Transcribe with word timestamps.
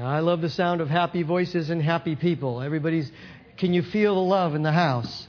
I 0.00 0.20
love 0.20 0.40
the 0.40 0.50
sound 0.50 0.80
of 0.80 0.88
happy 0.88 1.22
voices 1.22 1.70
and 1.70 1.82
happy 1.82 2.16
people. 2.16 2.60
Everybody's, 2.60 3.10
can 3.56 3.72
you 3.72 3.82
feel 3.82 4.14
the 4.14 4.20
love 4.20 4.54
in 4.54 4.62
the 4.62 4.72
house? 4.72 5.26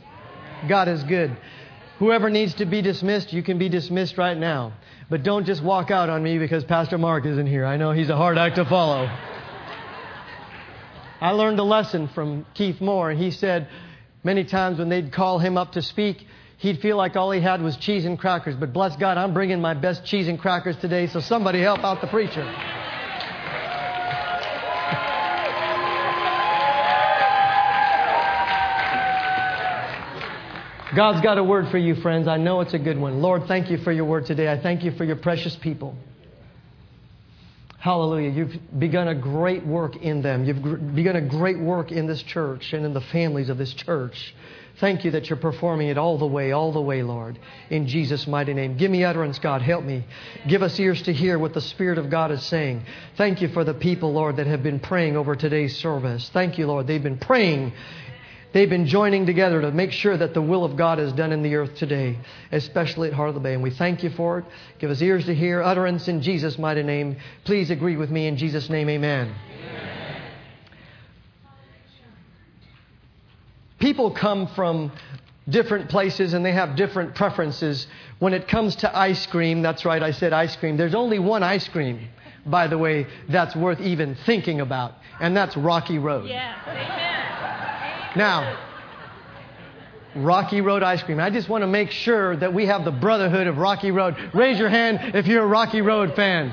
God 0.67 0.87
is 0.87 1.03
good. 1.03 1.35
Whoever 1.99 2.29
needs 2.29 2.55
to 2.55 2.65
be 2.65 2.81
dismissed, 2.81 3.33
you 3.33 3.43
can 3.43 3.57
be 3.57 3.69
dismissed 3.69 4.17
right 4.17 4.37
now. 4.37 4.73
But 5.09 5.23
don't 5.23 5.45
just 5.45 5.63
walk 5.63 5.89
out 5.89 6.09
on 6.09 6.21
me 6.21 6.37
because 6.37 6.63
Pastor 6.63 6.97
Mark 6.97 7.25
isn't 7.25 7.47
here. 7.47 7.65
I 7.65 7.77
know 7.77 7.91
he's 7.91 8.09
a 8.09 8.15
hard 8.15 8.37
act 8.37 8.57
to 8.57 8.65
follow. 8.65 9.09
I 11.19 11.31
learned 11.31 11.59
a 11.59 11.63
lesson 11.63 12.09
from 12.09 12.45
Keith 12.53 12.79
Moore, 12.81 13.09
and 13.09 13.19
he 13.19 13.31
said 13.31 13.69
many 14.23 14.43
times 14.43 14.77
when 14.77 14.89
they'd 14.89 15.11
call 15.11 15.39
him 15.39 15.57
up 15.57 15.71
to 15.71 15.81
speak, 15.81 16.27
he'd 16.57 16.79
feel 16.79 16.97
like 16.97 17.15
all 17.15 17.31
he 17.31 17.41
had 17.41 17.61
was 17.61 17.77
cheese 17.77 18.05
and 18.05 18.19
crackers. 18.19 18.55
But 18.55 18.73
bless 18.73 18.95
God, 18.97 19.17
I'm 19.17 19.33
bringing 19.33 19.61
my 19.61 19.73
best 19.73 20.05
cheese 20.05 20.27
and 20.27 20.39
crackers 20.39 20.77
today, 20.77 21.07
so 21.07 21.19
somebody 21.19 21.61
help 21.61 21.79
out 21.79 22.01
the 22.01 22.07
preacher. 22.07 22.43
God's 30.97 31.21
got 31.21 31.37
a 31.37 31.43
word 31.43 31.69
for 31.69 31.77
you, 31.77 31.93
friends. 31.93 32.27
I 32.27 32.37
know 32.37 32.61
it's 32.61 32.73
a 32.73 32.79
good 32.79 32.97
one. 32.97 33.21
Lord, 33.21 33.43
thank 33.47 33.69
you 33.69 33.77
for 33.77 33.91
your 33.91 34.05
word 34.05 34.25
today. 34.25 34.51
I 34.51 34.59
thank 34.59 34.83
you 34.83 34.89
for 34.89 35.03
your 35.03 35.15
precious 35.15 35.55
people. 35.57 35.95
Hallelujah. 37.77 38.31
You've 38.31 38.79
begun 38.79 39.07
a 39.07 39.13
great 39.13 39.63
work 39.63 39.95
in 39.97 40.23
them. 40.23 40.43
You've 40.43 40.95
begun 40.95 41.15
a 41.15 41.21
great 41.21 41.59
work 41.59 41.91
in 41.91 42.07
this 42.07 42.23
church 42.23 42.73
and 42.73 42.83
in 42.83 42.95
the 42.95 43.01
families 43.01 43.49
of 43.49 43.59
this 43.59 43.75
church. 43.75 44.33
Thank 44.79 45.05
you 45.05 45.11
that 45.11 45.29
you're 45.29 45.37
performing 45.37 45.89
it 45.89 45.99
all 45.99 46.17
the 46.17 46.25
way, 46.25 46.51
all 46.51 46.71
the 46.71 46.81
way, 46.81 47.03
Lord. 47.03 47.37
In 47.69 47.87
Jesus' 47.87 48.25
mighty 48.25 48.55
name. 48.55 48.77
Give 48.77 48.89
me 48.89 49.03
utterance, 49.03 49.37
God. 49.37 49.61
Help 49.61 49.83
me. 49.83 50.03
Give 50.47 50.63
us 50.63 50.79
ears 50.79 51.03
to 51.03 51.13
hear 51.13 51.37
what 51.37 51.53
the 51.53 51.61
Spirit 51.61 51.99
of 51.99 52.09
God 52.09 52.31
is 52.31 52.41
saying. 52.41 52.83
Thank 53.17 53.43
you 53.43 53.49
for 53.49 53.63
the 53.63 53.75
people, 53.75 54.13
Lord, 54.13 54.37
that 54.37 54.47
have 54.47 54.63
been 54.63 54.79
praying 54.79 55.15
over 55.15 55.35
today's 55.35 55.77
service. 55.77 56.27
Thank 56.33 56.57
you, 56.57 56.65
Lord. 56.65 56.87
They've 56.87 57.01
been 57.01 57.19
praying 57.19 57.73
They've 58.53 58.69
been 58.69 58.87
joining 58.87 59.25
together 59.25 59.61
to 59.61 59.71
make 59.71 59.91
sure 59.91 60.15
that 60.15 60.33
the 60.33 60.41
will 60.41 60.63
of 60.63 60.77
God 60.77 60.99
is 60.99 61.11
done 61.13 61.31
in 61.31 61.43
the 61.43 61.55
earth 61.55 61.75
today, 61.75 62.17
especially 62.51 63.11
at 63.11 63.33
the 63.33 63.39
Bay. 63.39 63.53
And 63.53 63.61
we 63.61 63.71
thank 63.71 64.03
you 64.03 64.09
for 64.11 64.39
it. 64.39 64.45
Give 64.79 64.89
us 64.89 65.01
ears 65.01 65.25
to 65.25 65.35
hear, 65.35 65.61
utterance 65.61 66.07
in 66.07 66.21
Jesus' 66.21 66.57
mighty 66.57 66.83
name. 66.83 67.17
Please 67.43 67.69
agree 67.69 67.97
with 67.97 68.09
me 68.09 68.27
in 68.27 68.37
Jesus' 68.37 68.69
name, 68.69 68.89
amen. 68.89 69.35
amen. 69.51 70.21
People 73.79 74.11
come 74.11 74.47
from 74.47 74.91
different 75.49 75.89
places 75.89 76.33
and 76.33 76.45
they 76.45 76.53
have 76.53 76.75
different 76.75 77.15
preferences. 77.15 77.85
When 78.19 78.33
it 78.33 78.47
comes 78.47 78.77
to 78.77 78.97
ice 78.97 79.25
cream, 79.27 79.61
that's 79.61 79.85
right, 79.85 80.01
I 80.01 80.11
said 80.11 80.33
ice 80.33 80.55
cream. 80.55 80.77
There's 80.77 80.95
only 80.95 81.19
one 81.19 81.43
ice 81.43 81.67
cream, 81.67 82.07
by 82.45 82.67
the 82.67 82.77
way, 82.77 83.07
that's 83.29 83.55
worth 83.55 83.81
even 83.81 84.15
thinking 84.25 84.61
about, 84.61 84.93
and 85.19 85.35
that's 85.35 85.55
Rocky 85.57 85.99
Road. 85.99 86.29
Yeah. 86.29 87.06
Now, 88.17 88.57
Rocky 90.15 90.61
Road 90.61 90.81
ice 90.81 91.03
cream. 91.03 91.19
I 91.19 91.29
just 91.29 91.47
want 91.47 91.61
to 91.61 91.67
make 91.67 91.91
sure 91.91 92.35
that 92.35 92.53
we 92.53 92.65
have 92.65 92.83
the 92.83 92.91
brotherhood 92.91 93.45
of 93.45 93.57
Rocky 93.57 93.91
Road. 93.91 94.15
Raise 94.33 94.57
your 94.57 94.69
hand 94.69 95.15
if 95.15 95.27
you're 95.27 95.43
a 95.43 95.47
Rocky 95.47 95.81
Road 95.81 96.15
fan. 96.15 96.51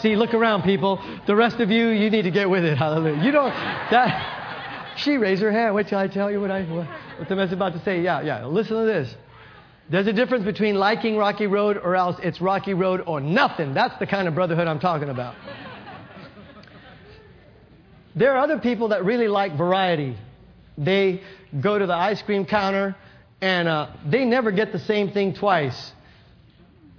See, 0.00 0.16
look 0.16 0.34
around, 0.34 0.62
people. 0.62 1.02
The 1.26 1.36
rest 1.36 1.60
of 1.60 1.70
you, 1.70 1.88
you 1.88 2.10
need 2.10 2.22
to 2.22 2.30
get 2.30 2.48
with 2.48 2.64
it. 2.64 2.78
Hallelujah. 2.78 3.22
You 3.22 3.30
don't, 3.30 3.50
that, 3.50 4.94
she 4.96 5.16
raised 5.18 5.42
her 5.42 5.52
hand. 5.52 5.74
Wait 5.74 5.88
till 5.88 5.98
I 5.98 6.08
tell 6.08 6.30
you 6.30 6.40
what 6.40 6.50
I, 6.50 6.62
what, 6.64 6.86
what 7.18 7.28
the 7.28 7.36
message 7.36 7.54
about 7.54 7.74
to 7.74 7.84
say. 7.84 8.00
Yeah, 8.00 8.22
yeah. 8.22 8.46
Listen 8.46 8.78
to 8.78 8.86
this. 8.86 9.14
There's 9.90 10.06
a 10.06 10.14
difference 10.14 10.44
between 10.44 10.76
liking 10.76 11.18
Rocky 11.18 11.46
Road 11.46 11.76
or 11.76 11.94
else 11.94 12.16
it's 12.22 12.40
Rocky 12.40 12.72
Road 12.72 13.02
or 13.06 13.20
nothing. 13.20 13.74
That's 13.74 13.98
the 13.98 14.06
kind 14.06 14.28
of 14.28 14.34
brotherhood 14.34 14.66
I'm 14.66 14.80
talking 14.80 15.10
about. 15.10 15.34
There 18.16 18.32
are 18.32 18.38
other 18.38 18.58
people 18.58 18.88
that 18.88 19.04
really 19.04 19.28
like 19.28 19.56
variety. 19.56 20.16
They 20.78 21.22
go 21.60 21.78
to 21.78 21.86
the 21.86 21.94
ice 21.94 22.22
cream 22.22 22.46
counter 22.46 22.96
and 23.40 23.68
uh, 23.68 23.90
they 24.06 24.24
never 24.24 24.50
get 24.52 24.72
the 24.72 24.78
same 24.78 25.10
thing 25.10 25.34
twice. 25.34 25.92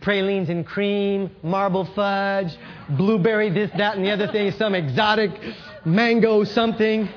Pralines 0.02 0.50
and 0.50 0.66
cream, 0.66 1.32
marble 1.42 1.86
fudge, 1.86 2.56
blueberry, 2.90 3.50
this, 3.50 3.72
that, 3.78 3.96
and 3.96 4.06
the 4.06 4.12
other 4.12 4.28
thing, 4.28 4.52
some 4.52 4.76
exotic 4.76 5.32
mango 5.86 6.44
something. 6.44 7.10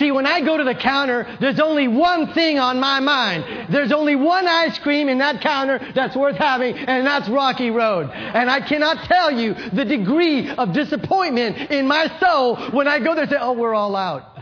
See, 0.00 0.10
when 0.10 0.26
I 0.26 0.40
go 0.40 0.56
to 0.56 0.64
the 0.64 0.74
counter, 0.74 1.26
there's 1.42 1.60
only 1.60 1.86
one 1.86 2.32
thing 2.32 2.58
on 2.58 2.80
my 2.80 3.00
mind. 3.00 3.68
There's 3.68 3.92
only 3.92 4.16
one 4.16 4.48
ice 4.48 4.78
cream 4.78 5.10
in 5.10 5.18
that 5.18 5.42
counter 5.42 5.78
that's 5.94 6.16
worth 6.16 6.36
having, 6.36 6.74
and 6.74 7.06
that's 7.06 7.28
Rocky 7.28 7.68
Road. 7.68 8.08
And 8.10 8.50
I 8.50 8.66
cannot 8.66 9.04
tell 9.04 9.30
you 9.30 9.52
the 9.52 9.84
degree 9.84 10.48
of 10.48 10.72
disappointment 10.72 11.70
in 11.70 11.86
my 11.86 12.10
soul 12.18 12.56
when 12.70 12.88
I 12.88 12.98
go 12.98 13.14
there 13.14 13.24
and 13.24 13.30
say, 13.30 13.36
oh, 13.38 13.52
we're 13.52 13.74
all 13.74 13.94
out. 13.94 14.38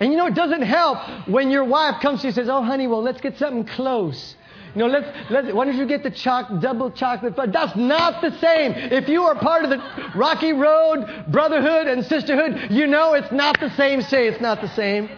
And 0.00 0.10
you 0.10 0.16
know, 0.16 0.26
it 0.26 0.34
doesn't 0.34 0.62
help 0.62 1.28
when 1.28 1.50
your 1.50 1.64
wife 1.64 2.00
comes 2.00 2.20
to 2.22 2.24
you 2.24 2.28
and 2.28 2.34
says, 2.34 2.48
Oh, 2.48 2.62
honey, 2.62 2.86
well, 2.86 3.02
let's 3.02 3.20
get 3.20 3.36
something 3.36 3.66
close. 3.66 4.34
You 4.74 4.80
know, 4.80 4.86
let's, 4.86 5.30
let's, 5.30 5.52
why 5.52 5.64
don't 5.64 5.76
you 5.76 5.86
get 5.86 6.02
the 6.02 6.10
choc, 6.10 6.48
double 6.60 6.90
chocolate 6.90 7.34
fudge? 7.34 7.52
That's 7.52 7.76
not 7.76 8.22
the 8.22 8.36
same. 8.38 8.72
If 8.72 9.08
you 9.08 9.22
are 9.24 9.34
part 9.34 9.64
of 9.64 9.70
the 9.70 9.78
Rocky 10.14 10.52
Road 10.52 11.24
brotherhood 11.28 11.88
and 11.88 12.04
sisterhood, 12.04 12.70
you 12.70 12.86
know 12.86 13.14
it's 13.14 13.32
not 13.32 13.58
the 13.58 13.70
same. 13.76 14.02
Say 14.02 14.28
it's 14.28 14.40
not 14.40 14.60
the 14.60 14.68
same. 14.68 15.08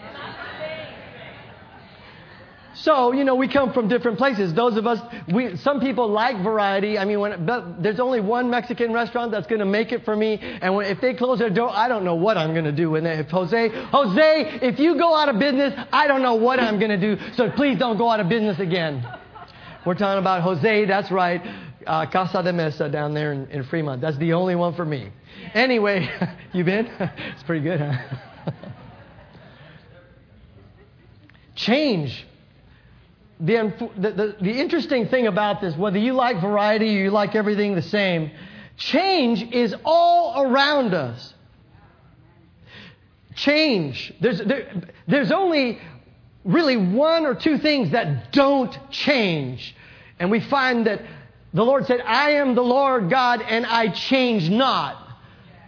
So, 2.75 3.13
you 3.13 3.23
know, 3.23 3.35
we 3.35 3.47
come 3.47 3.71
from 3.71 3.87
different 3.87 4.17
places. 4.17 4.53
Those 4.53 4.75
of 4.75 4.87
us, 4.87 4.99
we, 5.31 5.55
some 5.57 5.79
people 5.79 6.09
like 6.09 6.43
variety. 6.43 6.97
I 6.97 7.05
mean, 7.05 7.19
when, 7.19 7.45
there's 7.79 7.99
only 7.99 8.19
one 8.19 8.49
Mexican 8.49 8.91
restaurant 8.91 9.31
that's 9.31 9.47
going 9.47 9.59
to 9.59 9.65
make 9.65 9.91
it 9.91 10.03
for 10.03 10.15
me. 10.15 10.39
And 10.41 10.75
when, 10.75 10.87
if 10.87 10.99
they 10.99 11.13
close 11.13 11.39
their 11.39 11.51
door, 11.51 11.69
I 11.71 11.87
don't 11.87 12.03
know 12.03 12.15
what 12.15 12.37
I'm 12.37 12.51
going 12.53 12.65
to 12.65 12.71
do. 12.71 12.99
They, 12.99 13.19
if 13.19 13.29
Jose, 13.29 13.69
Jose, 13.69 14.59
if 14.61 14.79
you 14.79 14.97
go 14.97 15.15
out 15.15 15.29
of 15.29 15.39
business, 15.39 15.73
I 15.93 16.07
don't 16.07 16.23
know 16.23 16.35
what 16.35 16.59
I'm 16.59 16.79
going 16.79 16.99
to 16.99 17.15
do. 17.15 17.21
So 17.35 17.51
please 17.51 17.77
don't 17.77 17.97
go 17.97 18.09
out 18.09 18.19
of 18.19 18.27
business 18.27 18.59
again. 18.59 19.05
We're 19.85 19.95
talking 19.95 20.19
about 20.19 20.43
Jose, 20.43 20.85
that's 20.85 21.11
right, 21.11 21.41
uh, 21.85 22.05
Casa 22.05 22.41
de 22.41 22.53
Mesa 22.53 22.87
down 22.87 23.13
there 23.13 23.33
in, 23.33 23.47
in 23.49 23.63
Fremont. 23.65 23.99
That's 23.99 24.17
the 24.17 24.31
only 24.31 24.55
one 24.55 24.73
for 24.75 24.85
me. 24.85 25.09
Anyway, 25.53 26.09
you 26.53 26.63
been? 26.63 26.85
it's 27.33 27.43
pretty 27.43 27.63
good, 27.63 27.81
huh? 27.81 28.51
Change. 31.55 32.25
The, 33.41 33.73
the, 33.97 34.11
the, 34.11 34.35
the 34.41 34.51
interesting 34.51 35.07
thing 35.07 35.27
about 35.27 35.59
this, 35.59 35.75
whether 35.75 35.97
you 35.97 36.13
like 36.13 36.39
variety 36.39 36.97
or 36.97 37.03
you 37.03 37.11
like 37.11 37.35
everything 37.35 37.75
the 37.75 37.81
same, 37.81 38.31
change 38.77 39.43
is 39.51 39.75
all 39.83 40.43
around 40.43 40.93
us. 40.93 41.33
Change. 43.35 44.13
There's, 44.21 44.39
there, 44.39 44.71
there's 45.07 45.31
only 45.31 45.79
really 46.43 46.77
one 46.77 47.25
or 47.25 47.35
two 47.35 47.57
things 47.57 47.91
that 47.91 48.31
don't 48.31 48.75
change. 48.91 49.75
And 50.19 50.29
we 50.29 50.39
find 50.39 50.87
that 50.87 51.01
the 51.53 51.63
Lord 51.63 51.85
said, 51.85 52.01
I 52.01 52.31
am 52.31 52.55
the 52.55 52.63
Lord 52.63 53.09
God 53.09 53.41
and 53.41 53.65
I 53.65 53.89
change 53.89 54.49
not. 54.49 54.99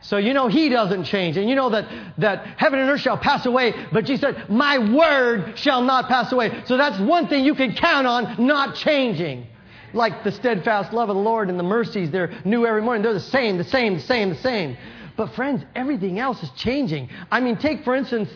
So 0.02 0.18
you 0.18 0.34
know 0.34 0.48
He 0.48 0.70
doesn't 0.70 1.06
change. 1.06 1.38
And 1.38 1.50
you 1.50 1.56
know 1.56 1.70
that, 1.70 1.88
that 2.20 2.46
heaven 2.58 2.80
and 2.80 2.90
earth 2.90 3.02
shall 3.02 3.18
pass 3.18 3.46
away, 3.46 3.74
but 3.92 4.06
Jesus 4.06 4.22
said, 4.22 4.50
My 4.50 4.78
word 4.94 5.58
shall 5.58 5.82
not 5.82 6.08
pass 6.08 6.32
away. 6.32 6.64
So 6.66 6.78
that's 6.78 7.00
one 7.00 7.28
thing 7.28 7.44
you 7.44 7.56
can 7.56 7.74
count 7.76 8.06
on 8.06 8.46
not 8.46 8.76
changing. 8.76 9.48
Like 9.94 10.24
the 10.24 10.32
steadfast 10.32 10.94
love 10.94 11.10
of 11.10 11.16
the 11.16 11.22
Lord 11.22 11.50
and 11.50 11.58
the 11.58 11.64
mercies, 11.64 12.12
they're 12.12 12.34
new 12.44 12.66
every 12.66 12.82
morning. 12.82 13.02
They're 13.02 13.14
the 13.14 13.20
same, 13.20 13.58
the 13.58 13.64
same, 13.64 13.96
the 13.96 14.02
same, 14.02 14.30
the 14.30 14.36
same. 14.36 14.78
But 15.16 15.34
friends, 15.34 15.64
everything 15.74 16.20
else 16.20 16.44
is 16.44 16.50
changing. 16.52 17.10
I 17.32 17.40
mean, 17.40 17.58
take 17.58 17.84
for 17.84 17.96
instance 17.96 18.30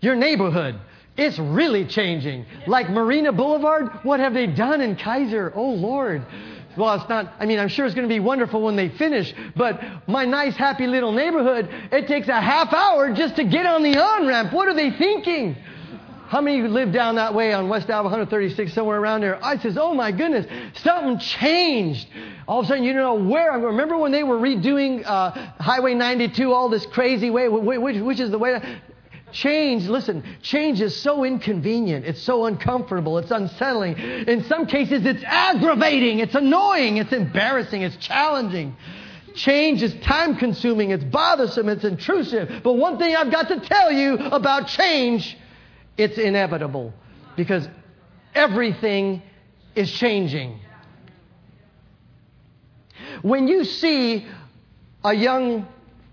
your 0.00 0.14
neighborhood. 0.14 0.80
It's 1.16 1.38
really 1.38 1.84
changing. 1.84 2.46
Like 2.66 2.88
Marina 2.88 3.32
Boulevard, 3.32 3.90
what 4.02 4.20
have 4.20 4.32
they 4.32 4.46
done 4.46 4.80
in 4.80 4.96
Kaiser? 4.96 5.52
Oh, 5.54 5.70
Lord. 5.70 6.24
Well, 6.76 6.94
it's 6.94 7.08
not, 7.08 7.34
I 7.38 7.44
mean, 7.44 7.58
I'm 7.58 7.68
sure 7.68 7.84
it's 7.84 7.94
going 7.94 8.08
to 8.08 8.12
be 8.14 8.20
wonderful 8.20 8.62
when 8.62 8.76
they 8.76 8.88
finish, 8.88 9.34
but 9.54 9.78
my 10.08 10.24
nice, 10.24 10.56
happy 10.56 10.86
little 10.86 11.12
neighborhood, 11.12 11.68
it 11.92 12.08
takes 12.08 12.28
a 12.28 12.40
half 12.40 12.72
hour 12.72 13.12
just 13.12 13.36
to 13.36 13.44
get 13.44 13.66
on 13.66 13.82
the 13.82 13.98
on 13.98 14.26
ramp. 14.26 14.54
What 14.54 14.68
are 14.68 14.74
they 14.74 14.90
thinking? 14.90 15.54
How 16.28 16.40
many 16.40 16.66
live 16.66 16.92
down 16.92 17.16
that 17.16 17.34
way 17.34 17.52
on 17.52 17.68
West 17.68 17.90
Ave 17.90 18.04
136, 18.04 18.72
somewhere 18.72 18.98
around 18.98 19.20
there? 19.20 19.44
I 19.44 19.58
says, 19.58 19.76
oh 19.76 19.92
my 19.92 20.10
goodness, 20.12 20.46
something 20.76 21.18
changed. 21.18 22.08
All 22.48 22.60
of 22.60 22.64
a 22.64 22.68
sudden, 22.68 22.84
you 22.84 22.94
don't 22.94 23.02
know 23.02 23.28
where. 23.28 23.52
I 23.52 23.56
Remember 23.56 23.98
when 23.98 24.12
they 24.12 24.24
were 24.24 24.38
redoing 24.38 25.02
uh, 25.04 25.32
Highway 25.60 25.92
92, 25.92 26.50
all 26.50 26.70
this 26.70 26.86
crazy 26.86 27.28
way, 27.28 27.48
which, 27.48 28.00
which 28.00 28.18
is 28.18 28.30
the 28.30 28.38
way? 28.38 28.62
Change, 29.32 29.88
listen, 29.88 30.22
change 30.42 30.80
is 30.80 30.94
so 30.94 31.24
inconvenient. 31.24 32.04
It's 32.04 32.22
so 32.22 32.46
uncomfortable. 32.46 33.18
It's 33.18 33.30
unsettling. 33.30 33.98
In 33.98 34.44
some 34.44 34.66
cases, 34.66 35.04
it's 35.04 35.24
aggravating. 35.24 36.18
It's 36.18 36.34
annoying. 36.34 36.98
It's 36.98 37.12
embarrassing. 37.12 37.82
It's 37.82 37.96
challenging. 37.96 38.76
Change 39.34 39.82
is 39.82 39.94
time 40.04 40.36
consuming. 40.36 40.90
It's 40.90 41.04
bothersome. 41.04 41.68
It's 41.68 41.84
intrusive. 41.84 42.62
But 42.62 42.74
one 42.74 42.98
thing 42.98 43.16
I've 43.16 43.32
got 43.32 43.48
to 43.48 43.60
tell 43.60 43.90
you 43.90 44.14
about 44.16 44.68
change, 44.68 45.36
it's 45.96 46.18
inevitable 46.18 46.92
because 47.36 47.66
everything 48.34 49.22
is 49.74 49.90
changing. 49.90 50.60
when 53.22 53.48
you 53.48 53.64
see 53.64 54.26
a 55.04 55.14
young 55.14 55.66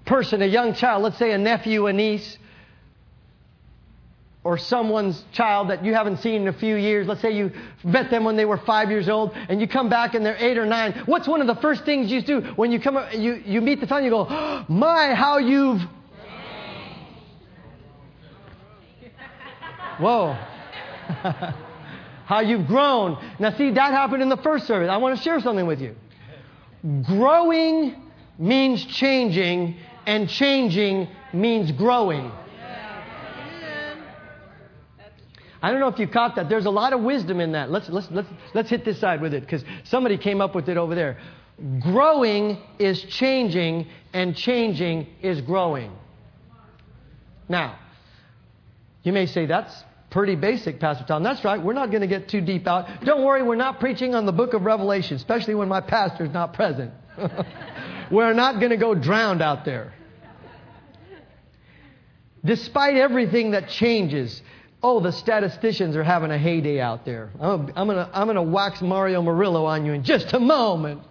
person, 0.05 0.41
a 0.41 0.45
young 0.45 0.73
child, 0.73 1.03
let's 1.03 1.17
say 1.17 1.31
a 1.31 1.37
nephew, 1.37 1.87
a 1.87 1.93
niece, 1.93 2.37
or 4.43 4.57
someone's 4.57 5.23
child 5.33 5.69
that 5.69 5.83
you 5.83 5.93
haven't 5.93 6.17
seen 6.17 6.43
in 6.43 6.47
a 6.47 6.53
few 6.53 6.75
years, 6.75 7.07
let's 7.07 7.21
say 7.21 7.31
you 7.31 7.51
met 7.83 8.09
them 8.09 8.23
when 8.23 8.37
they 8.37 8.45
were 8.45 8.57
five 8.57 8.89
years 8.89 9.09
old, 9.09 9.33
and 9.49 9.59
you 9.59 9.67
come 9.67 9.89
back 9.89 10.13
and 10.13 10.25
they're 10.25 10.37
eight 10.37 10.57
or 10.57 10.65
nine, 10.65 11.03
what's 11.05 11.27
one 11.27 11.41
of 11.41 11.47
the 11.47 11.55
first 11.55 11.83
things 11.83 12.09
you 12.09 12.21
do 12.21 12.41
when 12.55 12.71
you 12.71 12.79
come, 12.79 12.97
you, 13.13 13.41
you 13.45 13.59
meet 13.59 13.81
the 13.81 13.87
child, 13.87 14.03
you 14.03 14.09
go, 14.09 14.25
oh, 14.29 14.65
my, 14.69 15.13
how 15.13 15.39
you've, 15.39 15.81
whoa, 19.99 20.33
how 22.25 22.39
you've 22.39 22.65
grown. 22.65 23.21
Now 23.39 23.57
see, 23.57 23.71
that 23.71 23.91
happened 23.91 24.21
in 24.21 24.29
the 24.29 24.37
first 24.37 24.67
service. 24.67 24.89
I 24.89 24.97
want 24.97 25.17
to 25.17 25.23
share 25.23 25.41
something 25.41 25.67
with 25.67 25.81
you. 25.81 25.95
Growing 27.03 28.09
means 28.37 28.85
changing, 28.85 29.75
and 30.05 30.29
changing 30.29 31.09
means 31.33 31.73
growing. 31.73 32.31
I 35.61 35.71
don't 35.71 35.79
know 35.79 35.87
if 35.87 35.99
you 35.99 36.07
caught 36.07 36.35
that. 36.35 36.47
There's 36.47 36.65
a 36.65 36.71
lot 36.71 36.93
of 36.93 37.01
wisdom 37.01 37.39
in 37.39 37.51
that. 37.51 37.69
Let's, 37.69 37.89
let's, 37.89 38.07
let's, 38.11 38.29
let's 38.53 38.69
hit 38.69 38.85
this 38.85 38.99
side 38.99 39.21
with 39.21 39.33
it 39.33 39.41
because 39.41 39.63
somebody 39.83 40.17
came 40.17 40.39
up 40.41 40.55
with 40.55 40.69
it 40.69 40.77
over 40.77 40.95
there. 40.95 41.17
Growing 41.81 42.57
is 42.77 43.03
changing, 43.03 43.87
and 44.13 44.35
changing 44.35 45.07
is 45.21 45.41
growing. 45.41 45.91
Now, 47.49 47.77
you 49.03 49.11
may 49.11 49.25
say 49.25 49.45
that's 49.45 49.83
pretty 50.09 50.35
basic, 50.35 50.79
Pastor 50.79 51.03
Tom. 51.05 51.23
That's 51.23 51.43
right. 51.43 51.61
We're 51.61 51.73
not 51.73 51.89
going 51.89 52.01
to 52.01 52.07
get 52.07 52.29
too 52.29 52.41
deep 52.41 52.65
out. 52.65 52.87
Don't 53.03 53.23
worry, 53.25 53.43
we're 53.43 53.55
not 53.55 53.79
preaching 53.79 54.15
on 54.15 54.25
the 54.25 54.31
book 54.31 54.53
of 54.53 54.61
Revelation, 54.61 55.17
especially 55.17 55.55
when 55.55 55.67
my 55.67 55.81
pastor's 55.81 56.31
not 56.31 56.53
present. 56.53 56.93
we're 58.11 58.33
not 58.33 58.59
going 58.59 58.71
to 58.71 58.77
go 58.77 58.95
drowned 58.95 59.41
out 59.41 59.65
there. 59.65 59.93
Despite 62.45 62.95
everything 62.95 63.51
that 63.51 63.67
changes, 63.67 64.41
Oh, 64.81 65.01
the 65.01 65.11
statisticians 65.11 65.97
are 65.97 66.03
having 66.03 66.31
a 66.31 66.37
heyday 66.37 66.79
out 66.79 67.03
there. 67.03 67.31
I'm, 67.39 67.71
I'm 67.75 67.87
going 67.87 67.97
to 67.97 68.09
I'm 68.13 68.27
gonna 68.27 68.43
wax 68.43 68.81
Mario 68.81 69.21
Murillo 69.21 69.65
on 69.65 69.85
you 69.85 69.91
in 69.91 70.03
just 70.03 70.31
a 70.33 70.39
moment. 70.39 71.01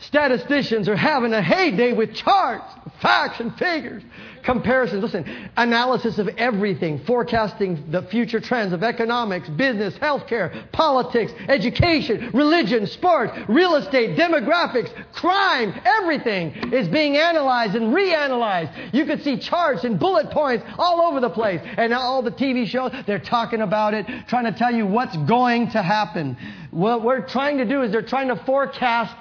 statisticians 0.00 0.88
are 0.88 0.96
having 0.96 1.32
a 1.32 1.42
heyday 1.42 1.94
with 1.94 2.14
charts, 2.14 2.70
facts, 3.00 3.40
and 3.40 3.56
figures 3.56 4.02
comparisons. 4.48 5.02
Listen, 5.02 5.50
analysis 5.58 6.16
of 6.16 6.26
everything, 6.38 6.98
forecasting 7.04 7.84
the 7.90 8.00
future 8.04 8.40
trends 8.40 8.72
of 8.72 8.82
economics, 8.82 9.46
business, 9.50 9.92
healthcare, 9.98 10.72
politics, 10.72 11.32
education, 11.48 12.30
religion, 12.32 12.86
sport, 12.86 13.30
real 13.46 13.74
estate, 13.74 14.16
demographics, 14.16 14.90
crime, 15.12 15.78
everything 15.84 16.72
is 16.72 16.88
being 16.88 17.18
analyzed 17.18 17.74
and 17.74 17.94
reanalyzed. 17.94 18.94
You 18.94 19.04
could 19.04 19.22
see 19.22 19.36
charts 19.36 19.84
and 19.84 20.00
bullet 20.00 20.30
points 20.30 20.64
all 20.78 21.02
over 21.02 21.20
the 21.20 21.28
place. 21.28 21.60
And 21.76 21.90
now 21.90 22.00
all 22.00 22.22
the 22.22 22.30
TV 22.30 22.66
shows, 22.66 22.90
they're 23.06 23.18
talking 23.18 23.60
about 23.60 23.92
it, 23.92 24.06
trying 24.28 24.50
to 24.50 24.58
tell 24.58 24.74
you 24.74 24.86
what's 24.86 25.16
going 25.28 25.72
to 25.72 25.82
happen. 25.82 26.38
What 26.70 27.04
we're 27.04 27.26
trying 27.26 27.58
to 27.58 27.66
do 27.66 27.82
is 27.82 27.92
they're 27.92 28.00
trying 28.00 28.28
to 28.28 28.36
forecast 28.46 29.14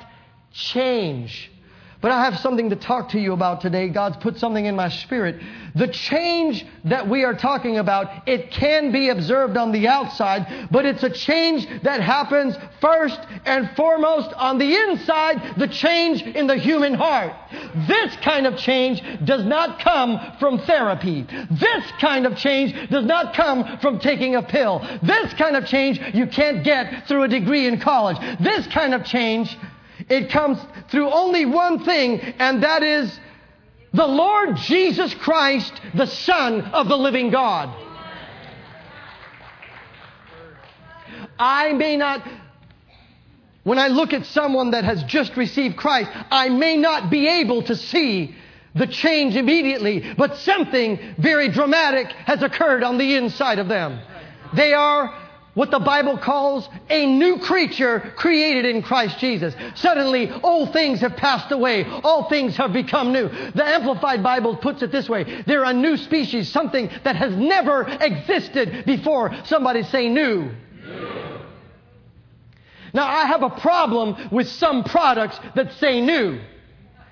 change. 0.54 1.52
But 2.00 2.12
I 2.12 2.26
have 2.26 2.38
something 2.40 2.70
to 2.70 2.76
talk 2.76 3.10
to 3.10 3.20
you 3.20 3.34
about 3.34 3.62
today. 3.62 3.90
God's 3.90 4.18
put 4.18 4.38
something 4.38 4.66
in 4.66 4.76
my 4.76 4.90
spirit. 4.90 5.42
The 5.74 5.88
change 5.88 6.64
that 6.86 7.10
we 7.10 7.24
are 7.24 7.34
talking 7.34 7.80
about, 7.80 8.28
it 8.28 8.52
can 8.52 8.92
be 8.92 9.10
observed 9.10 9.58
on 9.58 9.72
the 9.72 9.88
outside, 9.88 10.70
but 10.72 10.86
it's 10.86 11.02
a 11.02 11.10
change 11.10 11.68
that 11.82 12.02
happens 12.02 12.56
first 12.82 13.20
and 13.46 13.70
foremost 13.76 14.32
on 14.34 14.60
the 14.60 14.76
inside, 14.76 15.56
the 15.58 15.68
change 15.68 16.22
in 16.22 16.46
the 16.46 16.58
human 16.58 16.94
heart. 16.94 17.34
This 17.88 18.16
kind 18.18 18.46
of 18.46 18.58
change 18.58 19.02
does 19.26 19.44
not 19.44 19.80
come 19.80 20.20
from 20.40 20.60
therapy. 20.60 21.26
This 21.50 21.92
kind 22.00 22.28
of 22.28 22.38
change 22.38 22.90
does 22.92 23.06
not 23.06 23.34
come 23.34 23.80
from 23.80 24.00
taking 24.00 24.36
a 24.36 24.44
pill. 24.44 24.80
This 25.02 25.34
kind 25.34 25.56
of 25.56 25.66
change 25.66 26.00
you 26.14 26.28
can't 26.28 26.64
get 26.64 27.08
through 27.08 27.24
a 27.24 27.28
degree 27.28 27.68
in 27.68 27.80
college. 27.80 28.18
This 28.40 28.68
kind 28.68 28.94
of 28.94 29.04
change 29.04 29.58
it 30.10 30.30
comes 30.30 30.58
through 30.90 31.10
only 31.10 31.46
one 31.46 31.84
thing, 31.84 32.20
and 32.20 32.64
that 32.64 32.84
is 32.84 33.20
the 33.94 34.08
Lord 34.08 34.56
Jesus 34.58 35.14
Christ, 35.14 35.74
the 35.96 36.06
Son 36.06 36.62
of 36.62 36.88
the 36.88 36.98
living 36.98 37.30
God. 37.30 37.76
I 41.40 41.74
may 41.74 41.98
not, 41.98 42.28
when 43.64 43.80
I 43.80 43.88
look 43.88 44.14
at 44.14 44.26
someone 44.26 44.72
that 44.72 44.84
has 44.84 45.04
just 45.04 45.36
received 45.38 45.78
Christ, 45.78 46.10
I 46.32 46.50
may 46.50 46.78
not 46.78 47.10
be 47.10 47.28
able 47.28 47.64
to 47.64 47.76
see 47.76 48.36
the 48.76 48.88
change 48.88 49.36
immediately, 49.36 50.14
but 50.18 50.38
something 50.38 51.00
very 51.18 51.50
dramatic 51.50 52.08
has 52.08 52.44
occurred 52.44 52.84
on 52.84 52.98
the 52.98 53.16
inside 53.16 53.60
of 53.60 53.68
them. 53.68 54.00
They 54.56 54.74
are 54.74 55.14
what 55.58 55.72
the 55.72 55.80
Bible 55.80 56.20
calls 56.20 56.70
a 56.88 57.08
new 57.08 57.40
creature 57.40 58.14
created 58.16 58.64
in 58.64 58.84
Christ 58.84 59.18
Jesus. 59.18 59.56
Suddenly, 59.74 60.30
old 60.44 60.72
things 60.72 61.00
have 61.02 61.18
passed 61.18 61.52
away. 61.52 61.84
All 62.04 62.30
things 62.30 62.56
have 62.58 62.72
become 62.72 63.12
new. 63.12 63.28
The 63.28 63.66
Amplified 63.66 64.22
Bible 64.22 64.56
puts 64.56 64.84
it 64.84 64.92
this 64.92 65.10
way. 65.10 65.42
They're 65.48 65.64
a 65.64 65.74
new 65.74 65.98
species, 65.98 66.48
something 66.48 66.92
that 67.04 67.16
has 67.16 67.36
never 67.36 67.88
existed 67.88 68.86
before. 68.86 69.36
Somebody 69.46 69.82
say 69.82 70.10
new. 70.10 70.52
new. 70.86 71.40
Now, 72.94 73.08
I 73.08 73.26
have 73.26 73.42
a 73.42 73.50
problem 73.50 74.30
with 74.32 74.48
some 74.48 74.84
products 74.84 75.40
that 75.56 75.74
say 75.80 76.02
new 76.02 76.40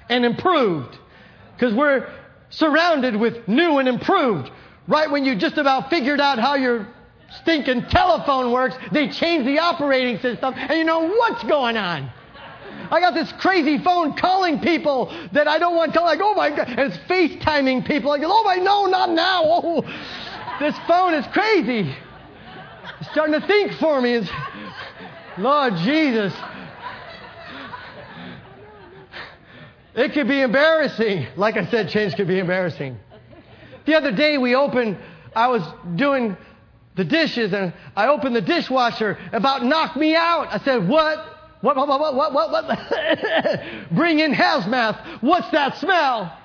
and 0.07 0.23
improved 0.23 0.95
because 1.55 1.73
we're 1.73 2.13
surrounded 2.51 3.15
with 3.15 3.47
new 3.47 3.79
and 3.79 3.89
improved. 3.89 4.51
Right 4.87 5.09
when 5.09 5.25
you 5.25 5.35
just 5.35 5.57
about 5.57 5.89
figured 5.89 6.21
out 6.21 6.37
how 6.37 6.53
your 6.53 6.87
stinking 7.41 7.85
telephone 7.85 8.51
works, 8.51 8.75
they 8.91 9.09
change 9.09 9.45
the 9.45 9.59
operating 9.59 10.19
system, 10.19 10.53
and 10.55 10.77
you 10.77 10.83
know 10.83 11.07
what's 11.07 11.43
going 11.43 11.77
on. 11.77 12.09
I 12.91 12.99
got 12.99 13.13
this 13.13 13.31
crazy 13.33 13.77
phone 13.79 14.13
calling 14.15 14.59
people 14.59 15.11
that 15.31 15.47
I 15.47 15.57
don't 15.57 15.75
want 15.75 15.93
to. 15.93 16.01
Like, 16.01 16.19
oh 16.21 16.33
my 16.35 16.49
God, 16.49 16.67
and 16.67 16.79
it's 16.79 16.97
FaceTiming 17.09 17.87
people. 17.87 18.09
Like, 18.09 18.21
oh 18.23 18.43
my, 18.43 18.55
no, 18.55 18.85
not 18.85 19.11
now. 19.11 19.43
Oh, 19.45 19.81
this 20.59 20.75
phone 20.87 21.13
is 21.13 21.25
crazy. 21.27 21.93
It's 23.01 23.09
starting 23.11 23.39
to 23.39 23.45
think 23.45 23.73
for 23.73 23.99
me. 23.99 24.13
It's, 24.13 24.29
Lord 25.37 25.75
Jesus. 25.77 26.33
It 29.95 30.13
could 30.13 30.27
be 30.27 30.41
embarrassing. 30.41 31.27
Like 31.35 31.57
I 31.57 31.65
said, 31.69 31.89
change 31.89 32.15
could 32.15 32.27
be 32.27 32.39
embarrassing. 32.39 32.97
The 33.85 33.95
other 33.95 34.11
day 34.11 34.37
we 34.37 34.55
opened, 34.55 34.97
I 35.35 35.47
was 35.47 35.61
doing 35.95 36.37
the 36.95 37.03
dishes 37.03 37.53
and 37.53 37.73
I 37.95 38.07
opened 38.07 38.35
the 38.35 38.41
dishwasher, 38.41 39.17
about 39.33 39.63
knocked 39.63 39.97
me 39.97 40.15
out. 40.15 40.47
I 40.51 40.59
said, 40.59 40.87
what? 40.87 41.19
What, 41.61 41.75
what, 41.75 41.87
what, 41.87 42.15
what, 42.15 42.33
what, 42.33 42.51
what? 42.51 43.61
Bring 43.91 44.19
in 44.19 44.33
hazmat. 44.33 45.21
What's 45.21 45.49
that 45.51 45.77
smell? 45.77 46.37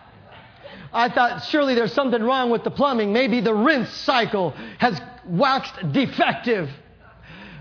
I 0.92 1.08
thought 1.08 1.44
surely 1.44 1.74
there's 1.74 1.92
something 1.92 2.22
wrong 2.22 2.50
with 2.50 2.64
the 2.64 2.70
plumbing. 2.70 3.12
Maybe 3.12 3.40
the 3.40 3.54
rinse 3.54 3.90
cycle 3.90 4.50
has 4.78 5.00
waxed 5.26 5.92
defective. 5.92 6.68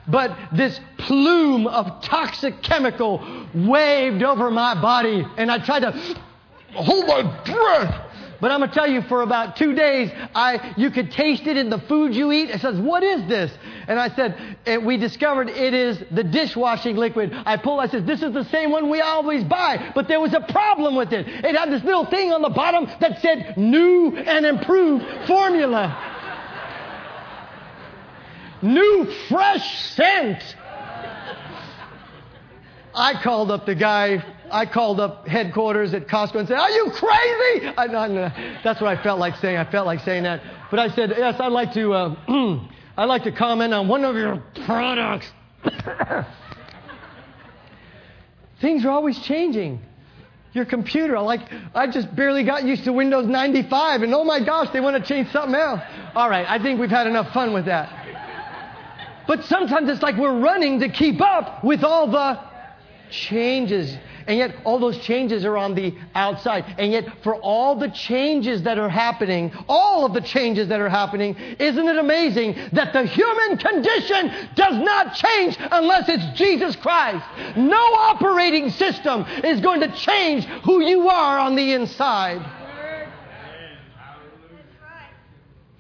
But 0.08 0.36
this 0.54 0.80
plume 0.98 1.68
of 1.68 2.02
toxic 2.02 2.64
chemical 2.64 3.48
waved 3.54 4.24
over 4.24 4.50
my 4.50 4.82
body, 4.82 5.24
and 5.38 5.52
I 5.52 5.64
tried 5.64 5.82
to 5.82 5.92
hold 6.74 7.08
my 7.08 7.44
breath 7.44 8.09
but 8.42 8.52
I'm 8.52 8.60
going 8.60 8.70
to 8.70 8.76
tell 8.76 8.88
you, 8.88 9.02
for 9.04 9.22
about 9.22 9.58
two 9.58 9.76
days, 9.76 10.12
I, 10.34 10.74
you 10.78 10.92
could 10.92 11.12
taste 11.12 11.44
it 11.48 11.58
in 11.58 11.70
the 11.70 11.80
food 11.80 12.16
you 12.16 12.32
eat. 12.32 12.50
It 12.50 12.62
says, 12.62 12.80
what 12.80 13.04
is 13.04 13.28
this? 13.28 13.52
And 13.88 14.00
I 14.00 14.10
said, 14.16 14.58
and 14.66 14.86
we 14.86 14.98
discovered 14.98 15.50
it 15.50 15.74
is 15.74 16.02
the 16.12 16.24
dishwashing 16.24 16.96
liquid. 16.96 17.34
I 17.34 17.58
pulled, 17.58 17.82
I 17.82 17.88
said, 17.88 18.08
this 18.08 18.22
is 18.22 18.34
the 18.34 18.46
same 18.46 18.72
one 18.72 18.90
we 18.90 19.02
always 19.02 19.44
buy. 19.44 19.92
But 19.94 20.08
there 20.08 20.20
was 20.20 20.34
a 20.34 20.42
problem 20.42 20.96
with 20.96 21.12
it. 21.12 21.28
It 21.28 21.56
had 21.56 21.72
this 21.72 21.84
little 21.84 22.06
thing 22.06 22.32
on 22.32 22.42
the 22.42 22.50
bottom 22.50 22.88
that 23.00 23.22
said 23.22 23.58
new 23.58 24.16
and 24.16 24.46
improved 24.46 25.06
formula. 25.28 26.18
new 28.62 29.06
fresh 29.28 29.94
scent. 29.96 30.56
I 32.94 33.22
called 33.22 33.52
up 33.52 33.66
the 33.66 33.76
guy 33.76 34.24
I 34.52 34.66
called 34.66 35.00
up 35.00 35.28
headquarters 35.28 35.94
at 35.94 36.08
Costco 36.08 36.36
and 36.36 36.48
said, 36.48 36.58
Are 36.58 36.70
you 36.70 36.92
crazy? 36.92 37.72
I, 37.78 37.88
no, 37.88 38.08
no, 38.08 38.32
that's 38.64 38.82
what 38.82 38.98
I 38.98 39.02
felt 39.02 39.20
like 39.20 39.36
saying. 39.38 39.58
I 39.58 39.70
felt 39.70 39.86
like 39.86 40.00
saying 40.02 40.24
that. 40.24 40.42
But 40.70 40.80
I 40.80 40.90
said, 40.90 41.14
Yes, 41.18 41.40
I'd 41.40 41.52
like 41.52 41.74
to, 41.74 41.94
uh, 41.94 42.16
I'd 42.98 43.06
like 43.06 43.24
to 43.24 43.32
comment 43.32 43.74
on 43.74 43.88
one 43.88 44.04
of 44.04 44.16
your 44.16 44.44
products. 44.66 45.28
Things 48.62 48.86
are 48.86 48.90
always 48.90 49.20
changing. 49.20 49.82
Your 50.54 50.66
computer, 50.66 51.20
like, 51.20 51.42
I 51.76 51.86
just 51.88 52.14
barely 52.16 52.44
got 52.44 52.64
used 52.64 52.84
to 52.86 52.94
Windows 52.94 53.28
95, 53.28 54.02
and 54.02 54.14
oh 54.16 54.24
my 54.24 54.44
gosh, 54.44 54.70
they 54.74 54.80
want 54.80 54.98
to 54.98 55.08
change 55.08 55.32
something 55.32 55.54
else. 55.54 55.80
All 56.16 56.28
right, 56.28 56.46
I 56.50 56.58
think 56.62 56.80
we've 56.80 56.90
had 56.90 57.06
enough 57.06 57.32
fun 57.34 57.54
with 57.54 57.66
that. 57.66 57.96
But 59.28 59.46
sometimes 59.46 59.90
it's 59.90 60.02
like 60.02 60.18
we're 60.18 60.40
running 60.40 60.80
to 60.80 60.90
keep 60.90 61.22
up 61.22 61.64
with 61.64 61.84
all 61.84 62.10
the 62.10 62.49
changes. 63.10 63.96
And 64.28 64.38
yet, 64.38 64.56
all 64.64 64.80
those 64.80 65.00
changes 65.00 65.44
are 65.46 65.58
on 65.58 65.74
the 65.74 65.96
outside. 66.14 66.66
And 66.78 66.92
yet, 66.92 67.24
for 67.24 67.36
all 67.36 67.76
the 67.76 67.90
changes 67.90 68.64
that 68.64 68.78
are 68.78 68.90
happening, 68.90 69.52
all 69.68 70.06
of 70.06 70.14
the 70.14 70.22
changes 70.22 70.68
that 70.68 70.80
are 70.80 70.90
happening, 70.90 71.36
isn't 71.60 71.88
it 71.88 71.98
amazing 71.98 72.56
that 72.74 72.94
the 72.94 73.04
human 73.06 73.58
condition 73.58 74.32
does 74.56 74.78
not 74.78 75.16
change 75.16 75.58
unless 75.60 76.08
it's 76.10 76.38
Jesus 76.38 76.76
Christ? 76.76 77.26
No 77.58 77.76
operating 77.78 78.70
system 78.70 79.26
is 79.44 79.62
going 79.62 79.82
to 79.82 79.92
change 79.94 80.46
who 80.64 80.82
you 80.82 81.10
are 81.10 81.40
on 81.40 81.56
the 81.56 81.74
inside. 81.74 82.46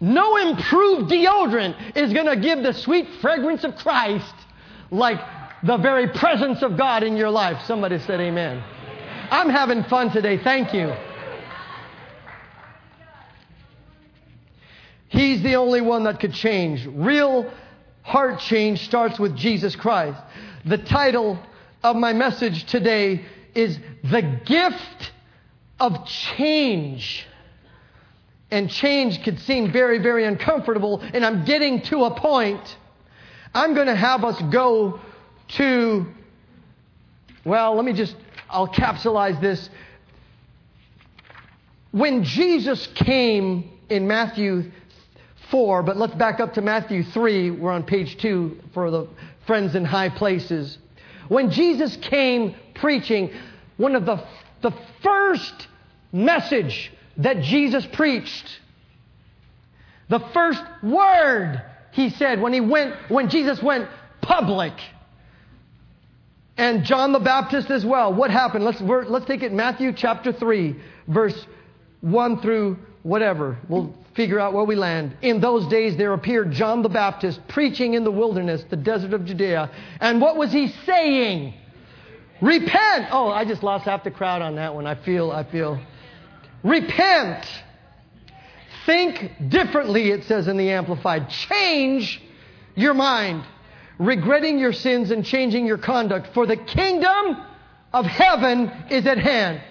No 0.01 0.37
improved 0.37 1.11
deodorant 1.11 1.75
is 1.95 2.13
going 2.13 2.27
to 2.27 2.37
give 2.37 2.63
the 2.63 2.73
sweet 2.73 3.07
fragrance 3.21 3.63
of 3.63 3.75
Christ 3.75 4.33
like 4.91 5.19
the 5.63 5.77
very 5.77 6.07
presence 6.07 6.61
of 6.61 6.77
God 6.77 7.03
in 7.03 7.17
your 7.17 7.29
life. 7.29 7.61
Somebody 7.65 7.99
said 7.99 8.19
amen. 8.19 8.63
I'm 9.31 9.49
having 9.49 9.83
fun 9.83 10.11
today. 10.11 10.37
Thank 10.37 10.73
you. 10.73 10.93
He's 15.09 15.41
the 15.41 15.55
only 15.55 15.81
one 15.81 16.03
that 16.03 16.19
could 16.19 16.33
change. 16.33 16.87
Real 16.87 17.51
heart 18.03 18.39
change 18.39 18.85
starts 18.85 19.19
with 19.19 19.35
Jesus 19.35 19.75
Christ. 19.75 20.19
The 20.65 20.77
title 20.77 21.39
of 21.83 21.95
my 21.95 22.13
message 22.13 22.65
today 22.65 23.25
is 23.55 23.77
The 24.03 24.39
Gift 24.45 25.11
of 25.79 26.05
Change. 26.05 27.25
And 28.51 28.69
change 28.69 29.23
could 29.23 29.39
seem 29.41 29.71
very, 29.71 29.99
very 29.99 30.25
uncomfortable, 30.25 31.01
and 31.01 31.25
I'm 31.25 31.45
getting 31.45 31.81
to 31.83 32.05
a 32.05 32.19
point. 32.19 32.77
I'm 33.53 33.73
going 33.75 33.87
to 33.87 33.95
have 33.95 34.23
us 34.23 34.41
go 34.51 34.99
to, 35.49 36.05
well, 37.45 37.75
let 37.75 37.85
me 37.85 37.93
just, 37.93 38.15
I'll 38.49 38.67
capsulize 38.67 39.39
this. 39.41 39.69
When 41.91 42.23
Jesus 42.23 42.87
came 42.87 43.69
in 43.89 44.07
Matthew 44.07 44.71
4, 45.49 45.83
but 45.83 45.97
let's 45.97 46.13
back 46.15 46.39
up 46.39 46.53
to 46.53 46.61
Matthew 46.61 47.03
3, 47.03 47.51
we're 47.51 47.71
on 47.71 47.83
page 47.83 48.17
2 48.17 48.59
for 48.73 48.91
the 48.91 49.07
friends 49.47 49.75
in 49.75 49.85
high 49.85 50.09
places. 50.09 50.77
When 51.27 51.49
Jesus 51.49 51.95
came 51.97 52.55
preaching, 52.75 53.31
one 53.77 53.95
of 53.95 54.05
the, 54.05 54.23
the 54.61 54.73
first 55.01 55.67
message 56.11 56.91
that 57.17 57.41
Jesus 57.41 57.85
preached, 57.93 58.59
the 60.09 60.19
first 60.33 60.61
word 60.83 61.63
he 61.91 62.09
said 62.09 62.41
when 62.41 62.53
he 62.53 62.61
went, 62.61 62.95
when 63.09 63.29
Jesus 63.29 63.61
went 63.61 63.87
public, 64.21 64.73
and 66.59 66.83
John 66.83 67.13
the 67.13 67.19
Baptist 67.19 67.71
as 67.71 67.85
well. 67.85 68.13
What 68.13 68.31
happened? 68.31 68.65
Let's, 68.65 68.81
let's 68.81 69.25
take 69.25 69.43
it 69.43 69.53
Matthew 69.53 69.93
chapter 69.93 70.33
3, 70.33 70.75
verse 71.07 71.47
1 72.01 72.41
through 72.41 72.77
whatever. 73.01 73.57
We'll 73.69 73.95
figure 74.13 74.41
out 74.41 74.51
where 74.53 74.65
we 74.65 74.75
land. 74.75 75.15
In 75.21 75.39
those 75.39 75.65
days 75.67 75.95
there 75.95 76.11
appeared 76.11 76.51
John 76.51 76.81
the 76.81 76.89
Baptist 76.89 77.39
preaching 77.47 77.93
in 77.93 78.03
the 78.03 78.11
wilderness, 78.11 78.61
the 78.69 78.75
desert 78.75 79.13
of 79.13 79.23
Judea. 79.23 79.71
And 80.01 80.19
what 80.19 80.35
was 80.35 80.51
he 80.51 80.67
saying? 80.85 81.53
Repent! 82.41 83.07
Oh, 83.09 83.29
I 83.29 83.45
just 83.45 83.63
lost 83.63 83.85
half 83.85 84.03
the 84.03 84.11
crowd 84.11 84.41
on 84.41 84.55
that 84.55 84.75
one. 84.75 84.85
I 84.85 84.95
feel, 84.95 85.31
I 85.31 85.49
feel. 85.49 85.79
Repent! 86.61 87.45
Think 88.85 89.31
differently, 89.47 90.09
it 90.09 90.25
says 90.25 90.49
in 90.49 90.57
the 90.57 90.71
Amplified. 90.71 91.29
Change 91.29 92.21
your 92.75 92.93
mind 92.93 93.45
regretting 93.99 94.57
your 94.57 94.73
sins 94.73 95.11
and 95.11 95.23
changing 95.25 95.67
your 95.67 95.77
conduct, 95.77 96.33
for 96.33 96.47
the 96.47 96.57
kingdom 96.57 97.37
of 97.93 98.05
heaven 98.05 98.71
is 98.89 99.05
at 99.05 99.17
hand. 99.17 99.61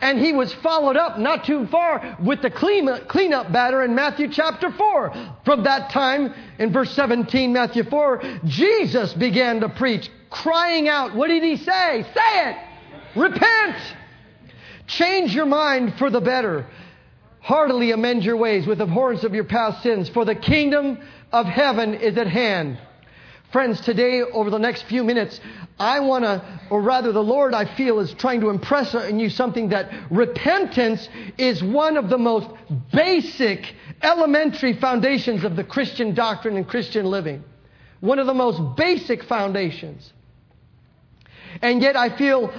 And 0.00 0.18
he 0.18 0.32
was 0.32 0.52
followed 0.54 0.96
up 0.96 1.18
not 1.18 1.44
too 1.44 1.66
far 1.66 2.16
with 2.22 2.42
the 2.42 2.50
cleanup 2.50 3.52
batter 3.52 3.82
in 3.82 3.94
Matthew 3.94 4.28
chapter 4.28 4.70
4. 4.70 5.36
From 5.44 5.64
that 5.64 5.90
time, 5.90 6.34
in 6.58 6.72
verse 6.72 6.90
17, 6.92 7.52
Matthew 7.52 7.84
4, 7.84 8.22
Jesus 8.46 9.12
began 9.14 9.60
to 9.60 9.68
preach, 9.68 10.10
crying 10.28 10.88
out, 10.88 11.14
What 11.14 11.28
did 11.28 11.42
he 11.42 11.56
say? 11.56 12.04
Say 12.14 12.50
it! 12.50 12.56
Repent! 13.14 13.76
Change 14.86 15.34
your 15.34 15.46
mind 15.46 15.94
for 15.98 16.10
the 16.10 16.20
better. 16.20 16.66
Heartily 17.40 17.92
amend 17.92 18.24
your 18.24 18.36
ways 18.36 18.66
with 18.66 18.80
abhorrence 18.80 19.24
of 19.24 19.34
your 19.34 19.44
past 19.44 19.82
sins, 19.82 20.08
for 20.08 20.24
the 20.24 20.34
kingdom 20.34 20.98
of 21.32 21.46
heaven 21.46 21.94
is 21.94 22.16
at 22.16 22.26
hand. 22.26 22.78
Friends, 23.52 23.82
today, 23.82 24.22
over 24.22 24.48
the 24.48 24.58
next 24.58 24.84
few 24.84 25.04
minutes, 25.04 25.38
I 25.78 26.00
want 26.00 26.24
to, 26.24 26.42
or 26.70 26.80
rather, 26.80 27.12
the 27.12 27.22
Lord, 27.22 27.52
I 27.52 27.66
feel, 27.76 28.00
is 28.00 28.14
trying 28.14 28.40
to 28.40 28.48
impress 28.48 28.94
on 28.94 29.18
you 29.18 29.28
something 29.28 29.68
that 29.68 29.90
repentance 30.10 31.06
is 31.36 31.62
one 31.62 31.98
of 31.98 32.08
the 32.08 32.16
most 32.16 32.48
basic, 32.94 33.74
elementary 34.00 34.72
foundations 34.72 35.44
of 35.44 35.54
the 35.54 35.64
Christian 35.64 36.14
doctrine 36.14 36.56
and 36.56 36.66
Christian 36.66 37.04
living. 37.04 37.44
One 38.00 38.18
of 38.18 38.26
the 38.26 38.32
most 38.32 38.76
basic 38.76 39.22
foundations. 39.24 40.10
And 41.60 41.82
yet, 41.82 41.94
I 41.94 42.16
feel 42.16 42.50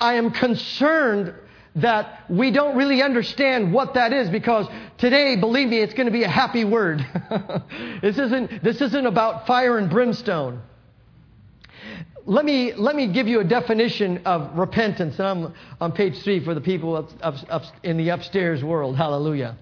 I 0.00 0.14
am 0.14 0.30
concerned 0.30 1.34
that 1.76 2.24
we 2.28 2.50
don't 2.50 2.76
really 2.76 3.02
understand 3.02 3.72
what 3.72 3.94
that 3.94 4.12
is 4.12 4.28
because 4.28 4.66
today, 4.98 5.36
believe 5.36 5.68
me, 5.68 5.78
it's 5.78 5.94
going 5.94 6.06
to 6.06 6.12
be 6.12 6.24
a 6.24 6.28
happy 6.28 6.64
word. 6.64 6.98
this, 8.02 8.18
isn't, 8.18 8.62
this 8.62 8.80
isn't 8.80 9.06
about 9.06 9.46
fire 9.46 9.78
and 9.78 9.88
brimstone. 9.88 10.62
Let 12.26 12.44
me, 12.44 12.72
let 12.74 12.94
me 12.94 13.06
give 13.08 13.28
you 13.28 13.40
a 13.40 13.44
definition 13.44 14.22
of 14.24 14.56
repentance. 14.58 15.18
And 15.18 15.26
I'm 15.26 15.54
on 15.80 15.92
page 15.92 16.18
three 16.22 16.44
for 16.44 16.54
the 16.54 16.60
people 16.60 16.96
up, 16.96 17.10
up, 17.22 17.34
up 17.48 17.62
in 17.82 17.96
the 17.96 18.10
upstairs 18.10 18.62
world. 18.62 18.96
Hallelujah. 18.96 19.56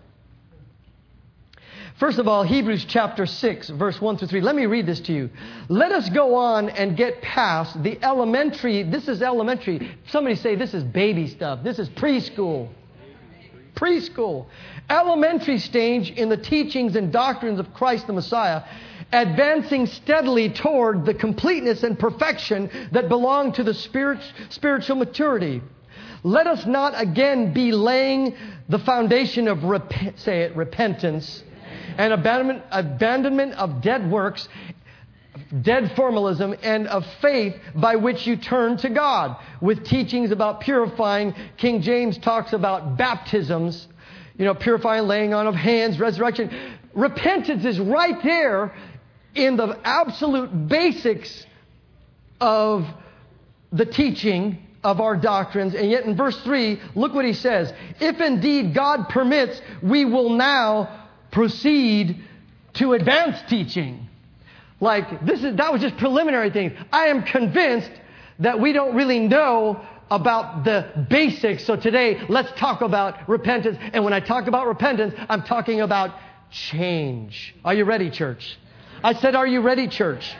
First 1.99 2.21
of 2.21 2.29
all, 2.29 2.45
Hebrews 2.45 2.85
chapter 2.85 3.27
6, 3.27 3.71
verse 3.71 4.01
1 4.01 4.19
through 4.19 4.29
3. 4.29 4.41
Let 4.41 4.55
me 4.55 4.67
read 4.67 4.87
this 4.87 5.01
to 5.01 5.13
you. 5.13 5.31
Let 5.69 5.91
us 5.91 6.09
go 6.11 6.37
on 6.37 6.69
and 6.69 6.97
get 6.97 7.21
past 7.23 7.83
the 7.83 7.99
elementary. 8.05 8.85
This 8.85 9.09
is 9.09 9.21
elementary. 9.21 9.91
Somebody 10.07 10.37
say 10.37 10.55
this 10.55 10.75
is 10.75 10.85
baby 10.85 11.27
stuff. 11.27 11.65
This 11.65 11.81
is 11.81 11.89
preschool. 11.89 12.69
Preschool. 13.75 14.47
Elementary 14.89 15.59
stage 15.59 16.13
in 16.13 16.29
the 16.29 16.37
teachings 16.37 16.95
and 16.95 17.13
doctrines 17.13 17.59
of 17.59 17.75
Christ 17.75 18.07
the 18.07 18.13
Messiah, 18.13 18.63
advancing 19.11 19.87
steadily 19.87 20.51
toward 20.51 21.05
the 21.05 21.15
completeness 21.15 21.83
and 21.83 21.99
perfection 21.99 22.71
that 22.93 23.09
belong 23.09 23.53
to 23.55 23.65
the 23.65 23.75
spirit, 23.75 24.21
spiritual 24.51 24.95
maturity. 24.95 25.63
Let 26.23 26.47
us 26.47 26.65
not 26.65 26.95
again 27.01 27.53
be 27.53 27.73
laying 27.73 28.37
the 28.69 28.79
foundation 28.79 29.49
of, 29.49 29.65
rep- 29.65 29.93
say 30.17 30.43
it, 30.43 30.55
repentance 30.55 31.43
and 31.99 32.13
abandonment, 32.13 32.63
abandonment 32.71 33.55
of 33.55 33.83
dead 33.83 34.09
works, 34.11 34.49
dead 35.63 35.93
formalism, 35.97 36.55
and 36.63 36.87
of 36.87 37.05
faith 37.21 37.55
by 37.75 37.97
which 37.97 38.27
you 38.27 38.37
turn 38.37 38.77
to 38.79 38.89
God. 38.89 39.37
With 39.61 39.85
teachings 39.85 40.31
about 40.31 40.61
purifying, 40.61 41.35
King 41.57 41.83
James 41.83 42.17
talks 42.17 42.53
about 42.53 42.97
baptisms, 42.97 43.89
you 44.39 44.45
know, 44.45 44.55
purifying, 44.55 45.09
laying 45.09 45.35
on 45.35 45.49
of 45.49 45.57
hands, 45.57 45.99
resurrection. 45.99 46.79
Repentance 46.95 47.65
is 47.65 47.81
right 47.81 48.23
there 48.23 48.75
in 49.35 49.57
the 49.57 49.79
absolute 49.85 50.69
basics 50.69 51.45
of 52.41 52.87
the 53.73 53.85
teaching 53.85 54.63
of 54.85 55.01
our 55.01 55.17
doctrines. 55.17 55.75
And 55.75 55.91
yet 55.91 56.05
in 56.05 56.17
verse 56.17 56.41
3, 56.43 56.81
look 56.95 57.13
what 57.13 57.25
he 57.25 57.33
says. 57.33 57.73
If 58.01 58.21
indeed 58.21 58.75
God 58.75 59.09
permits, 59.09 59.61
we 59.83 60.05
will 60.05 60.31
now 60.31 60.98
proceed 61.31 62.23
to 62.75 62.93
advanced 62.93 63.49
teaching. 63.49 64.09
Like, 64.81 65.25
this 65.25 65.43
is, 65.43 65.57
that 65.57 65.73
was 65.73 65.83
just 65.83 65.97
preliminary 65.97 66.51
things. 66.51 66.73
I 66.93 67.07
am 67.07 67.23
convinced 67.23 67.91
that 68.39 68.61
we 68.61 68.73
don't 68.73 68.95
really 68.95 69.21
know 69.21 69.85
about 70.11 70.65
the 70.65 71.07
basics. 71.11 71.65
So 71.65 71.77
today, 71.77 72.21
let's 72.29 72.51
talk 72.59 72.81
about 72.81 73.29
repentance. 73.29 73.79
And 73.93 74.05
when 74.05 74.13
I 74.13 74.21
talk 74.21 74.47
about 74.47 74.67
repentance, 74.67 75.15
I'm 75.29 75.43
talking 75.43 75.81
about 75.81 76.15
change. 76.51 77.55
Are 77.65 77.75
you 77.75 77.85
ready, 77.85 78.11
church? 78.11 78.59
I 79.03 79.15
said, 79.15 79.35
Are 79.35 79.47
you 79.47 79.61
ready, 79.61 79.89
church? 79.89 80.35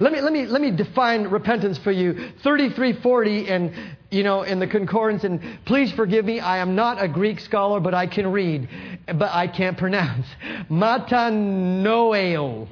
Let 0.00 0.12
me, 0.12 0.20
let 0.20 0.32
me, 0.32 0.46
let 0.46 0.60
me 0.60 0.72
define 0.72 1.28
repentance 1.28 1.78
for 1.78 1.92
you. 1.92 2.14
3340 2.42 3.48
and, 3.48 3.72
you 4.10 4.22
know, 4.22 4.42
in 4.42 4.58
the 4.58 4.66
concordance, 4.66 5.22
and 5.24 5.40
please 5.66 5.92
forgive 5.92 6.24
me, 6.24 6.40
I 6.40 6.58
am 6.58 6.74
not 6.74 7.02
a 7.02 7.08
Greek 7.08 7.40
scholar, 7.40 7.78
but 7.78 7.92
I 7.92 8.06
can 8.06 8.32
read, 8.32 8.68
but 9.06 9.30
I 9.30 9.48
can't 9.48 9.76
pronounce. 9.76 10.26
Metanoeo. 10.70 12.68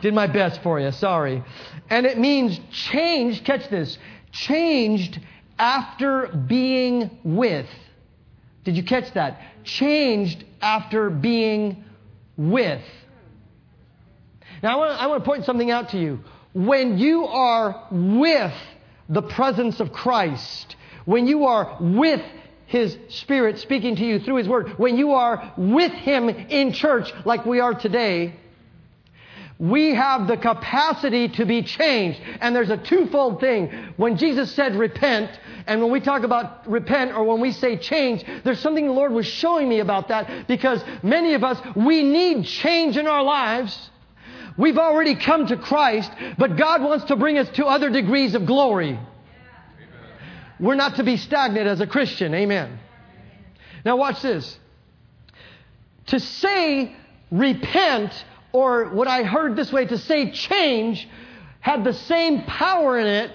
Did 0.00 0.14
my 0.14 0.26
best 0.26 0.62
for 0.62 0.80
you, 0.80 0.92
sorry. 0.92 1.44
And 1.90 2.06
it 2.06 2.18
means 2.18 2.58
changed, 2.70 3.44
catch 3.44 3.68
this, 3.68 3.98
changed 4.32 5.20
after 5.58 6.28
being 6.28 7.18
with. 7.22 7.68
Did 8.64 8.78
you 8.78 8.82
catch 8.82 9.12
that? 9.12 9.40
Changed 9.64 10.42
after 10.62 11.10
being 11.10 11.84
with. 12.36 12.82
Now, 14.62 14.72
I 14.72 14.76
want, 14.76 15.02
I 15.02 15.06
want 15.06 15.22
to 15.22 15.28
point 15.28 15.44
something 15.44 15.70
out 15.70 15.90
to 15.90 15.98
you. 15.98 16.20
When 16.54 16.96
you 16.96 17.26
are 17.26 17.88
with 17.90 18.54
the 19.08 19.22
presence 19.22 19.80
of 19.80 19.92
Christ, 19.92 20.76
when 21.04 21.26
you 21.26 21.46
are 21.46 21.76
with 21.80 22.22
His 22.66 22.96
Spirit 23.08 23.58
speaking 23.58 23.96
to 23.96 24.04
you 24.04 24.18
through 24.18 24.36
His 24.36 24.48
Word, 24.48 24.78
when 24.78 24.96
you 24.96 25.12
are 25.12 25.52
with 25.56 25.92
Him 25.92 26.28
in 26.28 26.72
church 26.72 27.12
like 27.24 27.46
we 27.46 27.60
are 27.60 27.74
today, 27.74 28.34
we 29.58 29.94
have 29.94 30.26
the 30.26 30.36
capacity 30.36 31.28
to 31.28 31.46
be 31.46 31.62
changed. 31.62 32.20
And 32.40 32.54
there's 32.54 32.70
a 32.70 32.76
twofold 32.76 33.40
thing. 33.40 33.70
When 33.96 34.18
Jesus 34.18 34.52
said 34.52 34.76
repent, 34.76 35.30
and 35.66 35.80
when 35.80 35.90
we 35.90 36.00
talk 36.00 36.24
about 36.24 36.68
repent 36.68 37.12
or 37.12 37.24
when 37.24 37.40
we 37.40 37.52
say 37.52 37.76
change, 37.78 38.24
there's 38.44 38.60
something 38.60 38.86
the 38.86 38.92
Lord 38.92 39.12
was 39.12 39.26
showing 39.26 39.68
me 39.68 39.80
about 39.80 40.08
that 40.08 40.46
because 40.46 40.84
many 41.02 41.34
of 41.34 41.42
us, 41.42 41.58
we 41.74 42.02
need 42.02 42.44
change 42.44 42.96
in 42.96 43.06
our 43.06 43.22
lives. 43.22 43.90
We've 44.58 44.78
already 44.78 45.16
come 45.16 45.46
to 45.48 45.56
Christ, 45.56 46.10
but 46.38 46.56
God 46.56 46.82
wants 46.82 47.06
to 47.06 47.16
bring 47.16 47.38
us 47.38 47.48
to 47.56 47.66
other 47.66 47.90
degrees 47.90 48.34
of 48.34 48.46
glory. 48.46 48.98
We're 50.58 50.76
not 50.76 50.96
to 50.96 51.04
be 51.04 51.18
stagnant 51.18 51.66
as 51.66 51.80
a 51.80 51.86
Christian. 51.86 52.34
Amen. 52.34 52.78
Now 53.84 53.96
watch 53.96 54.22
this. 54.22 54.58
To 56.06 56.20
say 56.20 56.96
repent 57.30 58.12
or 58.52 58.86
what 58.90 59.08
I 59.08 59.24
heard 59.24 59.56
this 59.56 59.70
way 59.70 59.84
to 59.86 59.98
say 59.98 60.30
change 60.30 61.06
had 61.60 61.84
the 61.84 61.92
same 61.92 62.42
power 62.44 62.98
in 62.98 63.06
it. 63.06 63.32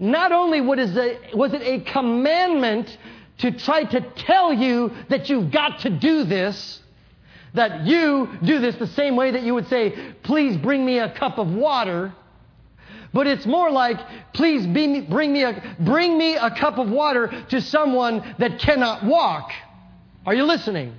Not 0.00 0.32
only 0.32 0.60
was 0.60 0.96
it 0.96 1.62
a 1.62 1.80
commandment 1.80 2.98
to 3.38 3.52
try 3.52 3.84
to 3.84 4.00
tell 4.00 4.52
you 4.52 4.90
that 5.08 5.30
you've 5.30 5.52
got 5.52 5.80
to 5.80 5.90
do 5.90 6.24
this, 6.24 6.80
that 7.54 7.86
you 7.86 8.28
do 8.42 8.58
this 8.58 8.74
the 8.76 8.86
same 8.88 9.16
way 9.16 9.30
that 9.30 9.42
you 9.42 9.54
would 9.54 9.68
say, 9.68 10.14
please 10.22 10.56
bring 10.56 10.84
me 10.84 10.98
a 10.98 11.10
cup 11.14 11.38
of 11.38 11.52
water. 11.52 12.12
But 13.12 13.28
it's 13.28 13.46
more 13.46 13.70
like, 13.70 13.98
please 14.32 14.66
be, 14.66 15.02
bring 15.02 15.32
me 15.32 15.44
a, 15.44 15.76
bring 15.80 16.18
me 16.18 16.34
a 16.34 16.50
cup 16.50 16.78
of 16.78 16.90
water 16.90 17.44
to 17.50 17.60
someone 17.60 18.34
that 18.38 18.58
cannot 18.58 19.04
walk. 19.04 19.52
Are 20.26 20.34
you 20.34 20.44
listening? 20.44 20.94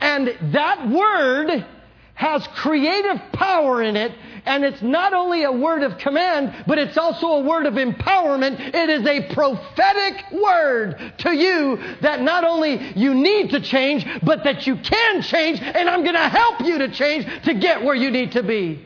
And 0.00 0.52
that 0.52 0.88
word 0.88 1.66
has 2.14 2.46
creative 2.54 3.20
power 3.32 3.82
in 3.82 3.96
it, 3.96 4.12
and 4.46 4.64
it's 4.64 4.82
not 4.82 5.12
only 5.14 5.44
a 5.44 5.52
word 5.52 5.82
of 5.82 5.98
command, 5.98 6.64
but 6.66 6.78
it's 6.78 6.96
also 6.96 7.26
a 7.28 7.40
word 7.40 7.66
of 7.66 7.74
empowerment. 7.74 8.60
It 8.74 8.90
is 8.90 9.06
a 9.06 9.32
prophetic 9.34 10.24
word 10.32 11.14
to 11.18 11.34
you 11.34 11.78
that 12.02 12.20
not 12.20 12.44
only 12.44 12.92
you 12.94 13.14
need 13.14 13.50
to 13.50 13.60
change, 13.60 14.06
but 14.22 14.44
that 14.44 14.66
you 14.66 14.76
can 14.76 15.22
change, 15.22 15.60
and 15.60 15.88
I'm 15.88 16.02
going 16.02 16.14
to 16.14 16.28
help 16.28 16.60
you 16.60 16.78
to 16.78 16.90
change 16.90 17.26
to 17.44 17.54
get 17.54 17.82
where 17.82 17.94
you 17.94 18.10
need 18.10 18.32
to 18.32 18.42
be. 18.42 18.84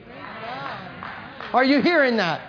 Are 1.53 1.65
you 1.65 1.81
hearing 1.81 2.19
that? 2.19 2.43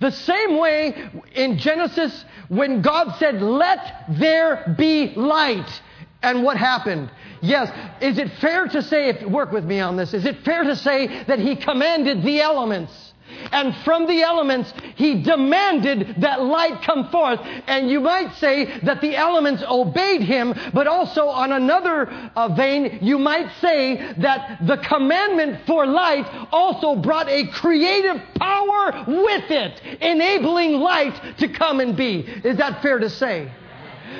The 0.00 0.10
same 0.10 0.56
way 0.56 1.10
in 1.34 1.58
Genesis 1.58 2.24
when 2.48 2.80
God 2.80 3.16
said, 3.18 3.42
Let 3.42 4.04
there 4.08 4.74
be 4.78 5.12
light. 5.14 5.82
And 6.22 6.42
what 6.42 6.56
happened? 6.56 7.10
Yes. 7.40 7.70
Is 8.02 8.18
it 8.18 8.30
fair 8.40 8.66
to 8.66 8.82
say, 8.82 9.08
if 9.08 9.22
work 9.22 9.52
with 9.52 9.64
me 9.64 9.80
on 9.80 9.96
this, 9.96 10.12
is 10.12 10.26
it 10.26 10.44
fair 10.44 10.64
to 10.64 10.76
say 10.76 11.24
that 11.24 11.38
he 11.38 11.56
commanded 11.56 12.22
the 12.22 12.40
elements? 12.40 13.10
And 13.52 13.74
from 13.84 14.06
the 14.06 14.22
elements, 14.22 14.72
he 14.96 15.22
demanded 15.22 16.16
that 16.18 16.42
light 16.42 16.82
come 16.82 17.08
forth. 17.10 17.40
And 17.66 17.88
you 17.88 18.00
might 18.00 18.34
say 18.34 18.80
that 18.80 19.00
the 19.00 19.16
elements 19.16 19.62
obeyed 19.66 20.22
him, 20.22 20.54
but 20.74 20.86
also 20.86 21.26
on 21.26 21.52
another 21.52 22.08
uh, 22.36 22.48
vein, 22.54 22.98
you 23.00 23.18
might 23.18 23.50
say 23.60 24.14
that 24.18 24.66
the 24.66 24.76
commandment 24.78 25.66
for 25.66 25.86
light 25.86 26.26
also 26.52 26.96
brought 26.96 27.28
a 27.28 27.46
creative 27.48 28.20
power 28.34 29.04
with 29.06 29.50
it, 29.50 29.80
enabling 30.02 30.80
light 30.80 31.38
to 31.38 31.48
come 31.48 31.80
and 31.80 31.96
be. 31.96 32.20
Is 32.44 32.58
that 32.58 32.82
fair 32.82 32.98
to 32.98 33.08
say? 33.08 33.50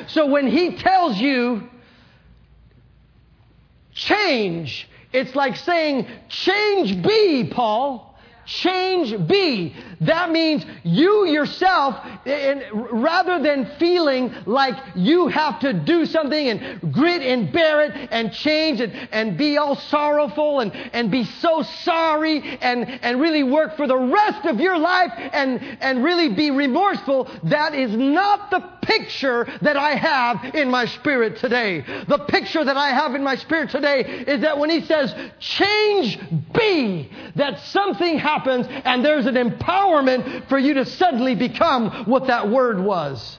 So 0.07 0.27
when 0.27 0.47
he 0.47 0.77
tells 0.77 1.19
you, 1.19 1.69
change. 4.01 4.89
It's 5.13 5.35
like 5.35 5.57
saying, 5.57 6.07
change 6.29 7.03
be, 7.03 7.49
Paul. 7.53 8.10
Change 8.51 9.29
be. 9.29 9.77
That 10.01 10.33
means 10.33 10.67
you 10.83 11.25
yourself, 11.29 11.95
and 12.27 12.65
rather 12.91 13.41
than 13.41 13.71
feeling 13.79 14.35
like 14.45 14.75
you 14.97 15.29
have 15.29 15.61
to 15.61 15.73
do 15.73 16.05
something 16.05 16.49
and 16.49 16.93
grit 16.93 17.23
and 17.23 17.53
bear 17.53 17.83
it 17.83 18.09
and 18.11 18.33
change 18.33 18.81
and, 18.81 18.93
and 19.13 19.39
be 19.39 19.57
all 19.57 19.77
sorrowful 19.77 20.61
and, 20.61 20.73
and 20.73 21.13
be 21.13 21.23
so 21.23 21.63
sorry 21.63 22.41
and, 22.61 22.89
and 23.03 23.21
really 23.21 23.45
work 23.45 23.77
for 23.77 23.87
the 23.87 23.97
rest 23.97 24.45
of 24.47 24.59
your 24.59 24.79
life 24.79 25.13
and, 25.17 25.63
and 25.81 26.03
really 26.03 26.31
be 26.31 26.51
remorseful, 26.51 27.31
that 27.45 27.73
is 27.73 27.95
not 27.95 28.51
the 28.51 28.61
picture 28.83 29.47
that 29.63 29.77
I 29.77 29.95
have 29.95 30.57
in 30.57 30.69
my 30.71 30.87
spirit 30.87 31.37
today. 31.37 31.85
The 32.09 32.25
picture 32.27 32.65
that 32.65 32.77
I 32.77 32.89
have 32.89 33.15
in 33.15 33.23
my 33.23 33.37
spirit 33.37 33.71
today 33.71 34.01
is 34.27 34.41
that 34.41 34.59
when 34.59 34.71
he 34.71 34.81
says, 34.81 35.15
change 35.39 36.19
be, 36.53 37.13
that 37.37 37.61
something 37.61 38.19
happens 38.19 38.40
and 38.47 39.05
there's 39.05 39.27
an 39.27 39.35
empowerment 39.35 40.49
for 40.49 40.59
you 40.59 40.75
to 40.75 40.85
suddenly 40.85 41.35
become 41.35 42.05
what 42.05 42.27
that 42.27 42.49
word 42.49 42.81
was. 42.81 43.39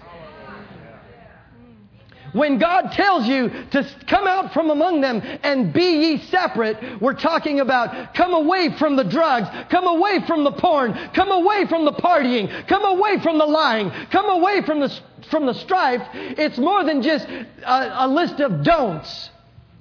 When 2.34 2.60
God 2.60 2.92
tells 2.94 3.28
you 3.28 3.50
to 3.72 3.86
come 4.08 4.26
out 4.26 4.54
from 4.54 4.70
among 4.70 5.02
them 5.02 5.22
and 5.44 5.74
be 5.74 5.84
ye 5.84 6.18
separate, 6.18 7.02
we're 7.02 7.14
talking 7.14 7.60
about 7.60 8.14
come 8.14 8.34
away 8.34 8.70
from 8.78 8.96
the 8.96 9.04
drugs, 9.04 9.50
come 9.70 9.86
away 9.86 10.26
from 10.26 10.44
the 10.44 10.52
porn, 10.52 10.94
come 11.14 11.32
away 11.32 11.66
from 11.68 11.86
the 11.86 11.92
partying, 11.92 12.68
come 12.68 12.86
away 12.86 13.20
from 13.22 13.38
the 13.38 13.46
lying, 13.46 13.92
come 14.12 14.30
away 14.30 14.62
from 14.62 14.80
the, 14.80 15.00
from 15.30 15.46
the 15.46 15.54
strife. 15.54 16.02
It's 16.14 16.58
more 16.58 16.84
than 16.84 17.02
just 17.02 17.28
a, 17.28 18.06
a 18.06 18.08
list 18.08 18.40
of 18.40 18.64
don'ts. 18.64 19.30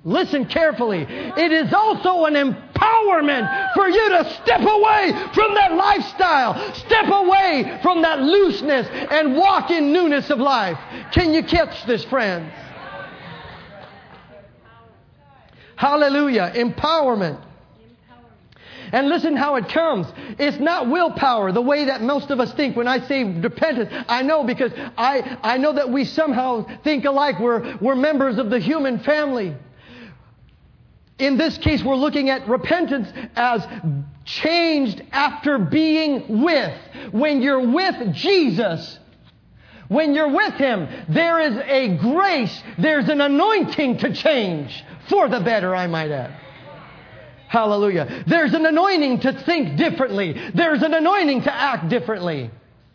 Listen 0.02 0.46
carefully. 0.46 1.04
It 1.08 1.52
is 1.52 1.74
also 1.74 2.24
an 2.24 2.34
empowerment 2.34 3.74
for 3.74 3.86
you 3.86 4.08
to 4.10 4.32
step 4.42 4.60
away 4.60 5.12
from 5.34 5.54
that 5.54 5.74
lifestyle, 5.74 6.74
step 6.74 7.06
away 7.06 7.78
from 7.82 8.00
that 8.02 8.20
looseness, 8.20 8.88
and 9.10 9.36
walk 9.36 9.70
in 9.70 9.92
newness 9.92 10.30
of 10.30 10.38
life. 10.38 10.78
Can 11.12 11.34
you 11.34 11.42
catch 11.42 11.84
this, 11.84 12.02
friends? 12.04 12.50
Hallelujah. 15.76 16.52
Empowerment. 16.54 17.40
And 18.92 19.08
listen 19.08 19.36
how 19.36 19.56
it 19.56 19.68
comes. 19.68 20.06
It's 20.38 20.58
not 20.58 20.88
willpower, 20.88 21.52
the 21.52 21.60
way 21.60 21.84
that 21.84 22.02
most 22.02 22.30
of 22.30 22.40
us 22.40 22.52
think. 22.54 22.74
When 22.74 22.88
I 22.88 23.06
say 23.06 23.22
repentance, 23.22 23.90
I 24.08 24.22
know 24.22 24.44
because 24.44 24.72
I, 24.96 25.38
I 25.42 25.58
know 25.58 25.74
that 25.74 25.90
we 25.90 26.04
somehow 26.04 26.66
think 26.82 27.04
alike. 27.04 27.38
We're, 27.38 27.76
we're 27.76 27.94
members 27.94 28.38
of 28.38 28.50
the 28.50 28.58
human 28.58 28.98
family. 29.00 29.54
In 31.20 31.36
this 31.36 31.58
case, 31.58 31.84
we're 31.84 31.96
looking 31.96 32.30
at 32.30 32.48
repentance 32.48 33.08
as 33.36 33.66
changed 34.24 35.02
after 35.12 35.58
being 35.58 36.42
with. 36.42 36.78
When 37.12 37.42
you're 37.42 37.68
with 37.68 38.14
Jesus, 38.14 38.98
when 39.88 40.14
you're 40.14 40.32
with 40.32 40.54
Him, 40.54 40.88
there 41.08 41.40
is 41.40 41.56
a 41.58 41.96
grace, 41.98 42.62
there's 42.78 43.08
an 43.08 43.20
anointing 43.20 43.98
to 43.98 44.14
change 44.14 44.84
for 45.08 45.28
the 45.28 45.40
better, 45.40 45.74
I 45.74 45.88
might 45.88 46.10
add. 46.10 46.30
Hallelujah. 47.48 48.24
There's 48.28 48.54
an 48.54 48.64
anointing 48.64 49.20
to 49.20 49.32
think 49.42 49.76
differently. 49.76 50.40
There's 50.54 50.82
an 50.82 50.94
anointing 50.94 51.42
to 51.42 51.52
act 51.52 51.88
differently. 51.88 52.50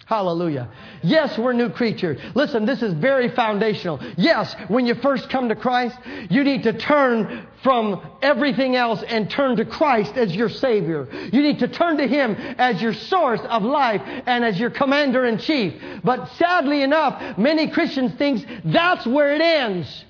Hallelujah. 0.05 0.69
Yes, 1.01 1.35
we're 1.35 1.53
new 1.53 1.69
creatures. 1.69 2.19
Listen, 2.35 2.67
this 2.67 2.83
is 2.83 2.93
very 2.93 3.29
foundational. 3.29 3.99
Yes, 4.17 4.55
when 4.67 4.85
you 4.85 4.93
first 4.93 5.31
come 5.31 5.49
to 5.49 5.55
Christ, 5.55 5.97
you 6.29 6.43
need 6.43 6.61
to 6.63 6.73
turn 6.73 7.47
from 7.63 8.07
everything 8.21 8.75
else 8.75 9.01
and 9.01 9.31
turn 9.31 9.57
to 9.57 9.65
Christ 9.65 10.15
as 10.15 10.35
your 10.35 10.49
Savior. 10.49 11.07
You 11.33 11.41
need 11.41 11.57
to 11.57 11.67
turn 11.67 11.97
to 11.97 12.07
Him 12.07 12.35
as 12.35 12.79
your 12.83 12.93
source 12.93 13.41
of 13.49 13.63
life 13.63 14.01
and 14.27 14.45
as 14.45 14.59
your 14.59 14.69
commander 14.69 15.25
in 15.25 15.39
chief. 15.39 15.73
But 16.03 16.27
sadly 16.33 16.83
enough, 16.83 17.39
many 17.39 17.71
Christians 17.71 18.13
think 18.13 18.45
that's 18.63 19.07
where 19.07 19.33
it 19.33 19.41
ends. 19.41 20.05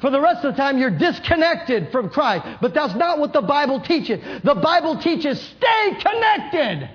For 0.00 0.08
the 0.08 0.20
rest 0.20 0.46
of 0.46 0.54
the 0.54 0.62
time, 0.62 0.78
you're 0.78 0.96
disconnected 0.96 1.92
from 1.92 2.08
Christ. 2.08 2.46
But 2.62 2.72
that's 2.72 2.94
not 2.94 3.18
what 3.18 3.34
the 3.34 3.42
Bible 3.42 3.80
teaches. 3.80 4.18
The 4.44 4.54
Bible 4.54 4.98
teaches 4.98 5.38
stay 5.38 5.98
connected. 6.00 6.88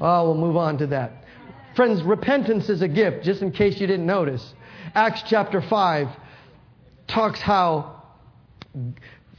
Oh, 0.00 0.26
we'll 0.26 0.34
move 0.36 0.56
on 0.56 0.78
to 0.78 0.86
that. 0.88 1.24
Friends, 1.76 2.02
repentance 2.02 2.68
is 2.68 2.82
a 2.82 2.88
gift, 2.88 3.24
just 3.24 3.42
in 3.42 3.52
case 3.52 3.80
you 3.80 3.86
didn't 3.86 4.06
notice. 4.06 4.54
Acts 4.94 5.22
chapter 5.26 5.60
5 5.60 6.08
talks 7.06 7.40
how 7.40 8.02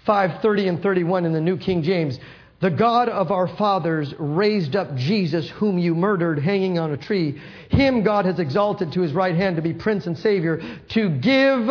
530 0.06 0.68
and 0.68 0.84
31 0.84 1.26
in 1.26 1.34
the 1.34 1.42
New 1.42 1.58
King 1.58 1.84
James, 1.84 2.20
the 2.60 2.70
God 2.70 3.10
of 3.10 3.32
our 3.32 3.48
fathers 3.48 4.14
raised 4.20 4.76
up 4.76 4.96
Jesus, 4.96 5.50
whom 5.50 5.78
you 5.78 5.96
murdered, 5.96 6.40
hanging 6.40 6.78
on 6.80 6.92
a 6.92 6.98
tree. 6.98 7.42
Him 7.70 8.04
God 8.04 8.26
has 8.26 8.40
exalted 8.40 8.92
to 8.94 9.02
his 9.02 9.14
right 9.14 9.36
hand 9.36 9.56
to 9.56 9.62
be 9.62 9.74
Prince 9.74 10.06
and 10.06 10.18
Savior, 10.18 10.62
to 10.90 11.10
give 11.10 11.70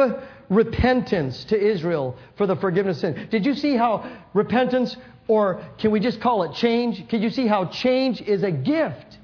repentance 0.48 1.44
to 1.44 1.58
Israel 1.58 2.16
for 2.36 2.46
the 2.46 2.56
forgiveness 2.56 3.02
of 3.04 3.14
sin. 3.14 3.28
Did 3.30 3.46
you 3.46 3.54
see 3.54 3.76
how 3.76 4.10
repentance 4.34 4.96
or 5.30 5.62
can 5.78 5.92
we 5.92 6.00
just 6.00 6.20
call 6.20 6.42
it 6.42 6.54
change? 6.56 7.08
Can 7.08 7.22
you 7.22 7.30
see 7.30 7.46
how 7.46 7.66
change 7.66 8.20
is 8.20 8.42
a 8.42 8.50
gift? 8.50 9.18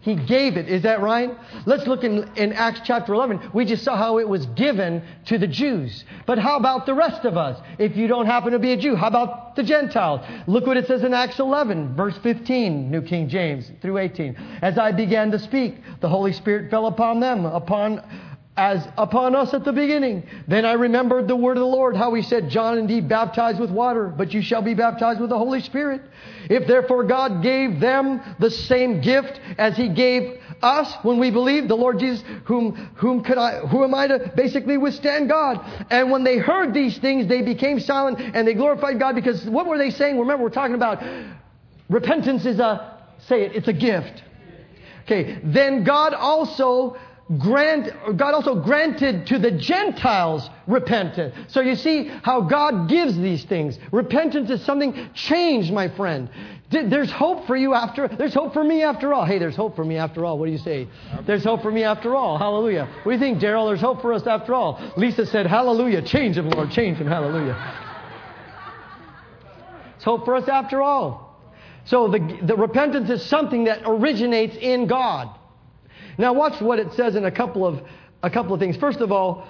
He 0.00 0.16
gave 0.16 0.56
it. 0.56 0.68
Is 0.68 0.82
that 0.82 1.00
right? 1.00 1.30
Let's 1.64 1.86
look 1.86 2.02
in, 2.02 2.28
in 2.34 2.52
Acts 2.52 2.80
chapter 2.82 3.14
11. 3.14 3.50
We 3.54 3.64
just 3.64 3.84
saw 3.84 3.96
how 3.96 4.18
it 4.18 4.28
was 4.28 4.44
given 4.46 5.04
to 5.26 5.38
the 5.38 5.46
Jews. 5.46 6.04
But 6.26 6.40
how 6.40 6.56
about 6.56 6.86
the 6.86 6.94
rest 6.94 7.24
of 7.24 7.36
us? 7.36 7.62
If 7.78 7.96
you 7.96 8.08
don't 8.08 8.26
happen 8.26 8.50
to 8.50 8.58
be 8.58 8.72
a 8.72 8.76
Jew, 8.76 8.96
how 8.96 9.06
about 9.06 9.54
the 9.54 9.62
Gentiles? 9.62 10.22
Look 10.48 10.66
what 10.66 10.76
it 10.76 10.88
says 10.88 11.04
in 11.04 11.14
Acts 11.14 11.38
11, 11.38 11.94
verse 11.94 12.18
15, 12.24 12.90
New 12.90 13.02
King 13.02 13.28
James 13.28 13.70
through 13.80 13.98
18. 13.98 14.34
As 14.62 14.78
I 14.78 14.90
began 14.90 15.30
to 15.30 15.38
speak, 15.38 15.76
the 16.00 16.08
Holy 16.08 16.32
Spirit 16.32 16.72
fell 16.72 16.86
upon 16.86 17.20
them, 17.20 17.46
upon 17.46 18.02
as 18.56 18.86
upon 18.98 19.34
us 19.34 19.54
at 19.54 19.64
the 19.64 19.72
beginning. 19.72 20.24
Then 20.46 20.66
I 20.66 20.72
remembered 20.72 21.26
the 21.26 21.36
word 21.36 21.56
of 21.56 21.62
the 21.62 21.66
Lord, 21.66 21.96
how 21.96 22.12
he 22.12 22.22
said, 22.22 22.50
John 22.50 22.78
indeed 22.78 23.08
baptized 23.08 23.58
with 23.58 23.70
water, 23.70 24.08
but 24.08 24.34
you 24.34 24.42
shall 24.42 24.60
be 24.60 24.74
baptized 24.74 25.20
with 25.20 25.30
the 25.30 25.38
Holy 25.38 25.60
Spirit. 25.60 26.02
If 26.50 26.66
therefore 26.66 27.04
God 27.04 27.42
gave 27.42 27.80
them 27.80 28.20
the 28.38 28.50
same 28.50 29.00
gift 29.00 29.40
as 29.56 29.76
he 29.76 29.88
gave 29.88 30.38
us 30.60 30.92
when 31.02 31.18
we 31.18 31.30
believed 31.30 31.68
the 31.68 31.76
Lord 31.76 31.98
Jesus, 31.98 32.22
whom, 32.44 32.74
whom 32.96 33.24
could 33.24 33.38
I, 33.38 33.60
who 33.60 33.84
am 33.84 33.94
I 33.94 34.06
to 34.08 34.32
basically 34.36 34.76
withstand 34.76 35.30
God? 35.30 35.58
And 35.90 36.10
when 36.10 36.22
they 36.22 36.36
heard 36.36 36.74
these 36.74 36.98
things, 36.98 37.26
they 37.28 37.40
became 37.40 37.80
silent 37.80 38.20
and 38.20 38.46
they 38.46 38.54
glorified 38.54 38.98
God 38.98 39.14
because 39.14 39.44
what 39.46 39.66
were 39.66 39.78
they 39.78 39.90
saying? 39.90 40.18
Remember, 40.18 40.44
we're 40.44 40.50
talking 40.50 40.74
about 40.74 41.02
repentance 41.88 42.44
is 42.44 42.60
a, 42.60 42.98
say 43.28 43.42
it, 43.44 43.56
it's 43.56 43.68
a 43.68 43.72
gift. 43.72 44.22
Okay, 45.04 45.40
then 45.42 45.84
God 45.84 46.14
also 46.14 46.96
grant, 47.38 48.16
God 48.16 48.34
also 48.34 48.54
granted 48.56 49.26
to 49.28 49.38
the 49.38 49.50
Gentiles 49.50 50.48
repentance. 50.66 51.34
So 51.48 51.60
you 51.60 51.76
see 51.76 52.08
how 52.22 52.42
God 52.42 52.88
gives 52.88 53.16
these 53.16 53.44
things. 53.44 53.78
Repentance 53.90 54.50
is 54.50 54.64
something 54.64 55.10
changed, 55.14 55.72
my 55.72 55.88
friend. 55.88 56.28
There's 56.70 57.10
hope 57.10 57.46
for 57.46 57.54
you 57.54 57.74
after, 57.74 58.08
there's 58.08 58.32
hope 58.32 58.54
for 58.54 58.64
me 58.64 58.82
after 58.82 59.12
all. 59.12 59.26
Hey, 59.26 59.38
there's 59.38 59.56
hope 59.56 59.76
for 59.76 59.84
me 59.84 59.98
after 59.98 60.24
all. 60.24 60.38
What 60.38 60.46
do 60.46 60.52
you 60.52 60.58
say? 60.58 60.88
There's 61.26 61.44
hope 61.44 61.60
for 61.60 61.70
me 61.70 61.84
after 61.84 62.14
all. 62.14 62.38
Hallelujah. 62.38 62.86
What 63.02 63.12
do 63.12 63.12
you 63.12 63.18
think, 63.18 63.42
Daryl? 63.42 63.68
There's 63.68 63.80
hope 63.80 64.00
for 64.00 64.12
us 64.14 64.26
after 64.26 64.54
all. 64.54 64.92
Lisa 64.96 65.26
said, 65.26 65.46
Hallelujah. 65.46 66.00
Change 66.00 66.38
him, 66.38 66.48
Lord. 66.48 66.70
Change 66.70 66.96
him. 66.96 67.06
Hallelujah. 67.06 67.56
It's 69.96 70.04
hope 70.04 70.24
for 70.24 70.34
us 70.34 70.48
after 70.48 70.80
all. 70.80 71.38
So 71.84 72.08
the, 72.08 72.38
the 72.42 72.56
repentance 72.56 73.10
is 73.10 73.24
something 73.24 73.64
that 73.64 73.82
originates 73.84 74.56
in 74.56 74.86
God. 74.86 75.28
Now 76.18 76.32
watch 76.32 76.60
what 76.60 76.78
it 76.78 76.92
says 76.92 77.16
in 77.16 77.24
a 77.24 77.30
couple 77.30 77.66
of, 77.66 77.80
a 78.22 78.30
couple 78.30 78.54
of 78.54 78.60
things. 78.60 78.76
First 78.76 79.00
of 79.00 79.12
all, 79.12 79.46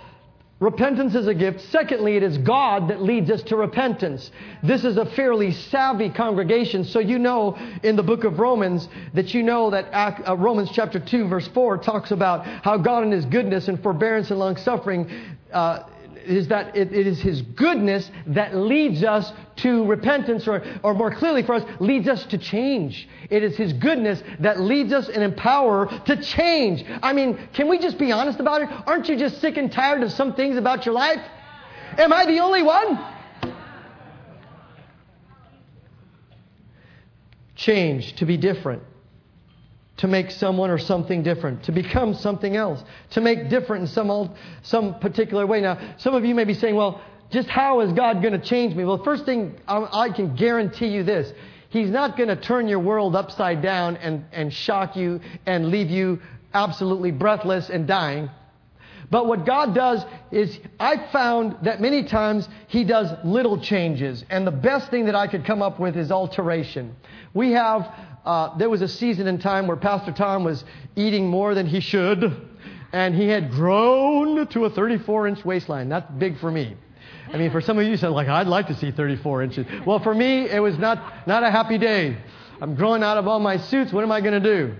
repentance 0.60 1.14
is 1.14 1.26
a 1.26 1.34
gift. 1.34 1.60
Secondly, 1.60 2.16
it 2.16 2.22
is 2.22 2.38
God 2.38 2.88
that 2.88 3.02
leads 3.02 3.30
us 3.30 3.42
to 3.44 3.56
repentance. 3.56 4.30
This 4.62 4.84
is 4.84 4.96
a 4.96 5.04
fairly 5.04 5.50
savvy 5.50 6.08
congregation, 6.08 6.84
so 6.84 7.00
you 7.00 7.18
know 7.18 7.58
in 7.82 7.96
the 7.96 8.02
book 8.02 8.24
of 8.24 8.38
Romans 8.38 8.88
that 9.14 9.34
you 9.34 9.42
know 9.42 9.70
that 9.70 9.88
uh, 9.92 10.36
Romans 10.36 10.70
chapter 10.72 11.00
2 11.00 11.26
verse 11.28 11.48
4 11.48 11.78
talks 11.78 12.12
about 12.12 12.46
how 12.46 12.76
God 12.76 13.02
in 13.02 13.10
His 13.10 13.24
goodness 13.24 13.68
and 13.68 13.82
forbearance 13.82 14.30
and 14.30 14.38
long 14.38 14.56
suffering 14.56 15.10
uh, 15.52 15.84
is 16.24 16.48
that 16.48 16.76
it, 16.76 16.92
it 16.92 17.06
is 17.06 17.20
His 17.20 17.42
goodness 17.42 18.10
that 18.28 18.54
leads 18.54 19.02
us 19.02 19.32
to 19.56 19.84
repentance, 19.86 20.48
or, 20.48 20.62
or 20.82 20.94
more 20.94 21.14
clearly 21.14 21.42
for 21.42 21.54
us, 21.54 21.64
leads 21.80 22.08
us 22.08 22.24
to 22.26 22.38
change. 22.38 23.08
It 23.30 23.42
is 23.42 23.56
His 23.56 23.72
goodness 23.72 24.22
that 24.40 24.60
leads 24.60 24.92
us 24.92 25.08
and 25.08 25.22
empower 25.22 25.86
to 26.06 26.22
change. 26.22 26.84
I 27.02 27.12
mean, 27.12 27.38
can 27.52 27.68
we 27.68 27.78
just 27.78 27.98
be 27.98 28.12
honest 28.12 28.40
about 28.40 28.62
it? 28.62 28.68
Aren't 28.86 29.08
you 29.08 29.16
just 29.16 29.40
sick 29.40 29.56
and 29.56 29.70
tired 29.70 30.02
of 30.02 30.12
some 30.12 30.34
things 30.34 30.56
about 30.56 30.86
your 30.86 30.94
life? 30.94 31.20
Am 31.98 32.12
I 32.12 32.26
the 32.26 32.38
only 32.40 32.62
one? 32.62 32.98
Change 37.54 38.16
to 38.16 38.26
be 38.26 38.36
different 38.36 38.82
to 40.02 40.08
make 40.08 40.32
someone 40.32 40.68
or 40.68 40.78
something 40.78 41.22
different, 41.22 41.62
to 41.62 41.70
become 41.70 42.12
something 42.12 42.56
else, 42.56 42.82
to 43.10 43.20
make 43.20 43.48
different 43.48 43.82
in 43.82 43.86
some, 43.86 44.34
some 44.64 44.98
particular 44.98 45.46
way. 45.46 45.60
Now, 45.60 45.94
some 45.96 46.12
of 46.12 46.24
you 46.24 46.34
may 46.34 46.42
be 46.42 46.54
saying, 46.54 46.74
well, 46.74 47.00
just 47.30 47.48
how 47.48 47.82
is 47.82 47.92
God 47.92 48.20
going 48.20 48.32
to 48.32 48.44
change 48.44 48.74
me? 48.74 48.84
Well, 48.84 49.00
first 49.04 49.24
thing, 49.24 49.54
I, 49.68 49.86
I 49.92 50.10
can 50.10 50.34
guarantee 50.34 50.88
you 50.88 51.04
this. 51.04 51.32
He's 51.68 51.88
not 51.88 52.16
going 52.16 52.30
to 52.30 52.34
turn 52.34 52.66
your 52.66 52.80
world 52.80 53.14
upside 53.14 53.62
down 53.62 53.96
and, 53.98 54.24
and 54.32 54.52
shock 54.52 54.96
you 54.96 55.20
and 55.46 55.68
leave 55.68 55.88
you 55.88 56.20
absolutely 56.52 57.12
breathless 57.12 57.70
and 57.70 57.86
dying. 57.86 58.28
But 59.12 59.26
what 59.26 59.44
God 59.44 59.74
does 59.74 60.02
is, 60.30 60.58
I 60.80 60.96
found 61.12 61.56
that 61.64 61.82
many 61.82 62.04
times 62.04 62.48
He 62.68 62.82
does 62.82 63.14
little 63.26 63.60
changes. 63.60 64.24
And 64.30 64.46
the 64.46 64.50
best 64.50 64.90
thing 64.90 65.04
that 65.04 65.14
I 65.14 65.26
could 65.26 65.44
come 65.44 65.60
up 65.60 65.78
with 65.78 65.98
is 65.98 66.10
alteration. 66.10 66.96
We 67.34 67.52
have 67.52 67.94
uh, 68.24 68.56
there 68.56 68.70
was 68.70 68.80
a 68.80 68.88
season 68.88 69.26
in 69.26 69.38
time 69.38 69.66
where 69.66 69.76
Pastor 69.76 70.12
Tom 70.12 70.44
was 70.44 70.64
eating 70.96 71.28
more 71.28 71.54
than 71.54 71.66
he 71.66 71.80
should, 71.80 72.24
and 72.94 73.14
he 73.14 73.28
had 73.28 73.50
grown 73.50 74.46
to 74.46 74.64
a 74.64 74.70
34 74.70 75.28
inch 75.28 75.44
waistline. 75.44 75.90
That's 75.90 76.10
big 76.12 76.38
for 76.38 76.50
me. 76.50 76.74
I 77.30 77.36
mean, 77.36 77.50
for 77.50 77.60
some 77.60 77.78
of 77.78 77.86
you, 77.86 77.98
said 77.98 78.08
like, 78.08 78.28
I'd 78.28 78.46
like 78.46 78.68
to 78.68 78.74
see 78.74 78.92
34 78.92 79.42
inches. 79.42 79.66
Well, 79.84 79.98
for 79.98 80.14
me, 80.14 80.48
it 80.48 80.60
was 80.60 80.78
not, 80.78 81.26
not 81.26 81.42
a 81.42 81.50
happy 81.50 81.76
day. 81.76 82.16
I'm 82.62 82.76
growing 82.76 83.02
out 83.02 83.18
of 83.18 83.28
all 83.28 83.40
my 83.40 83.58
suits. 83.58 83.92
What 83.92 84.04
am 84.04 84.10
I 84.12 84.22
going 84.22 84.42
to 84.42 84.56
do? 84.56 84.74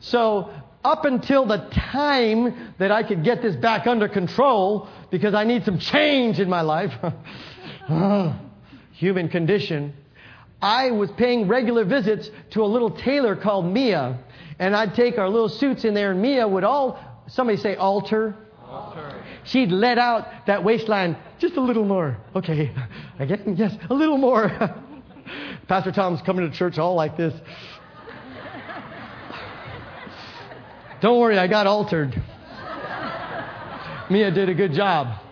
So, 0.00 0.50
up 0.84 1.04
until 1.04 1.46
the 1.46 1.68
time 1.70 2.74
that 2.78 2.90
I 2.90 3.02
could 3.02 3.24
get 3.24 3.42
this 3.42 3.56
back 3.56 3.86
under 3.86 4.08
control, 4.08 4.88
because 5.10 5.34
I 5.34 5.44
need 5.44 5.64
some 5.64 5.78
change 5.78 6.38
in 6.40 6.48
my 6.48 6.60
life, 6.62 6.92
human 8.92 9.28
condition, 9.28 9.94
I 10.60 10.90
was 10.90 11.10
paying 11.12 11.46
regular 11.46 11.84
visits 11.84 12.30
to 12.50 12.62
a 12.62 12.66
little 12.66 12.90
tailor 12.90 13.36
called 13.36 13.66
Mia. 13.66 14.18
And 14.58 14.74
I'd 14.74 14.94
take 14.94 15.18
our 15.18 15.28
little 15.28 15.48
suits 15.48 15.84
in 15.84 15.94
there, 15.94 16.10
and 16.10 16.20
Mia 16.20 16.46
would 16.46 16.64
all, 16.64 16.98
somebody 17.28 17.58
say 17.58 17.76
alter. 17.76 18.34
alter. 18.66 19.22
She'd 19.44 19.70
let 19.70 19.98
out 19.98 20.26
that 20.46 20.64
waistline 20.64 21.16
just 21.38 21.54
a 21.54 21.60
little 21.60 21.84
more. 21.84 22.18
Okay, 22.34 22.72
again, 23.18 23.54
yes, 23.56 23.76
a 23.88 23.94
little 23.94 24.18
more. 24.18 24.50
Pastor 25.68 25.92
Tom's 25.92 26.22
coming 26.22 26.50
to 26.50 26.56
church 26.56 26.78
all 26.78 26.94
like 26.94 27.16
this. 27.16 27.34
Don't 31.00 31.20
worry, 31.20 31.38
I 31.38 31.46
got 31.46 31.66
altered. 31.66 32.20
Mia 34.10 34.30
did 34.30 34.48
a 34.48 34.54
good 34.54 34.72
job. 34.72 35.27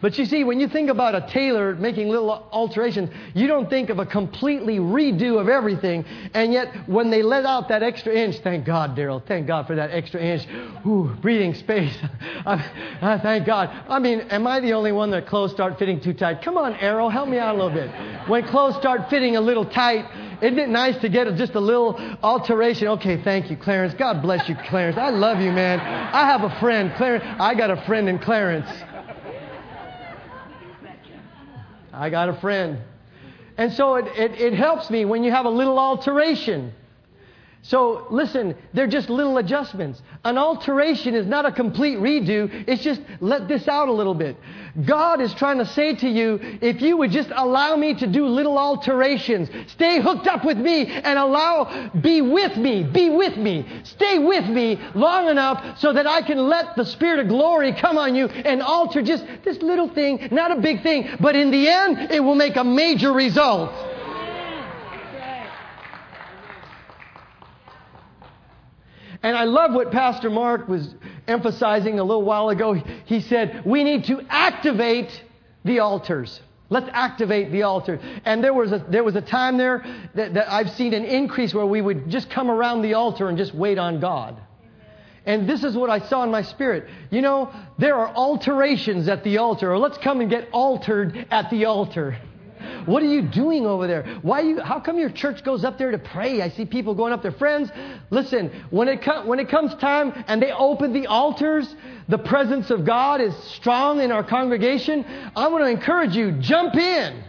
But 0.00 0.16
you 0.16 0.26
see, 0.26 0.44
when 0.44 0.60
you 0.60 0.68
think 0.68 0.90
about 0.90 1.16
a 1.16 1.26
tailor 1.32 1.74
making 1.74 2.08
little 2.08 2.30
alterations, 2.52 3.10
you 3.34 3.48
don't 3.48 3.68
think 3.68 3.90
of 3.90 3.98
a 3.98 4.06
completely 4.06 4.78
redo 4.78 5.40
of 5.40 5.48
everything. 5.48 6.04
And 6.34 6.52
yet, 6.52 6.88
when 6.88 7.10
they 7.10 7.22
let 7.22 7.44
out 7.44 7.68
that 7.68 7.82
extra 7.82 8.14
inch, 8.14 8.36
thank 8.38 8.64
God, 8.64 8.96
Daryl, 8.96 9.24
thank 9.26 9.48
God 9.48 9.66
for 9.66 9.74
that 9.74 9.90
extra 9.90 10.20
inch. 10.20 10.46
Ooh, 10.86 11.16
breathing 11.20 11.52
space. 11.54 11.96
I, 12.46 12.64
I, 13.02 13.18
thank 13.18 13.44
God. 13.44 13.70
I 13.88 13.98
mean, 13.98 14.20
am 14.20 14.46
I 14.46 14.60
the 14.60 14.72
only 14.72 14.92
one 14.92 15.10
that 15.10 15.26
clothes 15.26 15.50
start 15.50 15.78
fitting 15.78 16.00
too 16.00 16.12
tight? 16.12 16.42
Come 16.42 16.56
on, 16.56 16.74
Arrow, 16.74 17.08
help 17.08 17.28
me 17.28 17.38
out 17.38 17.56
a 17.56 17.58
little 17.58 17.74
bit. 17.74 17.90
When 18.28 18.46
clothes 18.46 18.76
start 18.76 19.10
fitting 19.10 19.36
a 19.36 19.40
little 19.40 19.64
tight, 19.64 20.06
isn't 20.40 20.58
it 20.58 20.68
nice 20.68 20.96
to 20.98 21.08
get 21.08 21.34
just 21.34 21.54
a 21.56 21.60
little 21.60 21.98
alteration? 22.22 22.86
Okay, 22.88 23.20
thank 23.22 23.50
you, 23.50 23.56
Clarence. 23.56 23.94
God 23.94 24.22
bless 24.22 24.48
you, 24.48 24.54
Clarence. 24.68 24.96
I 24.96 25.10
love 25.10 25.40
you, 25.40 25.50
man. 25.50 25.80
I 25.80 26.26
have 26.26 26.44
a 26.44 26.60
friend, 26.60 26.92
Clarence. 26.96 27.24
I 27.40 27.56
got 27.56 27.70
a 27.70 27.84
friend 27.84 28.08
in 28.08 28.20
Clarence. 28.20 28.68
I 31.98 32.10
got 32.10 32.28
a 32.28 32.34
friend. 32.34 32.78
And 33.56 33.72
so 33.72 33.96
it, 33.96 34.06
it, 34.16 34.40
it 34.40 34.52
helps 34.54 34.88
me 34.88 35.04
when 35.04 35.24
you 35.24 35.32
have 35.32 35.46
a 35.46 35.50
little 35.50 35.80
alteration. 35.80 36.72
So 37.62 38.06
listen, 38.10 38.54
they're 38.72 38.86
just 38.86 39.10
little 39.10 39.36
adjustments. 39.38 40.00
An 40.24 40.38
alteration 40.38 41.14
is 41.14 41.26
not 41.26 41.44
a 41.44 41.52
complete 41.52 41.98
redo. 41.98 42.48
It's 42.68 42.82
just 42.82 43.00
let 43.20 43.48
this 43.48 43.66
out 43.66 43.88
a 43.88 43.92
little 43.92 44.14
bit. 44.14 44.36
God 44.86 45.20
is 45.20 45.34
trying 45.34 45.58
to 45.58 45.66
say 45.66 45.94
to 45.96 46.08
you, 46.08 46.38
if 46.62 46.80
you 46.80 46.96
would 46.96 47.10
just 47.10 47.30
allow 47.34 47.74
me 47.74 47.94
to 47.94 48.06
do 48.06 48.26
little 48.26 48.56
alterations, 48.56 49.50
stay 49.72 50.00
hooked 50.00 50.28
up 50.28 50.44
with 50.44 50.56
me 50.56 50.86
and 50.86 51.18
allow, 51.18 51.90
be 52.00 52.20
with 52.20 52.56
me, 52.56 52.84
be 52.84 53.10
with 53.10 53.36
me, 53.36 53.66
stay 53.82 54.18
with 54.20 54.46
me 54.46 54.80
long 54.94 55.28
enough 55.28 55.78
so 55.80 55.92
that 55.92 56.06
I 56.06 56.22
can 56.22 56.38
let 56.38 56.76
the 56.76 56.84
Spirit 56.84 57.18
of 57.18 57.28
glory 57.28 57.72
come 57.72 57.98
on 57.98 58.14
you 58.14 58.26
and 58.28 58.62
alter 58.62 59.02
just 59.02 59.26
this 59.44 59.60
little 59.62 59.88
thing, 59.88 60.28
not 60.30 60.56
a 60.56 60.60
big 60.60 60.82
thing, 60.82 61.08
but 61.20 61.34
in 61.34 61.50
the 61.50 61.68
end, 61.68 62.12
it 62.12 62.20
will 62.20 62.36
make 62.36 62.56
a 62.56 62.64
major 62.64 63.12
result. 63.12 63.72
And 69.22 69.36
I 69.36 69.44
love 69.44 69.72
what 69.72 69.90
Pastor 69.90 70.30
Mark 70.30 70.68
was 70.68 70.94
emphasizing 71.26 71.98
a 71.98 72.04
little 72.04 72.22
while 72.22 72.50
ago. 72.50 72.74
He 73.04 73.20
said, 73.20 73.62
we 73.64 73.84
need 73.84 74.04
to 74.04 74.20
activate 74.28 75.24
the 75.64 75.80
altars. 75.80 76.40
Let's 76.70 76.88
activate 76.92 77.50
the 77.50 77.62
altar. 77.62 77.98
And 78.24 78.44
there 78.44 78.52
was 78.52 78.72
a, 78.72 78.84
there 78.88 79.02
was 79.02 79.16
a 79.16 79.22
time 79.22 79.56
there 79.56 79.84
that, 80.14 80.34
that 80.34 80.52
I've 80.52 80.70
seen 80.70 80.92
an 80.92 81.04
increase 81.04 81.54
where 81.54 81.66
we 81.66 81.80
would 81.80 82.10
just 82.10 82.28
come 82.30 82.50
around 82.50 82.82
the 82.82 82.94
altar 82.94 83.28
and 83.28 83.38
just 83.38 83.54
wait 83.54 83.78
on 83.78 84.00
God. 84.00 84.38
And 85.24 85.48
this 85.48 85.64
is 85.64 85.76
what 85.76 85.90
I 85.90 85.98
saw 85.98 86.24
in 86.24 86.30
my 86.30 86.42
spirit. 86.42 86.88
You 87.10 87.22
know, 87.22 87.52
there 87.78 87.96
are 87.96 88.08
alterations 88.08 89.08
at 89.08 89.24
the 89.24 89.38
altar, 89.38 89.72
or 89.72 89.78
let's 89.78 89.98
come 89.98 90.20
and 90.20 90.30
get 90.30 90.48
altered 90.52 91.26
at 91.30 91.50
the 91.50 91.66
altar. 91.66 92.18
What 92.88 93.02
are 93.02 93.06
you 93.06 93.20
doing 93.20 93.66
over 93.66 93.86
there? 93.86 94.18
Why 94.22 94.40
you, 94.40 94.60
how 94.60 94.80
come 94.80 94.98
your 94.98 95.10
church 95.10 95.44
goes 95.44 95.62
up 95.62 95.76
there 95.76 95.90
to 95.90 95.98
pray? 95.98 96.40
I 96.40 96.48
see 96.48 96.64
people 96.64 96.94
going 96.94 97.12
up 97.12 97.22
there. 97.22 97.32
Friends, 97.32 97.70
listen, 98.08 98.50
when 98.70 98.88
it, 98.88 99.02
com- 99.02 99.26
when 99.26 99.38
it 99.38 99.50
comes 99.50 99.74
time 99.74 100.24
and 100.26 100.40
they 100.40 100.52
open 100.52 100.94
the 100.94 101.06
altars, 101.06 101.76
the 102.08 102.16
presence 102.16 102.70
of 102.70 102.86
God 102.86 103.20
is 103.20 103.36
strong 103.36 104.00
in 104.00 104.10
our 104.10 104.24
congregation. 104.24 105.04
I 105.36 105.48
want 105.48 105.64
to 105.64 105.68
encourage 105.70 106.16
you, 106.16 106.32
jump 106.40 106.76
in. 106.76 107.22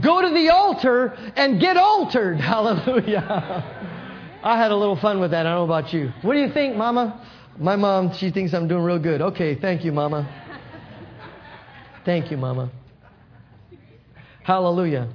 Go 0.00 0.22
to 0.22 0.30
the 0.30 0.48
altar 0.48 1.12
and 1.36 1.60
get 1.60 1.76
altered. 1.76 2.40
Hallelujah. 2.40 3.20
I 4.42 4.56
had 4.56 4.70
a 4.70 4.76
little 4.76 4.96
fun 4.96 5.20
with 5.20 5.32
that. 5.32 5.46
I 5.46 5.50
don't 5.50 5.68
know 5.68 5.74
about 5.74 5.92
you. 5.92 6.10
What 6.22 6.32
do 6.32 6.40
you 6.40 6.50
think, 6.50 6.74
Mama? 6.74 7.28
My 7.58 7.76
mom, 7.76 8.14
she 8.14 8.30
thinks 8.30 8.54
I'm 8.54 8.66
doing 8.66 8.82
real 8.82 8.98
good. 8.98 9.20
Okay, 9.20 9.56
thank 9.56 9.84
you, 9.84 9.92
Mama. 9.92 10.26
Thank 12.06 12.30
you, 12.30 12.38
Mama. 12.38 12.70
Hallelujah. 14.44 15.08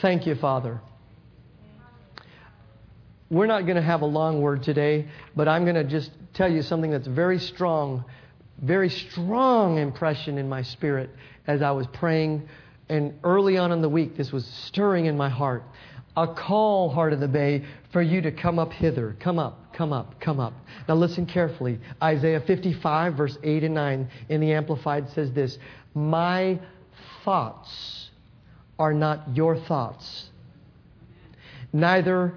Thank 0.00 0.26
you, 0.26 0.34
Father. 0.34 0.80
We're 3.30 3.46
not 3.46 3.62
going 3.62 3.76
to 3.76 3.82
have 3.82 4.02
a 4.02 4.06
long 4.06 4.42
word 4.42 4.64
today, 4.64 5.06
but 5.36 5.46
I'm 5.46 5.64
going 5.64 5.76
to 5.76 5.84
just 5.84 6.10
tell 6.34 6.50
you 6.50 6.62
something 6.62 6.90
that's 6.90 7.06
very 7.06 7.38
strong, 7.38 8.04
very 8.60 8.90
strong 8.90 9.78
impression 9.78 10.36
in 10.36 10.48
my 10.48 10.62
spirit 10.62 11.10
as 11.46 11.62
I 11.62 11.70
was 11.70 11.86
praying. 11.86 12.48
And 12.88 13.14
early 13.22 13.56
on 13.56 13.70
in 13.70 13.80
the 13.80 13.88
week, 13.88 14.16
this 14.16 14.32
was 14.32 14.44
stirring 14.44 15.06
in 15.06 15.16
my 15.16 15.28
heart. 15.28 15.62
A 16.16 16.26
call, 16.26 16.90
Heart 16.90 17.12
of 17.12 17.20
the 17.20 17.28
Bay, 17.28 17.64
for 17.92 18.02
you 18.02 18.20
to 18.22 18.32
come 18.32 18.58
up 18.58 18.72
hither. 18.72 19.16
Come 19.20 19.38
up, 19.38 19.63
come 19.74 19.92
up, 19.92 20.20
come 20.20 20.40
up. 20.40 20.54
Now 20.88 20.94
listen 20.94 21.26
carefully. 21.26 21.78
Isaiah 22.02 22.40
55, 22.40 23.14
verse 23.14 23.36
8 23.42 23.64
and 23.64 23.74
9 23.74 24.08
in 24.28 24.40
the 24.40 24.52
Amplified 24.52 25.10
says 25.10 25.32
this 25.32 25.58
My 25.94 26.58
thoughts 27.24 28.10
are 28.78 28.94
not 28.94 29.36
your 29.36 29.56
thoughts, 29.56 30.30
neither 31.72 32.34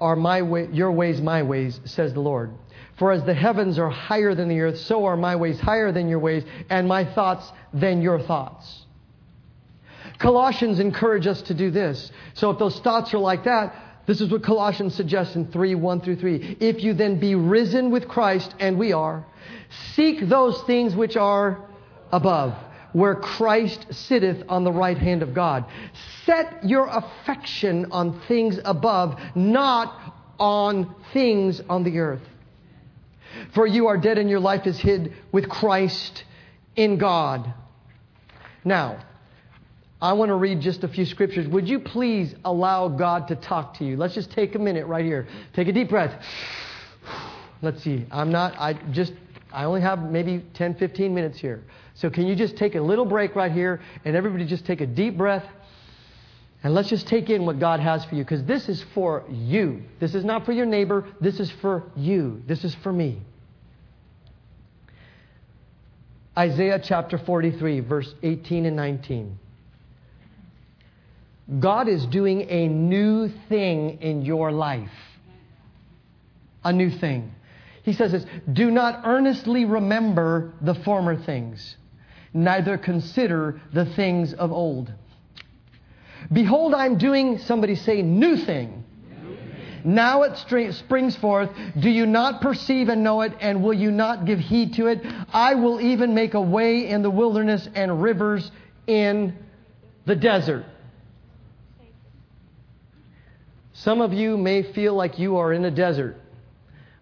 are 0.00 0.16
my 0.16 0.42
way, 0.42 0.68
your 0.72 0.92
ways 0.92 1.20
my 1.20 1.42
ways, 1.42 1.80
says 1.84 2.14
the 2.14 2.20
Lord. 2.20 2.52
For 2.98 3.12
as 3.12 3.24
the 3.24 3.34
heavens 3.34 3.78
are 3.78 3.90
higher 3.90 4.34
than 4.34 4.48
the 4.48 4.60
earth, 4.60 4.78
so 4.78 5.04
are 5.04 5.16
my 5.16 5.36
ways 5.36 5.60
higher 5.60 5.92
than 5.92 6.08
your 6.08 6.18
ways, 6.18 6.44
and 6.68 6.88
my 6.88 7.04
thoughts 7.04 7.50
than 7.72 8.02
your 8.02 8.20
thoughts. 8.20 8.86
Colossians 10.18 10.80
encourage 10.80 11.26
us 11.26 11.42
to 11.42 11.54
do 11.54 11.70
this. 11.70 12.10
So 12.34 12.50
if 12.50 12.58
those 12.58 12.80
thoughts 12.80 13.14
are 13.14 13.18
like 13.18 13.44
that, 13.44 13.74
this 14.08 14.22
is 14.22 14.30
what 14.30 14.42
Colossians 14.42 14.94
suggests 14.94 15.36
in 15.36 15.52
3 15.52 15.74
1 15.74 16.00
through 16.00 16.16
3. 16.16 16.56
If 16.60 16.82
you 16.82 16.94
then 16.94 17.20
be 17.20 17.34
risen 17.34 17.90
with 17.90 18.08
Christ, 18.08 18.54
and 18.58 18.78
we 18.78 18.94
are, 18.94 19.26
seek 19.92 20.26
those 20.30 20.62
things 20.62 20.96
which 20.96 21.14
are 21.18 21.62
above, 22.10 22.54
where 22.94 23.14
Christ 23.14 23.86
sitteth 23.90 24.44
on 24.48 24.64
the 24.64 24.72
right 24.72 24.96
hand 24.96 25.22
of 25.22 25.34
God. 25.34 25.66
Set 26.24 26.66
your 26.66 26.86
affection 26.86 27.92
on 27.92 28.18
things 28.22 28.58
above, 28.64 29.20
not 29.34 30.14
on 30.38 30.94
things 31.12 31.60
on 31.68 31.84
the 31.84 31.98
earth. 31.98 32.26
For 33.54 33.66
you 33.66 33.88
are 33.88 33.98
dead, 33.98 34.16
and 34.16 34.30
your 34.30 34.40
life 34.40 34.66
is 34.66 34.78
hid 34.78 35.12
with 35.32 35.50
Christ 35.50 36.24
in 36.76 36.96
God. 36.96 37.52
Now, 38.64 39.04
I 40.00 40.12
want 40.12 40.28
to 40.28 40.36
read 40.36 40.60
just 40.60 40.84
a 40.84 40.88
few 40.88 41.04
scriptures. 41.04 41.48
Would 41.48 41.68
you 41.68 41.80
please 41.80 42.34
allow 42.44 42.88
God 42.88 43.28
to 43.28 43.36
talk 43.36 43.74
to 43.78 43.84
you? 43.84 43.96
Let's 43.96 44.14
just 44.14 44.30
take 44.30 44.54
a 44.54 44.58
minute 44.58 44.86
right 44.86 45.04
here. 45.04 45.26
Take 45.54 45.66
a 45.66 45.72
deep 45.72 45.88
breath. 45.88 46.24
Let's 47.62 47.82
see. 47.82 48.06
I'm 48.12 48.30
not, 48.30 48.54
I 48.56 48.74
just, 48.92 49.12
I 49.52 49.64
only 49.64 49.80
have 49.80 50.00
maybe 50.10 50.44
10, 50.54 50.76
15 50.76 51.12
minutes 51.12 51.38
here. 51.38 51.64
So 51.94 52.08
can 52.08 52.28
you 52.28 52.36
just 52.36 52.56
take 52.56 52.76
a 52.76 52.80
little 52.80 53.04
break 53.04 53.34
right 53.34 53.50
here 53.50 53.80
and 54.04 54.14
everybody 54.14 54.46
just 54.46 54.64
take 54.64 54.80
a 54.80 54.86
deep 54.86 55.16
breath 55.16 55.44
and 56.62 56.74
let's 56.74 56.88
just 56.88 57.06
take 57.06 57.30
in 57.30 57.46
what 57.46 57.58
God 57.60 57.80
has 57.80 58.04
for 58.04 58.16
you 58.16 58.24
because 58.24 58.44
this 58.44 58.68
is 58.68 58.84
for 58.94 59.24
you. 59.30 59.82
This 60.00 60.14
is 60.14 60.24
not 60.24 60.44
for 60.44 60.52
your 60.52 60.66
neighbor. 60.66 61.06
This 61.20 61.38
is 61.40 61.50
for 61.50 61.84
you. 61.96 62.42
This 62.46 62.64
is 62.64 62.74
for 62.76 62.92
me. 62.92 63.22
Isaiah 66.36 66.80
chapter 66.82 67.18
43, 67.18 67.80
verse 67.80 68.14
18 68.22 68.66
and 68.66 68.76
19. 68.76 69.38
God 71.60 71.88
is 71.88 72.04
doing 72.06 72.42
a 72.50 72.68
new 72.68 73.30
thing 73.48 74.02
in 74.02 74.22
your 74.22 74.52
life. 74.52 74.90
A 76.62 76.72
new 76.72 76.90
thing. 76.90 77.34
He 77.82 77.94
says 77.94 78.12
this 78.12 78.26
Do 78.52 78.70
not 78.70 79.02
earnestly 79.06 79.64
remember 79.64 80.52
the 80.60 80.74
former 80.74 81.16
things, 81.16 81.76
neither 82.34 82.76
consider 82.76 83.60
the 83.72 83.86
things 83.86 84.34
of 84.34 84.52
old. 84.52 84.92
Behold, 86.30 86.74
I'm 86.74 86.98
doing, 86.98 87.38
somebody 87.38 87.76
say, 87.76 88.02
new 88.02 88.36
thing. 88.36 88.84
Now 89.84 90.24
it 90.24 90.36
springs 90.36 91.16
forth. 91.16 91.50
Do 91.78 91.88
you 91.88 92.04
not 92.04 92.42
perceive 92.42 92.88
and 92.88 93.02
know 93.02 93.22
it? 93.22 93.32
And 93.40 93.62
will 93.62 93.72
you 93.72 93.90
not 93.90 94.26
give 94.26 94.38
heed 94.38 94.74
to 94.74 94.88
it? 94.88 95.00
I 95.32 95.54
will 95.54 95.80
even 95.80 96.14
make 96.14 96.34
a 96.34 96.40
way 96.40 96.88
in 96.88 97.02
the 97.02 97.10
wilderness 97.10 97.66
and 97.74 98.02
rivers 98.02 98.50
in 98.86 99.36
the 100.04 100.16
desert. 100.16 100.66
Some 103.82 104.00
of 104.00 104.12
you 104.12 104.36
may 104.36 104.64
feel 104.72 104.94
like 104.94 105.20
you 105.20 105.36
are 105.36 105.52
in 105.52 105.64
a 105.64 105.70
desert, 105.70 106.16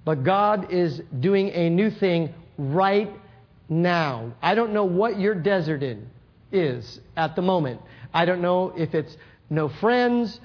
but 0.05 0.25
God 0.25 0.71
is 0.71 1.01
doing 1.21 1.49
a 1.49 1.71
new 1.71 1.91
thing 1.91 2.35
right 2.59 3.11
now. 3.71 4.33
I 4.43 4.55
don't 4.55 4.75
know 4.75 4.85
what 4.85 5.19
your 5.19 5.35
desert 5.35 5.83
in 5.83 6.07
is 6.53 7.01
at 7.17 7.35
the 7.35 7.41
moment. 7.41 7.81
I 8.13 8.27
don't 8.27 8.43
know 8.43 8.75
if 8.77 8.95
it's 8.95 9.17
no 9.49 9.71
friends, 9.71 10.39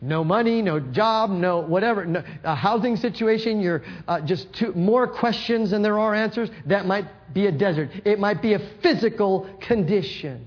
no 0.00 0.24
money, 0.24 0.62
no 0.62 0.80
job, 0.80 1.28
no 1.28 1.58
whatever, 1.60 2.06
no, 2.06 2.24
a 2.44 2.54
housing 2.54 2.96
situation, 2.96 3.60
you're 3.60 3.82
uh, 4.08 4.22
just 4.22 4.48
more 4.74 5.06
questions 5.06 5.70
than 5.70 5.82
there 5.82 5.98
are 5.98 6.14
answers. 6.14 6.48
That 6.64 6.86
might 6.86 7.34
be 7.34 7.46
a 7.46 7.52
desert. 7.52 7.90
It 8.06 8.18
might 8.18 8.40
be 8.40 8.54
a 8.54 8.58
physical 8.82 9.50
condition. 9.60 10.46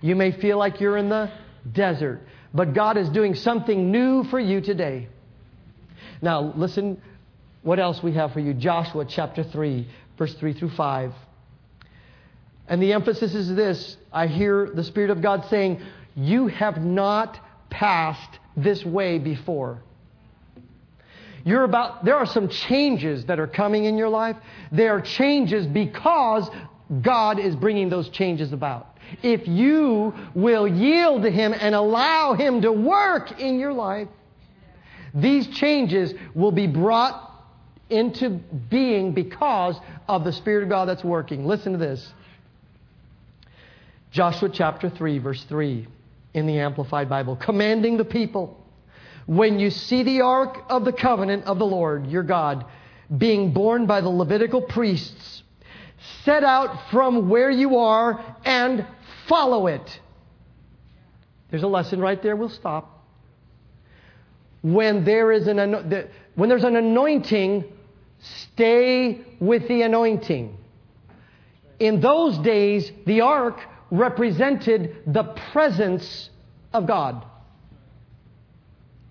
You 0.00 0.14
may 0.14 0.30
feel 0.30 0.56
like 0.56 0.80
you're 0.80 0.98
in 0.98 1.08
the 1.08 1.32
desert. 1.72 2.20
But 2.54 2.74
God 2.74 2.96
is 2.96 3.08
doing 3.08 3.34
something 3.34 3.90
new 3.90 4.24
for 4.24 4.38
you 4.38 4.60
today. 4.60 5.08
Now, 6.20 6.52
listen 6.54 7.00
what 7.62 7.78
else 7.78 8.02
we 8.02 8.12
have 8.12 8.32
for 8.32 8.40
you. 8.40 8.54
Joshua 8.54 9.04
chapter 9.04 9.42
3, 9.42 9.86
verse 10.18 10.34
3 10.34 10.52
through 10.52 10.70
5. 10.70 11.12
And 12.68 12.82
the 12.82 12.92
emphasis 12.92 13.34
is 13.34 13.54
this 13.54 13.96
I 14.12 14.26
hear 14.26 14.70
the 14.72 14.84
Spirit 14.84 15.10
of 15.10 15.22
God 15.22 15.46
saying, 15.48 15.80
You 16.14 16.48
have 16.48 16.78
not 16.78 17.38
passed 17.70 18.38
this 18.56 18.84
way 18.84 19.18
before. 19.18 19.82
You're 21.44 21.64
about, 21.64 22.04
there 22.04 22.16
are 22.16 22.26
some 22.26 22.48
changes 22.48 23.24
that 23.26 23.40
are 23.40 23.48
coming 23.48 23.84
in 23.84 23.96
your 23.96 24.08
life. 24.08 24.36
There 24.70 24.96
are 24.96 25.00
changes 25.00 25.66
because 25.66 26.48
God 27.00 27.40
is 27.40 27.56
bringing 27.56 27.88
those 27.88 28.08
changes 28.10 28.52
about 28.52 28.91
if 29.22 29.46
you 29.46 30.14
will 30.34 30.66
yield 30.66 31.22
to 31.22 31.30
Him 31.30 31.54
and 31.58 31.74
allow 31.74 32.34
Him 32.34 32.62
to 32.62 32.72
work 32.72 33.40
in 33.40 33.58
your 33.58 33.72
life, 33.72 34.08
these 35.14 35.46
changes 35.48 36.14
will 36.34 36.52
be 36.52 36.66
brought 36.66 37.30
into 37.90 38.30
being 38.70 39.12
because 39.12 39.76
of 40.08 40.24
the 40.24 40.32
Spirit 40.32 40.62
of 40.62 40.68
God 40.70 40.88
that's 40.88 41.04
working. 41.04 41.44
Listen 41.46 41.72
to 41.72 41.78
this 41.78 42.12
Joshua 44.10 44.48
chapter 44.50 44.90
3, 44.90 45.18
verse 45.18 45.42
3 45.44 45.86
in 46.34 46.46
the 46.46 46.58
Amplified 46.58 47.08
Bible, 47.08 47.36
commanding 47.36 47.96
the 47.96 48.04
people 48.04 48.58
when 49.26 49.58
you 49.58 49.70
see 49.70 50.02
the 50.02 50.22
ark 50.22 50.58
of 50.68 50.84
the 50.84 50.92
covenant 50.92 51.44
of 51.44 51.58
the 51.58 51.66
Lord 51.66 52.06
your 52.06 52.22
God 52.22 52.64
being 53.16 53.52
borne 53.52 53.86
by 53.86 54.00
the 54.00 54.08
Levitical 54.08 54.62
priests, 54.62 55.42
set 56.24 56.42
out 56.42 56.90
from 56.90 57.28
where 57.28 57.50
you 57.50 57.78
are 57.78 58.36
and 58.44 58.86
follow 59.32 59.66
it. 59.66 60.00
There's 61.50 61.62
a 61.62 61.66
lesson 61.78 62.00
right 62.00 62.22
there. 62.22 62.36
We'll 62.36 62.50
stop. 62.50 63.02
When 64.60 65.06
there 65.06 65.32
is 65.32 65.46
an 65.46 65.58
when 66.34 66.48
there's 66.50 66.64
an 66.64 66.76
anointing, 66.76 67.64
stay 68.20 69.22
with 69.40 69.66
the 69.68 69.82
anointing. 69.82 70.58
In 71.78 72.02
those 72.02 72.36
days, 72.38 72.92
the 73.06 73.22
ark 73.22 73.58
represented 73.90 74.96
the 75.06 75.24
presence 75.52 76.28
of 76.74 76.86
God. 76.86 77.24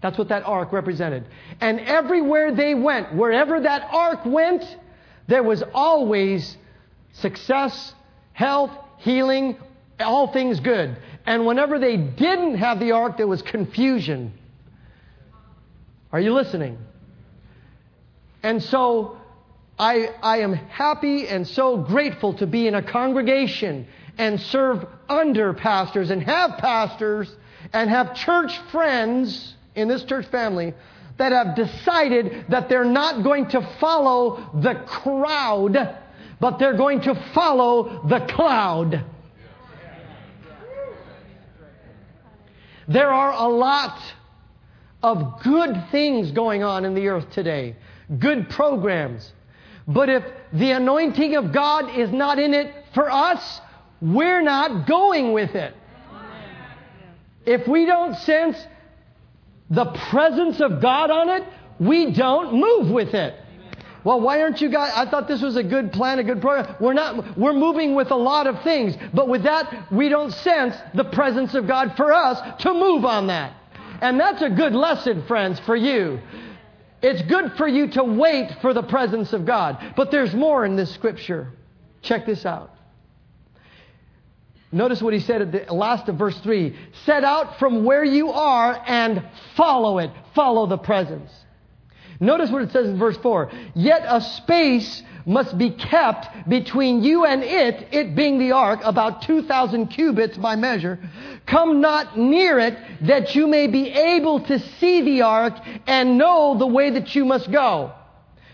That's 0.03 0.19
what 0.19 0.29
that 0.29 0.43
ark 0.45 0.71
represented. 0.71 1.25
And 1.59 1.79
everywhere 1.79 2.53
they 2.53 2.75
went, 2.75 3.15
wherever 3.15 3.59
that 3.59 3.87
ark 3.91 4.19
went, 4.25 4.63
there 5.27 5.43
was 5.43 5.63
always 5.73 6.57
success, 7.13 7.95
health, 8.33 8.71
healing, 8.99 9.57
all 10.01 10.31
things 10.31 10.59
good. 10.59 10.97
And 11.25 11.45
whenever 11.45 11.79
they 11.79 11.97
didn't 11.97 12.55
have 12.55 12.79
the 12.79 12.91
ark, 12.91 13.17
there 13.17 13.27
was 13.27 13.41
confusion. 13.41 14.33
Are 16.11 16.19
you 16.19 16.33
listening? 16.33 16.77
And 18.43 18.61
so 18.61 19.17
I, 19.77 20.09
I 20.21 20.39
am 20.39 20.53
happy 20.53 21.27
and 21.27 21.47
so 21.47 21.77
grateful 21.77 22.33
to 22.35 22.47
be 22.47 22.67
in 22.67 22.75
a 22.75 22.83
congregation 22.83 23.87
and 24.17 24.39
serve 24.39 24.85
under 25.07 25.53
pastors 25.53 26.11
and 26.11 26.21
have 26.23 26.57
pastors 26.57 27.33
and 27.73 27.89
have 27.89 28.15
church 28.15 28.57
friends 28.71 29.55
in 29.75 29.87
this 29.87 30.03
church 30.03 30.27
family 30.27 30.73
that 31.17 31.31
have 31.31 31.55
decided 31.55 32.45
that 32.49 32.67
they're 32.67 32.83
not 32.83 33.23
going 33.23 33.47
to 33.49 33.61
follow 33.79 34.49
the 34.61 34.73
crowd, 34.85 35.97
but 36.39 36.57
they're 36.57 36.77
going 36.77 37.01
to 37.01 37.15
follow 37.33 38.07
the 38.07 38.19
cloud. 38.33 39.03
There 42.87 43.09
are 43.09 43.31
a 43.31 43.47
lot 43.47 43.99
of 45.03 45.41
good 45.43 45.87
things 45.91 46.31
going 46.31 46.63
on 46.63 46.85
in 46.85 46.93
the 46.93 47.07
earth 47.07 47.29
today, 47.31 47.75
good 48.19 48.49
programs. 48.49 49.31
But 49.87 50.09
if 50.09 50.23
the 50.53 50.71
anointing 50.71 51.35
of 51.35 51.51
God 51.51 51.97
is 51.97 52.11
not 52.11 52.39
in 52.39 52.53
it 52.53 52.73
for 52.93 53.09
us, 53.11 53.61
we're 54.01 54.41
not 54.41 54.87
going 54.87 55.33
with 55.33 55.55
it. 55.55 55.75
If 57.45 57.67
we 57.67 57.85
don't 57.85 58.15
sense 58.17 58.57
the 59.69 59.85
presence 59.85 60.59
of 60.59 60.81
God 60.81 61.09
on 61.09 61.29
it, 61.29 61.43
we 61.79 62.11
don't 62.11 62.53
move 62.53 62.91
with 62.91 63.13
it. 63.13 63.35
Well, 64.03 64.19
why 64.19 64.41
aren't 64.41 64.61
you 64.61 64.69
guys? 64.69 64.91
I 64.95 65.05
thought 65.09 65.27
this 65.27 65.41
was 65.41 65.55
a 65.55 65.63
good 65.63 65.91
plan, 65.91 66.17
a 66.19 66.23
good 66.23 66.41
program. 66.41 66.75
We're 66.79 66.93
not, 66.93 67.37
we're 67.37 67.53
moving 67.53 67.93
with 67.93 68.09
a 68.09 68.15
lot 68.15 68.47
of 68.47 68.63
things, 68.63 68.95
but 69.13 69.27
with 69.27 69.43
that, 69.43 69.91
we 69.91 70.09
don't 70.09 70.31
sense 70.31 70.75
the 70.95 71.03
presence 71.03 71.53
of 71.53 71.67
God 71.67 71.93
for 71.95 72.11
us 72.11 72.61
to 72.63 72.73
move 72.73 73.05
on 73.05 73.27
that. 73.27 73.53
And 74.01 74.19
that's 74.19 74.41
a 74.41 74.49
good 74.49 74.73
lesson, 74.73 75.23
friends, 75.27 75.59
for 75.59 75.75
you. 75.75 76.19
It's 77.03 77.21
good 77.23 77.53
for 77.57 77.67
you 77.67 77.87
to 77.91 78.03
wait 78.03 78.51
for 78.61 78.73
the 78.73 78.83
presence 78.83 79.33
of 79.33 79.45
God. 79.45 79.93
But 79.95 80.09
there's 80.09 80.33
more 80.33 80.65
in 80.65 80.75
this 80.75 80.91
scripture. 80.91 81.51
Check 82.01 82.25
this 82.25 82.45
out. 82.45 82.71
Notice 84.71 85.01
what 85.01 85.13
he 85.13 85.19
said 85.19 85.41
at 85.41 85.51
the 85.51 85.73
last 85.73 86.07
of 86.07 86.15
verse 86.15 86.37
3 86.39 86.75
Set 87.05 87.23
out 87.23 87.59
from 87.59 87.83
where 87.83 88.03
you 88.03 88.31
are 88.31 88.81
and 88.87 89.23
follow 89.55 89.99
it. 89.99 90.11
Follow 90.33 90.65
the 90.65 90.77
presence. 90.77 91.29
Notice 92.21 92.51
what 92.51 92.61
it 92.61 92.71
says 92.71 92.85
in 92.85 92.97
verse 92.97 93.17
4 93.17 93.51
Yet 93.73 94.03
a 94.07 94.21
space 94.21 95.03
must 95.25 95.57
be 95.57 95.71
kept 95.71 96.47
between 96.47 97.03
you 97.03 97.25
and 97.25 97.43
it, 97.43 97.87
it 97.91 98.15
being 98.15 98.39
the 98.39 98.51
ark, 98.53 98.79
about 98.83 99.23
2,000 99.23 99.87
cubits 99.87 100.37
by 100.37 100.55
measure. 100.55 100.99
Come 101.45 101.81
not 101.81 102.17
near 102.17 102.59
it, 102.59 102.77
that 103.01 103.35
you 103.35 103.47
may 103.47 103.67
be 103.67 103.89
able 103.89 104.39
to 104.41 104.59
see 104.79 105.01
the 105.01 105.23
ark 105.23 105.53
and 105.87 106.17
know 106.17 106.55
the 106.57 106.67
way 106.67 106.91
that 106.91 107.15
you 107.15 107.25
must 107.25 107.51
go. 107.51 107.91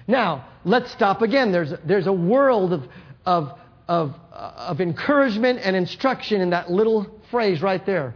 Now, 0.08 0.48
let's 0.64 0.92
stop 0.92 1.22
again. 1.22 1.52
There's, 1.52 1.74
there's 1.86 2.08
a 2.08 2.14
world 2.14 2.74
of, 2.74 2.88
of, 3.26 3.60
of, 3.88 4.16
of 4.32 4.82
encouragement 4.82 5.60
and 5.62 5.76
instruction 5.76 6.42
in 6.42 6.50
that 6.52 6.72
little 6.72 7.22
phrase 7.30 7.62
right 7.62 7.86
there. 7.86 8.14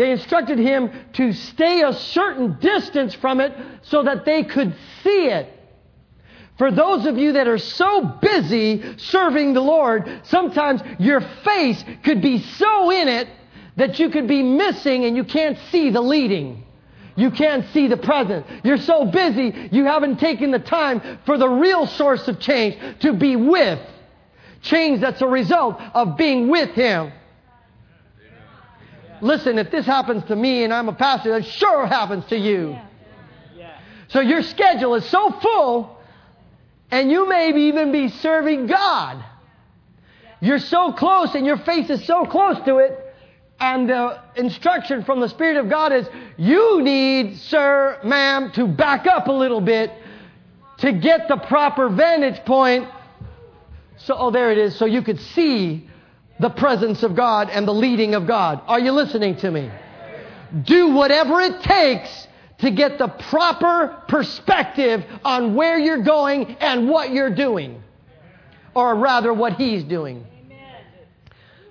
They 0.00 0.12
instructed 0.12 0.58
him 0.58 0.90
to 1.12 1.34
stay 1.34 1.82
a 1.82 1.92
certain 1.92 2.56
distance 2.58 3.12
from 3.12 3.38
it 3.38 3.52
so 3.82 4.02
that 4.04 4.24
they 4.24 4.44
could 4.44 4.74
see 5.04 5.26
it. 5.26 5.46
For 6.56 6.70
those 6.70 7.04
of 7.04 7.18
you 7.18 7.32
that 7.32 7.46
are 7.46 7.58
so 7.58 8.00
busy 8.22 8.96
serving 8.96 9.52
the 9.52 9.60
Lord, 9.60 10.22
sometimes 10.22 10.80
your 10.98 11.20
face 11.44 11.84
could 12.02 12.22
be 12.22 12.38
so 12.38 12.90
in 12.90 13.08
it 13.08 13.28
that 13.76 13.98
you 13.98 14.08
could 14.08 14.26
be 14.26 14.42
missing 14.42 15.04
and 15.04 15.18
you 15.18 15.24
can't 15.24 15.58
see 15.70 15.90
the 15.90 16.00
leading. 16.00 16.64
You 17.14 17.30
can't 17.30 17.66
see 17.74 17.86
the 17.86 17.98
present. 17.98 18.46
You're 18.64 18.78
so 18.78 19.04
busy, 19.04 19.68
you 19.70 19.84
haven't 19.84 20.16
taken 20.16 20.50
the 20.50 20.60
time 20.60 21.18
for 21.26 21.36
the 21.36 21.46
real 21.46 21.86
source 21.86 22.26
of 22.26 22.40
change 22.40 22.78
to 23.00 23.12
be 23.12 23.36
with. 23.36 23.80
Change 24.62 25.02
that's 25.02 25.20
a 25.20 25.26
result 25.26 25.78
of 25.92 26.16
being 26.16 26.48
with 26.48 26.70
Him. 26.70 27.12
Listen, 29.22 29.58
if 29.58 29.70
this 29.70 29.86
happens 29.86 30.24
to 30.24 30.36
me 30.36 30.64
and 30.64 30.72
I'm 30.72 30.88
a 30.88 30.94
pastor, 30.94 31.30
that 31.32 31.44
sure 31.44 31.86
happens 31.86 32.24
to 32.26 32.36
you. 32.36 32.78
So 34.08 34.20
your 34.20 34.42
schedule 34.42 34.94
is 34.96 35.04
so 35.04 35.30
full, 35.30 35.98
and 36.90 37.10
you 37.10 37.28
may 37.28 37.50
even 37.68 37.92
be 37.92 38.08
serving 38.08 38.66
God. 38.66 39.24
You're 40.40 40.58
so 40.58 40.92
close, 40.92 41.34
and 41.34 41.46
your 41.46 41.58
face 41.58 41.90
is 41.90 42.04
so 42.06 42.24
close 42.24 42.58
to 42.64 42.78
it, 42.78 42.98
and 43.60 43.88
the 43.88 44.18
instruction 44.36 45.04
from 45.04 45.20
the 45.20 45.28
Spirit 45.28 45.58
of 45.58 45.68
God 45.68 45.92
is 45.92 46.08
you 46.38 46.82
need, 46.82 47.36
sir, 47.36 48.00
ma'am, 48.02 48.50
to 48.52 48.66
back 48.66 49.06
up 49.06 49.28
a 49.28 49.32
little 49.32 49.60
bit 49.60 49.92
to 50.78 50.92
get 50.92 51.28
the 51.28 51.36
proper 51.36 51.88
vantage 51.90 52.42
point. 52.44 52.88
So, 53.98 54.14
oh, 54.16 54.30
there 54.30 54.50
it 54.50 54.56
is. 54.56 54.74
So 54.76 54.86
you 54.86 55.02
could 55.02 55.20
see 55.20 55.89
the 56.40 56.50
presence 56.50 57.02
of 57.02 57.14
God 57.14 57.50
and 57.50 57.68
the 57.68 57.74
leading 57.74 58.14
of 58.14 58.26
God. 58.26 58.62
Are 58.66 58.80
you 58.80 58.92
listening 58.92 59.36
to 59.36 59.50
me? 59.50 59.70
Do 60.62 60.94
whatever 60.94 61.40
it 61.40 61.62
takes 61.62 62.28
to 62.58 62.70
get 62.70 62.98
the 62.98 63.08
proper 63.08 64.02
perspective 64.08 65.04
on 65.24 65.54
where 65.54 65.78
you're 65.78 66.02
going 66.02 66.56
and 66.60 66.88
what 66.88 67.12
you're 67.12 67.34
doing. 67.34 67.82
Or 68.74 68.94
rather, 68.96 69.32
what 69.32 69.54
He's 69.54 69.84
doing. 69.84 70.26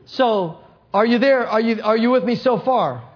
So, 0.05 0.60
are 0.93 1.05
you 1.05 1.19
there? 1.19 1.47
Are 1.47 1.62
you, 1.62 1.82
are 1.84 1.97
you 1.97 2.12
with 2.12 2.23
me 2.23 2.36
so 2.36 2.60
far? 2.60 3.10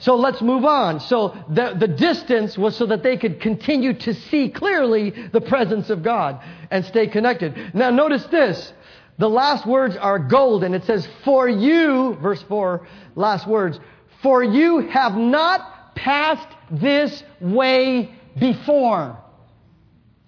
So 0.00 0.16
let's 0.16 0.40
move 0.40 0.64
on. 0.64 1.00
So 1.00 1.36
the, 1.50 1.76
the 1.78 1.86
distance 1.86 2.56
was 2.56 2.74
so 2.74 2.86
that 2.86 3.02
they 3.02 3.18
could 3.18 3.40
continue 3.40 3.92
to 3.92 4.14
see 4.14 4.48
clearly 4.48 5.10
the 5.10 5.42
presence 5.42 5.90
of 5.90 6.02
God 6.02 6.40
and 6.70 6.84
stay 6.86 7.06
connected. 7.06 7.74
Now 7.74 7.90
notice 7.90 8.24
this. 8.26 8.72
The 9.20 9.28
last 9.28 9.66
words 9.66 9.96
are 9.96 10.18
golden. 10.18 10.72
It 10.72 10.84
says, 10.84 11.06
for 11.26 11.46
you, 11.46 12.16
verse 12.22 12.42
4, 12.48 12.88
last 13.16 13.46
words, 13.46 13.78
for 14.22 14.42
you 14.42 14.78
have 14.88 15.14
not 15.14 15.94
passed 15.94 16.48
this 16.70 17.22
way 17.38 18.14
before. 18.38 19.18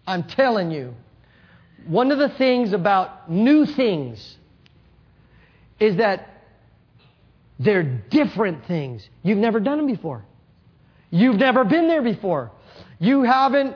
I'm 0.07 0.25
telling 0.25 0.71
you. 0.71 0.95
One 1.87 2.13
of 2.13 2.19
the 2.19 2.29
things 2.29 2.75
about 2.75 3.31
new 3.31 3.65
things 3.65 4.37
is 5.81 5.97
that 5.97 6.29
they're 7.59 7.83
different 7.83 8.67
things. 8.67 9.09
You've 9.23 9.39
never 9.39 9.59
done 9.59 9.79
them 9.79 9.87
before. 9.87 10.23
You've 11.11 11.37
never 11.37 11.65
been 11.65 11.89
there 11.89 12.03
before. 12.03 12.53
You 12.99 13.23
haven't, 13.23 13.75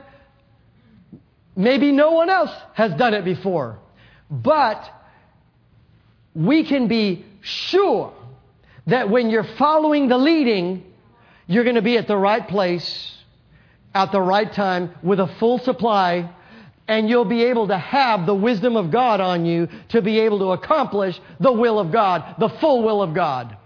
maybe 1.57 1.91
no 1.91 2.11
one 2.11 2.29
else 2.29 2.53
has 2.75 2.93
done 2.93 3.15
it 3.15 3.25
before. 3.25 3.79
But 4.31 4.93
we 6.37 6.65
can 6.65 6.87
be 6.87 7.25
sure 7.41 8.13
that 8.87 9.09
when 9.09 9.31
you're 9.31 9.57
following 9.57 10.09
the 10.09 10.19
leading, 10.19 10.85
you're 11.47 11.65
going 11.65 11.77
to 11.77 11.83
be 11.83 11.97
at 11.97 12.07
the 12.07 12.17
right 12.17 12.47
place 12.47 13.15
at 13.95 14.13
the 14.13 14.21
right 14.21 14.53
time 14.53 14.95
with 15.03 15.19
a 15.19 15.27
full 15.39 15.59
supply 15.59 16.31
and 16.87 17.09
you'll 17.09 17.25
be 17.25 17.45
able 17.45 17.69
to 17.69 17.79
have 17.79 18.27
the 18.27 18.35
wisdom 18.35 18.77
of 18.77 18.91
God 18.91 19.21
on 19.21 19.47
you 19.47 19.69
to 19.89 20.03
be 20.03 20.21
able 20.21 20.39
to 20.41 20.53
accomplish 20.53 21.19
the 21.41 21.51
will 21.51 21.79
of 21.81 21.91
God, 21.91 22.37
the 22.39 22.51
full 22.51 22.83
will 22.83 23.03
of 23.03 23.15
God. 23.15 23.57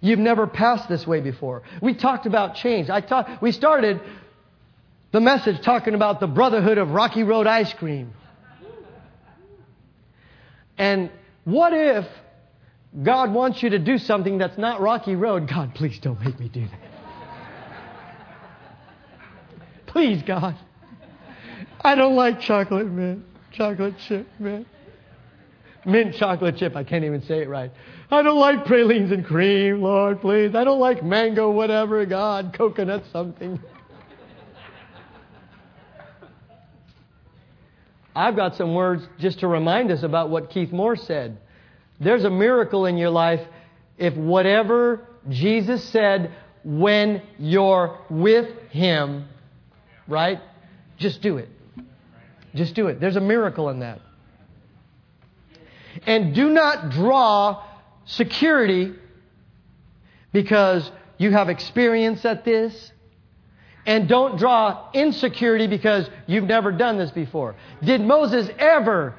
You've 0.00 0.20
never 0.20 0.46
passed 0.46 0.88
this 0.88 1.06
way 1.06 1.20
before. 1.20 1.62
We 1.82 1.94
talked 1.94 2.24
about 2.24 2.54
change. 2.54 2.88
I 2.88 3.00
talk, 3.00 3.42
we 3.42 3.50
started 3.52 4.00
the 5.12 5.20
message 5.20 5.60
talking 5.62 5.94
about 5.94 6.20
the 6.20 6.28
brotherhood 6.28 6.78
of 6.78 6.92
Rocky 6.92 7.24
Road 7.24 7.48
ice 7.48 7.72
cream. 7.74 8.14
And 10.80 11.10
what 11.44 11.74
if 11.74 12.06
God 13.02 13.34
wants 13.34 13.62
you 13.62 13.68
to 13.68 13.78
do 13.78 13.98
something 13.98 14.38
that's 14.38 14.56
not 14.56 14.80
Rocky 14.80 15.14
Road? 15.14 15.46
God, 15.46 15.74
please 15.74 15.98
don't 16.00 16.18
make 16.24 16.40
me 16.40 16.48
do 16.48 16.66
that. 16.66 16.80
Please, 19.86 20.22
God. 20.26 20.56
I 21.82 21.94
don't 21.94 22.16
like 22.16 22.40
chocolate, 22.40 22.86
mint, 22.86 23.24
Chocolate 23.52 23.94
chip, 24.08 24.26
man. 24.38 24.64
Mint 25.84 26.14
chocolate 26.14 26.56
chip. 26.56 26.74
I 26.76 26.84
can't 26.84 27.04
even 27.04 27.20
say 27.22 27.42
it 27.42 27.48
right. 27.50 27.70
I 28.10 28.22
don't 28.22 28.38
like 28.38 28.64
pralines 28.64 29.12
and 29.12 29.22
cream, 29.22 29.82
Lord, 29.82 30.22
please. 30.22 30.54
I 30.54 30.64
don't 30.64 30.80
like 30.80 31.04
mango, 31.04 31.50
whatever, 31.50 32.06
God, 32.06 32.54
coconut 32.56 33.02
something. 33.12 33.60
I've 38.14 38.36
got 38.36 38.56
some 38.56 38.74
words 38.74 39.06
just 39.18 39.40
to 39.40 39.48
remind 39.48 39.90
us 39.90 40.02
about 40.02 40.30
what 40.30 40.50
Keith 40.50 40.72
Moore 40.72 40.96
said. 40.96 41.38
There's 42.00 42.24
a 42.24 42.30
miracle 42.30 42.86
in 42.86 42.96
your 42.96 43.10
life 43.10 43.40
if 43.98 44.14
whatever 44.16 45.06
Jesus 45.28 45.84
said 45.90 46.32
when 46.64 47.22
you're 47.38 47.98
with 48.08 48.48
Him, 48.70 49.28
right? 50.08 50.40
Just 50.98 51.22
do 51.22 51.36
it. 51.36 51.48
Just 52.54 52.74
do 52.74 52.88
it. 52.88 53.00
There's 53.00 53.16
a 53.16 53.20
miracle 53.20 53.68
in 53.68 53.80
that. 53.80 54.00
And 56.06 56.34
do 56.34 56.48
not 56.50 56.90
draw 56.90 57.64
security 58.06 58.94
because 60.32 60.90
you 61.18 61.30
have 61.30 61.48
experience 61.48 62.24
at 62.24 62.44
this 62.44 62.92
And 63.86 64.08
don't 64.08 64.38
draw 64.38 64.90
insecurity 64.92 65.66
because 65.66 66.08
you've 66.26 66.44
never 66.44 66.70
done 66.70 66.98
this 66.98 67.10
before. 67.10 67.56
Did 67.82 68.02
Moses 68.02 68.48
ever 68.58 69.14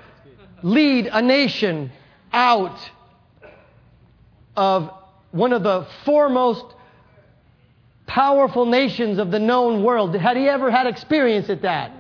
lead 0.62 1.08
a 1.08 1.22
nation 1.22 1.92
out 2.32 2.78
of 4.56 4.92
one 5.32 5.54
of 5.54 5.64
the 5.64 5.88
foremost 6.06 6.64
powerful 8.06 8.66
nations 8.66 9.18
of 9.18 9.32
the 9.32 9.40
known 9.40 9.84
world? 9.84 10.16
Had 10.16 10.38
he 10.38 10.48
ever 10.48 10.70
had 10.70 10.86
experience 10.86 11.50
at 11.50 11.64
that? 11.64 11.92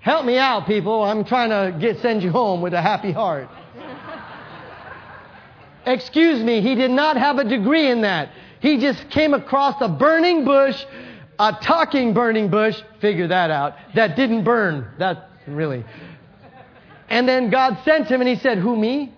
Help 0.00 0.24
me 0.24 0.38
out, 0.38 0.66
people. 0.66 1.02
I'm 1.02 1.24
trying 1.24 1.50
to 1.50 1.76
get, 1.80 2.00
send 2.00 2.22
you 2.22 2.30
home 2.30 2.60
with 2.60 2.74
a 2.74 2.80
happy 2.80 3.10
heart. 3.10 3.48
Excuse 5.84 6.42
me, 6.42 6.60
he 6.60 6.76
did 6.76 6.90
not 6.92 7.16
have 7.16 7.38
a 7.38 7.44
degree 7.44 7.90
in 7.90 8.02
that. 8.02 8.30
He 8.60 8.78
just 8.78 9.08
came 9.10 9.34
across 9.34 9.80
a 9.80 9.88
burning 9.88 10.44
bush, 10.44 10.84
a 11.38 11.52
talking 11.62 12.14
burning 12.14 12.48
bush, 12.48 12.80
figure 13.00 13.28
that 13.28 13.50
out, 13.50 13.74
that 13.94 14.16
didn't 14.16 14.44
burn. 14.44 14.86
That 14.98 15.30
really. 15.46 15.84
And 17.08 17.28
then 17.28 17.50
God 17.50 17.78
sent 17.84 18.08
him 18.08 18.20
and 18.20 18.28
he 18.28 18.36
said, 18.36 18.58
Who, 18.58 18.76
me? 18.76 19.12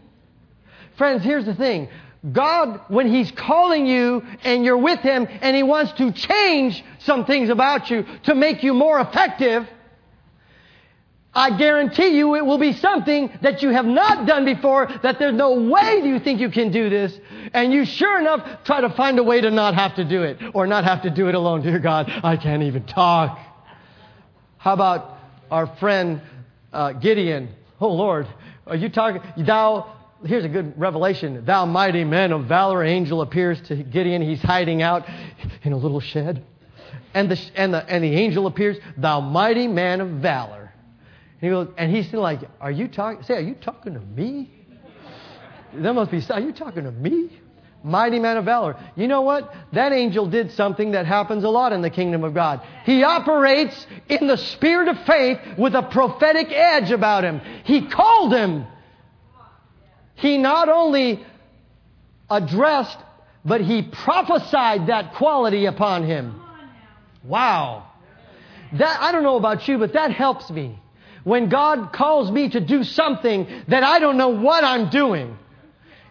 Friends, 0.97 1.23
here's 1.23 1.45
the 1.45 1.55
thing. 1.55 1.89
God, 2.33 2.81
when 2.89 3.07
He's 3.07 3.31
calling 3.31 3.87
you 3.87 4.23
and 4.43 4.65
you're 4.65 4.79
with 4.79 4.99
Him 5.01 5.27
and 5.41 5.55
He 5.57 5.63
wants 5.63 5.93
to 5.93 6.13
change 6.13 6.85
some 6.99 7.25
things 7.25 7.49
about 7.49 7.91
you 7.91 8.05
to 8.25 8.35
make 8.35 8.65
you 8.65 8.75
more 8.75 9.01
effective, 9.01 9.69
I 11.35 11.57
guarantee 11.57 12.17
you 12.17 12.35
it 12.35 12.45
will 12.45 12.59
be 12.59 12.73
something 12.73 13.31
that 13.43 13.63
you 13.63 13.71
have 13.71 13.85
not 13.85 14.27
done 14.27 14.45
before, 14.45 14.89
that 15.03 15.19
there's 15.19 15.35
no 15.35 15.61
way 15.71 16.01
you 16.03 16.19
think 16.19 16.41
you 16.41 16.51
can 16.51 16.73
do 16.73 16.89
this. 16.89 17.19
And 17.53 17.73
you 17.73 17.85
sure 17.85 18.19
enough 18.19 18.65
try 18.65 18.81
to 18.81 18.91
find 18.91 19.19
a 19.19 19.23
way 19.23 19.41
to 19.41 19.51
not 19.51 19.75
have 19.75 19.95
to 19.97 20.05
do 20.05 20.23
it 20.23 20.39
or 20.55 20.67
not 20.67 20.85
have 20.85 21.03
to 21.03 21.11
do 21.11 21.29
it 21.29 21.35
alone. 21.35 21.63
Dear 21.63 21.79
God, 21.79 22.11
I 22.25 22.37
can't 22.37 22.63
even 22.63 22.85
talk. 22.87 23.39
How 24.57 24.73
about 24.73 25.19
our 25.51 25.67
friend 25.77 26.21
uh, 26.73 26.93
Gideon? 26.93 27.51
Oh 27.81 27.93
Lord, 27.93 28.27
are 28.67 28.77
you 28.77 28.89
talking? 28.89 29.23
Thou, 29.45 29.95
here's 30.25 30.45
a 30.45 30.49
good 30.49 30.79
revelation. 30.81 31.45
Thou 31.45 31.67
mighty 31.67 32.05
man 32.05 32.33
of 32.33 32.47
valor, 32.47 32.83
angel 32.83 33.21
appears 33.21 33.61
to 33.69 33.77
Gideon. 33.77 34.23
He's 34.23 34.43
hiding 34.43 34.83
out 34.83 35.07
in 35.63 35.73
a 35.73 35.77
little 35.77 36.01
shed. 36.01 36.45
And 37.15 37.31
the, 37.31 37.41
and 37.55 37.73
the, 37.73 37.85
and 37.89 38.03
the 38.03 38.15
angel 38.15 38.47
appears, 38.47 38.77
thou 38.97 39.21
mighty 39.21 39.69
man 39.69 40.01
of 40.01 40.09
valor. 40.09 40.68
And 41.41 41.49
he 41.49 41.49
goes, 41.51 41.69
and 41.77 41.95
he's 41.95 42.09
still 42.09 42.21
like, 42.21 42.41
Are 42.61 42.71
you 42.71 42.89
talking? 42.89 43.23
Say, 43.23 43.35
are 43.35 43.41
you 43.41 43.55
talking 43.55 43.95
to 43.95 44.01
me? 44.01 44.51
That 45.75 45.93
must 45.93 46.11
be, 46.11 46.23
are 46.31 46.41
you 46.41 46.53
talking 46.53 46.85
to 46.85 46.91
me? 46.91 47.31
Mighty 47.85 48.19
man 48.19 48.37
of 48.37 48.45
valor. 48.45 48.77
You 48.97 49.07
know 49.07 49.23
what? 49.23 49.55
That 49.73 49.93
angel 49.93 50.27
did 50.27 50.51
something 50.53 50.93
that 50.93 51.07
happens 51.07 51.45
a 51.45 51.49
lot 51.49 51.73
in 51.73 51.81
the 51.81 51.91
kingdom 51.91 52.25
of 52.25 52.35
God. 52.35 52.61
He 52.85 53.05
operates 53.05 53.87
in 54.09 54.27
the 54.27 54.37
spirit 54.37 54.89
of 54.89 54.99
faith 55.05 55.39
with 55.57 55.75
a 55.75 55.83
prophetic 55.83 56.49
edge 56.51 56.91
about 56.91 57.23
him. 57.23 57.41
He 57.65 57.87
called 57.87 58.33
him. 58.33 58.67
He 60.17 60.39
not 60.39 60.69
only 60.69 61.25
addressed, 62.29 62.99
but 63.45 63.61
he 63.61 63.83
prophesied 63.83 64.89
that 64.89 65.15
quality 65.15 65.67
upon 65.67 66.03
him. 66.05 66.41
Wow. 67.23 67.87
That, 68.73 69.01
I 69.01 69.13
don't 69.13 69.23
know 69.23 69.37
about 69.37 69.69
you, 69.69 69.79
but 69.79 69.93
that 69.93 70.11
helps 70.11 70.51
me 70.51 70.81
when 71.29 71.51
God 71.51 71.93
calls 71.93 72.31
me 72.31 72.49
to 72.49 72.61
do 72.61 72.83
something 72.83 73.47
that 73.69 73.83
I 73.83 73.99
don't 73.99 74.17
know 74.17 74.31
what 74.31 74.65
I'm 74.65 74.89
doing. 74.89 75.37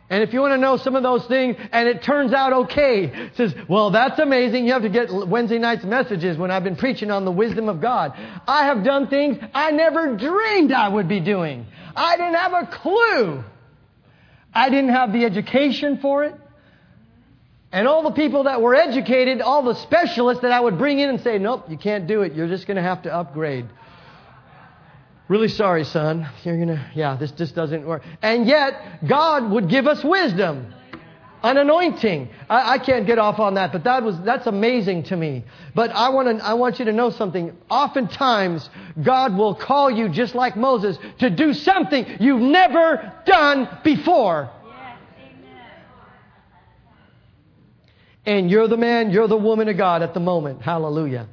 And 0.09 0.23
if 0.23 0.31
you 0.31 0.39
want 0.39 0.53
to 0.53 0.57
know 0.57 0.77
some 0.77 0.95
of 0.95 1.03
those 1.03 1.25
things 1.25 1.57
and 1.71 1.89
it 1.89 2.03
turns 2.03 2.31
out 2.31 2.53
okay, 2.53 3.31
says, 3.35 3.53
well, 3.67 3.89
that's 3.89 4.19
amazing. 4.19 4.65
You 4.65 4.73
have 4.73 4.83
to 4.83 4.89
get 4.89 5.11
Wednesday 5.11 5.57
night's 5.57 5.83
messages 5.83 6.37
when 6.37 6.49
I've 6.51 6.63
been 6.63 6.77
preaching 6.77 7.11
on 7.11 7.25
the 7.25 7.31
wisdom 7.31 7.67
of 7.67 7.81
God. 7.81 8.13
I 8.47 8.65
have 8.65 8.85
done 8.85 9.07
things 9.07 9.37
I 9.53 9.71
never 9.71 10.15
dreamed 10.15 10.71
I 10.71 10.87
would 10.87 11.09
be 11.09 11.19
doing. 11.19 11.65
I 11.95 12.15
didn't 12.15 12.35
have 12.35 12.53
a 12.53 12.67
clue. 12.67 13.43
I 14.53 14.69
didn't 14.69 14.91
have 14.91 15.11
the 15.11 15.25
education 15.25 15.97
for 15.97 16.23
it. 16.23 16.35
And 17.71 17.87
all 17.87 18.03
the 18.03 18.11
people 18.11 18.43
that 18.43 18.61
were 18.61 18.75
educated, 18.75 19.41
all 19.41 19.63
the 19.63 19.75
specialists 19.75 20.43
that 20.43 20.51
I 20.51 20.59
would 20.59 20.77
bring 20.77 20.99
in 20.99 21.09
and 21.09 21.19
say, 21.19 21.37
nope, 21.37 21.65
you 21.69 21.77
can't 21.77 22.07
do 22.07 22.21
it. 22.21 22.33
You're 22.33 22.47
just 22.47 22.65
going 22.65 22.77
to 22.77 22.83
have 22.83 23.01
to 23.01 23.13
upgrade. 23.13 23.65
Really 25.29 25.49
sorry, 25.49 25.83
son. 25.83 26.29
You're 26.43 26.57
gonna, 26.57 26.91
yeah, 26.95 27.17
this 27.17 27.31
just 27.31 27.53
doesn't 27.53 27.85
work. 27.85 28.03
And 28.21 28.47
yet, 28.47 29.05
God 29.05 29.51
would 29.51 29.67
give 29.69 29.85
us 29.85 30.01
wisdom, 30.01 30.73
an 31.43 31.57
anointing. 31.57 32.29
I, 32.49 32.73
I 32.73 32.77
can't 32.77 33.05
get 33.05 33.19
off 33.19 33.37
on 33.37 33.55
that, 33.55 33.73
but 33.73 33.83
that 33.83 34.03
was, 34.03 34.17
that's 34.21 34.47
amazing 34.47 35.03
to 35.03 35.17
me. 35.17 35.43
But 35.75 35.91
I 35.91 36.09
want 36.09 36.39
to, 36.39 36.45
I 36.45 36.53
want 36.53 36.79
you 36.79 36.85
to 36.85 36.93
know 36.93 37.09
something. 37.09 37.55
Oftentimes, 37.69 38.69
God 39.03 39.37
will 39.37 39.53
call 39.53 39.91
you 39.91 40.07
just 40.07 40.33
like 40.33 40.55
Moses 40.55 40.97
to 41.19 41.29
do 41.29 41.53
something 41.53 42.05
you've 42.21 42.41
never 42.41 43.13
done 43.25 43.67
before. 43.83 44.49
And 48.25 48.49
you're 48.49 48.67
the 48.67 48.77
man, 48.77 49.11
you're 49.11 49.27
the 49.27 49.37
woman 49.37 49.67
of 49.69 49.77
God 49.77 50.01
at 50.03 50.13
the 50.13 50.19
moment. 50.19 50.61
Hallelujah. 50.61 51.27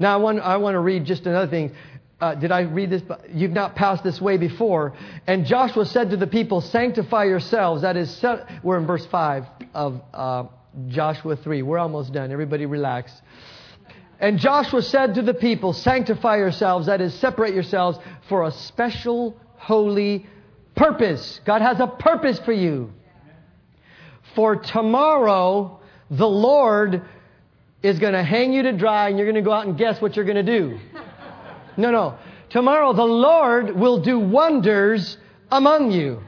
Now, 0.00 0.14
I 0.14 0.16
want, 0.16 0.38
I 0.40 0.56
want 0.58 0.74
to 0.74 0.78
read 0.78 1.04
just 1.06 1.26
another 1.26 1.50
thing 1.50 1.74
uh, 2.20 2.34
did 2.34 2.50
I 2.50 2.60
read 2.62 2.90
this? 2.90 3.02
You've 3.32 3.52
not 3.52 3.76
passed 3.76 4.02
this 4.02 4.20
way 4.20 4.38
before. 4.38 4.94
And 5.26 5.46
Joshua 5.46 5.86
said 5.86 6.10
to 6.10 6.16
the 6.16 6.26
people, 6.26 6.60
Sanctify 6.60 7.24
yourselves. 7.24 7.82
That 7.82 7.96
is, 7.96 8.24
we're 8.62 8.78
in 8.78 8.86
verse 8.86 9.06
5 9.06 9.46
of 9.74 10.00
uh, 10.12 10.44
Joshua 10.88 11.36
3. 11.36 11.62
We're 11.62 11.78
almost 11.78 12.12
done. 12.12 12.32
Everybody 12.32 12.66
relax. 12.66 13.12
And 14.18 14.38
Joshua 14.38 14.82
said 14.82 15.14
to 15.14 15.22
the 15.22 15.34
people, 15.34 15.72
Sanctify 15.72 16.38
yourselves. 16.38 16.86
That 16.86 17.00
is, 17.00 17.14
separate 17.14 17.54
yourselves 17.54 17.98
for 18.28 18.46
a 18.46 18.50
special 18.50 19.40
holy 19.54 20.26
purpose. 20.74 21.40
God 21.44 21.62
has 21.62 21.78
a 21.78 21.86
purpose 21.86 22.40
for 22.40 22.52
you. 22.52 22.92
For 24.34 24.56
tomorrow, 24.56 25.80
the 26.10 26.28
Lord 26.28 27.02
is 27.80 28.00
going 28.00 28.12
to 28.14 28.24
hang 28.24 28.52
you 28.52 28.64
to 28.64 28.72
dry 28.72 29.08
and 29.08 29.16
you're 29.18 29.26
going 29.26 29.42
to 29.42 29.48
go 29.48 29.52
out 29.52 29.66
and 29.66 29.78
guess 29.78 30.02
what 30.02 30.16
you're 30.16 30.24
going 30.24 30.44
to 30.44 30.58
do. 30.58 30.78
No, 31.78 31.92
no. 31.92 32.18
Tomorrow 32.50 32.92
the 32.92 33.04
Lord 33.04 33.74
will 33.74 34.02
do 34.02 34.18
wonders 34.18 35.16
among 35.50 35.92
you. 35.92 36.20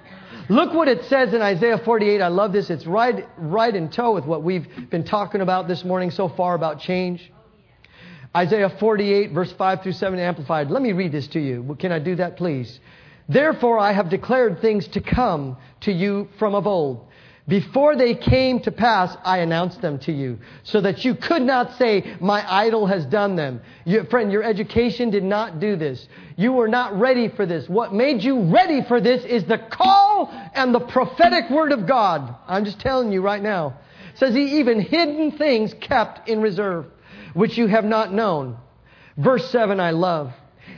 Look 0.48 0.72
what 0.72 0.86
it 0.86 1.05
says 1.07 1.34
in 1.34 1.42
Isaiah 1.42 1.78
48. 1.78 2.22
I 2.22 2.28
love 2.28 2.53
this. 2.53 2.70
It's 2.70 2.86
right, 2.86 3.28
right 3.36 3.74
in 3.74 3.90
tow 3.90 4.14
with 4.14 4.24
what 4.24 4.42
we've 4.44 4.66
been 4.90 5.05
talking 5.05 5.40
about 5.40 5.66
this 5.66 5.84
morning 5.84 6.12
so 6.12 6.28
far 6.28 6.55
about 6.55 6.80
change. 6.80 7.32
Isaiah 8.34 8.70
48, 8.70 9.32
verse 9.32 9.53
5 9.53 9.82
through 9.82 9.92
7, 9.92 10.18
amplified. 10.20 10.70
Let 10.70 10.82
me 10.82 10.92
read 10.92 11.11
this 11.11 11.26
to 11.28 11.40
you. 11.40 11.76
Can 11.80 11.90
I 11.90 11.98
do 11.98 12.14
that, 12.16 12.36
please? 12.36 12.78
Therefore, 13.28 13.78
I 13.78 13.92
have 13.92 14.09
declared 14.09 14.61
things 14.61 14.86
to 14.88 15.01
come 15.01 15.57
to 15.80 15.92
you 15.92 16.28
from 16.38 16.55
of 16.55 16.66
old 16.66 17.09
before 17.51 17.96
they 17.96 18.14
came 18.14 18.61
to 18.61 18.70
pass, 18.70 19.16
I 19.24 19.38
announced 19.38 19.82
them 19.82 19.98
to 20.01 20.12
you, 20.12 20.38
so 20.62 20.80
that 20.82 21.05
you 21.05 21.16
could 21.16 21.42
not 21.42 21.76
say, 21.78 22.16
My 22.20 22.48
idol 22.48 22.86
has 22.86 23.05
done 23.05 23.34
them. 23.34 23.61
Friend, 24.09 24.30
your 24.30 24.44
education 24.44 25.11
did 25.11 25.24
not 25.24 25.59
do 25.59 25.74
this. 25.74 26.07
You 26.36 26.53
were 26.53 26.68
not 26.68 26.96
ready 26.96 27.28
for 27.28 27.46
this. 27.46 27.68
What 27.68 27.92
made 27.92 28.22
you 28.22 28.42
ready 28.42 28.82
for 28.86 29.01
this 29.01 29.24
is 29.24 29.44
the 29.44 29.59
call 29.59 30.30
and 30.55 30.72
the 30.72 30.78
prophetic 30.78 31.51
word 31.51 31.72
of 31.72 31.88
God. 31.88 32.36
I'm 32.46 32.64
just 32.64 32.78
telling 32.78 33.11
you 33.11 33.20
right 33.20 33.42
now. 33.42 33.80
It 34.12 34.18
says 34.18 34.32
he 34.32 34.61
even 34.61 34.80
hidden 34.80 35.32
things 35.32 35.74
kept 35.80 36.28
in 36.28 36.40
reserve, 36.40 36.86
which 37.34 37.59
you 37.59 37.66
have 37.66 37.84
not 37.84 38.12
known. 38.12 38.59
Verse 39.16 39.51
7 39.51 39.80
I 39.80 39.90
love. 39.90 40.32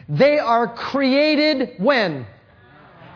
They 0.08 0.38
are 0.38 0.74
created 0.74 1.74
when? 1.76 2.26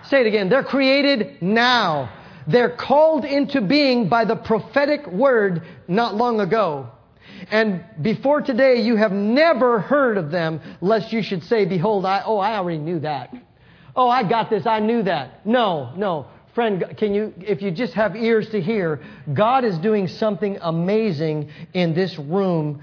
Say 0.05 0.21
it 0.21 0.27
again. 0.27 0.51
They're 0.51 0.63
created 0.63 1.41
now 1.41 2.11
they're 2.47 2.77
called 2.77 3.25
into 3.25 3.61
being 3.61 4.09
by 4.09 4.25
the 4.25 4.37
prophetic 4.37 5.07
word 5.07 5.63
not 5.89 6.15
long 6.15 6.41
ago. 6.41 6.89
And 7.51 7.85
before 8.01 8.41
today, 8.41 8.83
you 8.83 8.97
have 8.97 9.13
never 9.13 9.81
heard 9.81 10.17
of 10.17 10.31
them, 10.31 10.61
lest 10.81 11.13
you 11.13 11.23
should 11.23 11.45
say, 11.45 11.65
Behold, 11.65 12.05
I, 12.05 12.23
oh, 12.25 12.39
I 12.39 12.57
already 12.57 12.79
knew 12.79 13.01
that. 13.01 13.35
Oh, 13.95 14.09
I 14.09 14.29
got 14.29 14.51
this. 14.51 14.67
I 14.67 14.81
knew 14.81 15.03
that. 15.03 15.47
No, 15.47 15.93
no. 15.97 16.27
Friend, 16.55 16.95
can 16.97 17.15
you, 17.15 17.35
if 17.39 17.61
you 17.61 17.71
just 17.71 17.93
have 17.95 18.17
ears 18.17 18.49
to 18.51 18.61
hear, 18.61 19.03
God 19.35 19.65
is 19.65 19.77
doing 19.79 20.09
something 20.09 20.59
amazing 20.63 21.51
in 21.75 21.93
this 21.93 22.19
room 22.19 22.83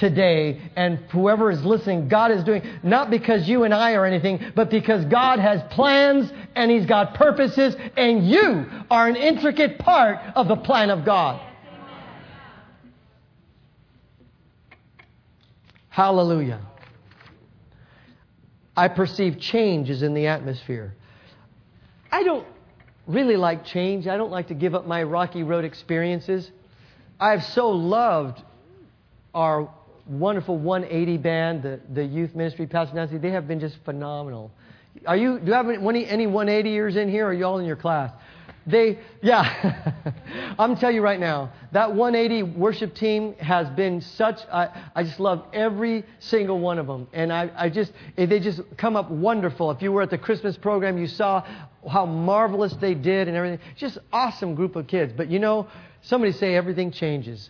today. 0.00 0.60
And 0.74 0.98
whoever 1.10 1.50
is 1.50 1.62
listening, 1.62 2.08
God 2.08 2.32
is 2.32 2.42
doing, 2.42 2.62
not 2.82 3.10
because 3.10 3.48
you 3.48 3.62
and 3.64 3.72
I 3.72 3.92
are 3.92 4.04
anything, 4.04 4.52
but 4.56 4.70
because 4.70 5.04
God 5.04 5.38
has 5.38 5.62
plans 5.70 6.32
and 6.56 6.70
He's 6.70 6.86
got 6.86 7.14
purposes, 7.14 7.76
and 7.96 8.28
you 8.28 8.66
are 8.90 9.06
an 9.06 9.14
intricate 9.14 9.78
part 9.78 10.18
of 10.34 10.48
the 10.48 10.56
plan 10.56 10.90
of 10.90 11.04
God. 11.04 11.40
Hallelujah. 15.90 16.60
I 18.76 18.88
perceive 18.88 19.38
changes 19.38 20.02
in 20.02 20.14
the 20.14 20.28
atmosphere. 20.28 20.94
I 22.10 22.22
don't 22.22 22.46
really 23.06 23.36
like 23.36 23.64
change. 23.64 24.06
I 24.06 24.16
don't 24.16 24.30
like 24.30 24.48
to 24.48 24.54
give 24.54 24.74
up 24.74 24.86
my 24.86 25.02
rocky 25.02 25.42
road 25.42 25.64
experiences. 25.64 26.50
I've 27.18 27.44
so 27.44 27.70
loved 27.70 28.42
our 29.34 29.68
wonderful 30.10 30.58
180 30.58 31.16
band, 31.18 31.62
the, 31.62 31.80
the 31.94 32.04
youth 32.04 32.34
ministry, 32.34 32.66
Pastor 32.66 32.96
Nancy, 32.96 33.16
they 33.16 33.30
have 33.30 33.46
been 33.46 33.60
just 33.60 33.76
phenomenal. 33.84 34.50
Are 35.06 35.16
you, 35.16 35.38
do 35.38 35.46
you 35.46 35.52
have 35.52 35.68
any, 35.68 36.06
any 36.06 36.26
180 36.26 36.70
years 36.70 36.96
in 36.96 37.08
here 37.08 37.26
or 37.26 37.30
are 37.30 37.32
you 37.32 37.44
all 37.44 37.58
in 37.58 37.64
your 37.64 37.76
class? 37.76 38.10
They, 38.66 38.98
yeah, 39.22 40.02
I'm 40.58 40.76
telling 40.76 40.96
you 40.96 41.02
right 41.02 41.18
now, 41.18 41.52
that 41.72 41.94
180 41.94 42.42
worship 42.58 42.94
team 42.94 43.34
has 43.36 43.68
been 43.70 44.00
such, 44.00 44.40
I, 44.52 44.90
I 44.94 45.02
just 45.04 45.18
love 45.18 45.46
every 45.52 46.04
single 46.18 46.58
one 46.58 46.78
of 46.78 46.86
them. 46.86 47.08
And 47.12 47.32
I, 47.32 47.50
I 47.56 47.70
just, 47.70 47.92
eh, 48.18 48.26
they 48.26 48.40
just 48.40 48.60
come 48.76 48.96
up 48.96 49.10
wonderful. 49.10 49.70
If 49.70 49.80
you 49.80 49.92
were 49.92 50.02
at 50.02 50.10
the 50.10 50.18
Christmas 50.18 50.56
program, 50.56 50.98
you 50.98 51.06
saw 51.06 51.46
how 51.90 52.04
marvelous 52.04 52.74
they 52.74 52.94
did 52.94 53.28
and 53.28 53.36
everything. 53.36 53.60
Just 53.76 53.98
awesome 54.12 54.54
group 54.54 54.76
of 54.76 54.86
kids. 54.86 55.12
But 55.16 55.30
you 55.30 55.38
know, 55.38 55.68
somebody 56.02 56.32
say 56.32 56.54
everything 56.54 56.90
changes. 56.90 57.48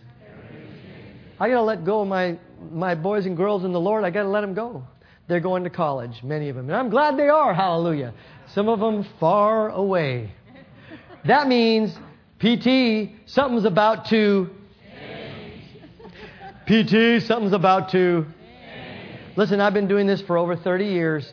I 1.39 1.49
got 1.49 1.55
to 1.55 1.63
let 1.63 1.83
go 1.83 2.01
of 2.01 2.07
my, 2.07 2.37
my 2.71 2.95
boys 2.95 3.25
and 3.25 3.35
girls 3.35 3.63
in 3.63 3.71
the 3.71 3.79
Lord. 3.79 4.03
I 4.03 4.09
got 4.09 4.23
to 4.23 4.29
let 4.29 4.41
them 4.41 4.53
go. 4.53 4.83
They're 5.27 5.39
going 5.39 5.63
to 5.63 5.69
college, 5.69 6.21
many 6.23 6.49
of 6.49 6.55
them. 6.55 6.69
And 6.69 6.75
I'm 6.75 6.89
glad 6.89 7.17
they 7.17 7.29
are, 7.29 7.53
hallelujah. 7.53 8.13
Some 8.53 8.67
of 8.67 8.79
them 8.79 9.05
far 9.19 9.69
away. 9.69 10.33
That 11.25 11.47
means, 11.47 11.97
PT, 12.39 13.11
something's 13.27 13.65
about 13.65 14.07
to. 14.07 14.49
Change. 16.67 16.87
PT, 16.87 17.25
something's 17.25 17.53
about 17.53 17.91
to. 17.91 18.25
Listen, 19.37 19.61
I've 19.61 19.73
been 19.73 19.87
doing 19.87 20.07
this 20.07 20.21
for 20.21 20.37
over 20.37 20.55
30 20.57 20.85
years, 20.85 21.31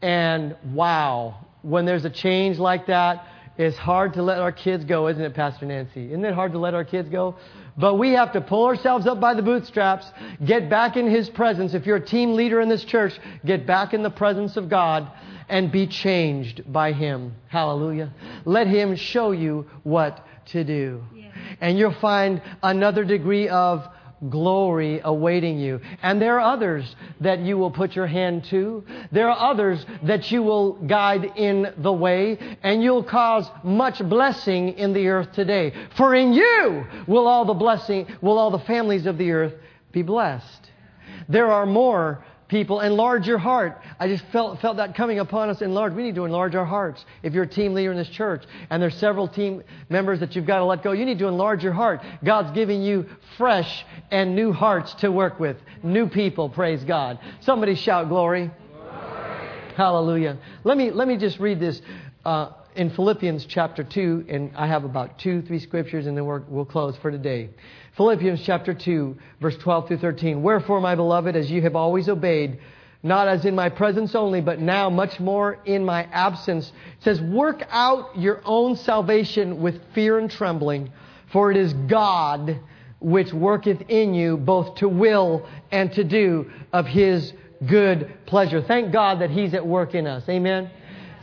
and 0.00 0.54
wow, 0.72 1.46
when 1.62 1.84
there's 1.84 2.04
a 2.04 2.10
change 2.10 2.58
like 2.58 2.86
that, 2.86 3.26
it's 3.58 3.76
hard 3.76 4.14
to 4.14 4.22
let 4.22 4.38
our 4.38 4.52
kids 4.52 4.84
go, 4.84 5.08
isn't 5.08 5.22
it, 5.22 5.34
Pastor 5.34 5.66
Nancy? 5.66 6.06
Isn't 6.06 6.24
it 6.24 6.34
hard 6.34 6.52
to 6.52 6.58
let 6.58 6.74
our 6.74 6.84
kids 6.84 7.08
go? 7.08 7.36
But 7.76 7.94
we 7.94 8.12
have 8.12 8.32
to 8.32 8.40
pull 8.40 8.66
ourselves 8.66 9.06
up 9.06 9.20
by 9.20 9.34
the 9.34 9.42
bootstraps, 9.42 10.06
get 10.44 10.68
back 10.68 10.96
in 10.96 11.08
His 11.08 11.30
presence. 11.30 11.74
If 11.74 11.86
you're 11.86 11.96
a 11.96 12.04
team 12.04 12.34
leader 12.34 12.60
in 12.60 12.68
this 12.68 12.84
church, 12.84 13.18
get 13.44 13.66
back 13.66 13.94
in 13.94 14.02
the 14.02 14.10
presence 14.10 14.56
of 14.56 14.68
God 14.68 15.10
and 15.48 15.72
be 15.72 15.86
changed 15.86 16.70
by 16.70 16.92
Him. 16.92 17.34
Hallelujah. 17.48 18.12
Let 18.44 18.66
Him 18.66 18.96
show 18.96 19.32
you 19.32 19.66
what 19.82 20.26
to 20.46 20.64
do. 20.64 21.02
Yeah. 21.14 21.30
And 21.60 21.78
you'll 21.78 21.94
find 22.00 22.42
another 22.62 23.04
degree 23.04 23.48
of 23.48 23.86
glory 24.28 25.00
awaiting 25.02 25.58
you. 25.58 25.80
And 26.02 26.20
there 26.20 26.40
are 26.40 26.52
others 26.52 26.94
that 27.20 27.40
you 27.40 27.58
will 27.58 27.70
put 27.70 27.96
your 27.96 28.06
hand 28.06 28.44
to. 28.44 28.84
There 29.10 29.28
are 29.28 29.50
others 29.50 29.84
that 30.04 30.30
you 30.30 30.42
will 30.42 30.72
guide 30.72 31.24
in 31.36 31.72
the 31.78 31.92
way, 31.92 32.38
and 32.62 32.82
you'll 32.82 33.04
cause 33.04 33.48
much 33.62 33.98
blessing 34.08 34.70
in 34.78 34.92
the 34.92 35.08
earth 35.08 35.32
today. 35.32 35.72
For 35.96 36.14
in 36.14 36.32
you 36.32 36.84
will 37.06 37.26
all 37.26 37.44
the 37.44 37.54
blessing, 37.54 38.06
will 38.20 38.38
all 38.38 38.50
the 38.50 38.58
families 38.60 39.06
of 39.06 39.18
the 39.18 39.30
earth 39.32 39.54
be 39.92 40.02
blessed. 40.02 40.70
There 41.28 41.50
are 41.50 41.66
more 41.66 42.24
people. 42.52 42.80
Enlarge 42.80 43.26
your 43.26 43.38
heart. 43.38 43.80
I 43.98 44.06
just 44.08 44.24
felt, 44.26 44.60
felt 44.60 44.76
that 44.76 44.94
coming 44.94 45.18
upon 45.18 45.48
us. 45.48 45.62
Enlarge. 45.62 45.94
We 45.94 46.02
need 46.02 46.14
to 46.16 46.26
enlarge 46.26 46.54
our 46.54 46.66
hearts. 46.66 47.04
If 47.22 47.32
you're 47.32 47.44
a 47.44 47.48
team 47.48 47.72
leader 47.72 47.90
in 47.90 47.96
this 47.96 48.10
church 48.10 48.44
and 48.68 48.80
there's 48.80 48.94
several 48.96 49.26
team 49.26 49.64
members 49.88 50.20
that 50.20 50.36
you've 50.36 50.46
got 50.46 50.58
to 50.58 50.64
let 50.66 50.84
go, 50.84 50.92
you 50.92 51.06
need 51.06 51.18
to 51.18 51.26
enlarge 51.26 51.64
your 51.64 51.72
heart. 51.72 52.02
God's 52.22 52.52
giving 52.54 52.82
you 52.82 53.06
fresh 53.38 53.86
and 54.10 54.36
new 54.36 54.52
hearts 54.52 54.92
to 54.96 55.10
work 55.10 55.40
with. 55.40 55.56
New 55.82 56.06
people. 56.06 56.50
Praise 56.50 56.84
God. 56.84 57.18
Somebody 57.40 57.74
shout 57.74 58.10
glory. 58.10 58.50
glory. 58.70 59.48
Hallelujah. 59.74 60.36
Let 60.62 60.76
me, 60.76 60.90
let 60.90 61.08
me 61.08 61.16
just 61.16 61.40
read 61.40 61.58
this. 61.58 61.80
Uh, 62.22 62.50
in 62.74 62.90
Philippians 62.90 63.46
chapter 63.46 63.84
2, 63.84 64.26
and 64.28 64.52
I 64.56 64.66
have 64.66 64.84
about 64.84 65.18
two, 65.18 65.42
three 65.42 65.58
scriptures, 65.58 66.06
and 66.06 66.16
then 66.16 66.26
we 66.26 66.38
will 66.48 66.64
close 66.64 66.96
for 66.96 67.10
today. 67.10 67.50
Philippians 67.96 68.42
chapter 68.42 68.72
2, 68.74 69.16
verse 69.40 69.56
12 69.58 69.88
through 69.88 69.98
13. 69.98 70.42
Wherefore, 70.42 70.80
my 70.80 70.94
beloved, 70.94 71.36
as 71.36 71.50
you 71.50 71.62
have 71.62 71.76
always 71.76 72.08
obeyed, 72.08 72.58
not 73.02 73.28
as 73.28 73.44
in 73.44 73.54
my 73.54 73.68
presence 73.68 74.14
only, 74.14 74.40
but 74.40 74.60
now 74.60 74.88
much 74.88 75.18
more 75.20 75.58
in 75.64 75.84
my 75.84 76.04
absence, 76.12 76.68
it 76.68 77.04
says, 77.04 77.20
work 77.20 77.62
out 77.70 78.16
your 78.16 78.40
own 78.44 78.76
salvation 78.76 79.60
with 79.60 79.80
fear 79.94 80.18
and 80.18 80.30
trembling, 80.30 80.90
for 81.32 81.50
it 81.50 81.56
is 81.56 81.72
God 81.72 82.60
which 83.00 83.32
worketh 83.32 83.82
in 83.88 84.14
you 84.14 84.36
both 84.36 84.76
to 84.76 84.88
will 84.88 85.46
and 85.70 85.92
to 85.92 86.04
do 86.04 86.50
of 86.72 86.86
his 86.86 87.32
good 87.66 88.12
pleasure. 88.26 88.62
Thank 88.62 88.92
God 88.92 89.20
that 89.20 89.30
he's 89.30 89.54
at 89.54 89.66
work 89.66 89.94
in 89.94 90.06
us. 90.06 90.28
Amen. 90.28 90.70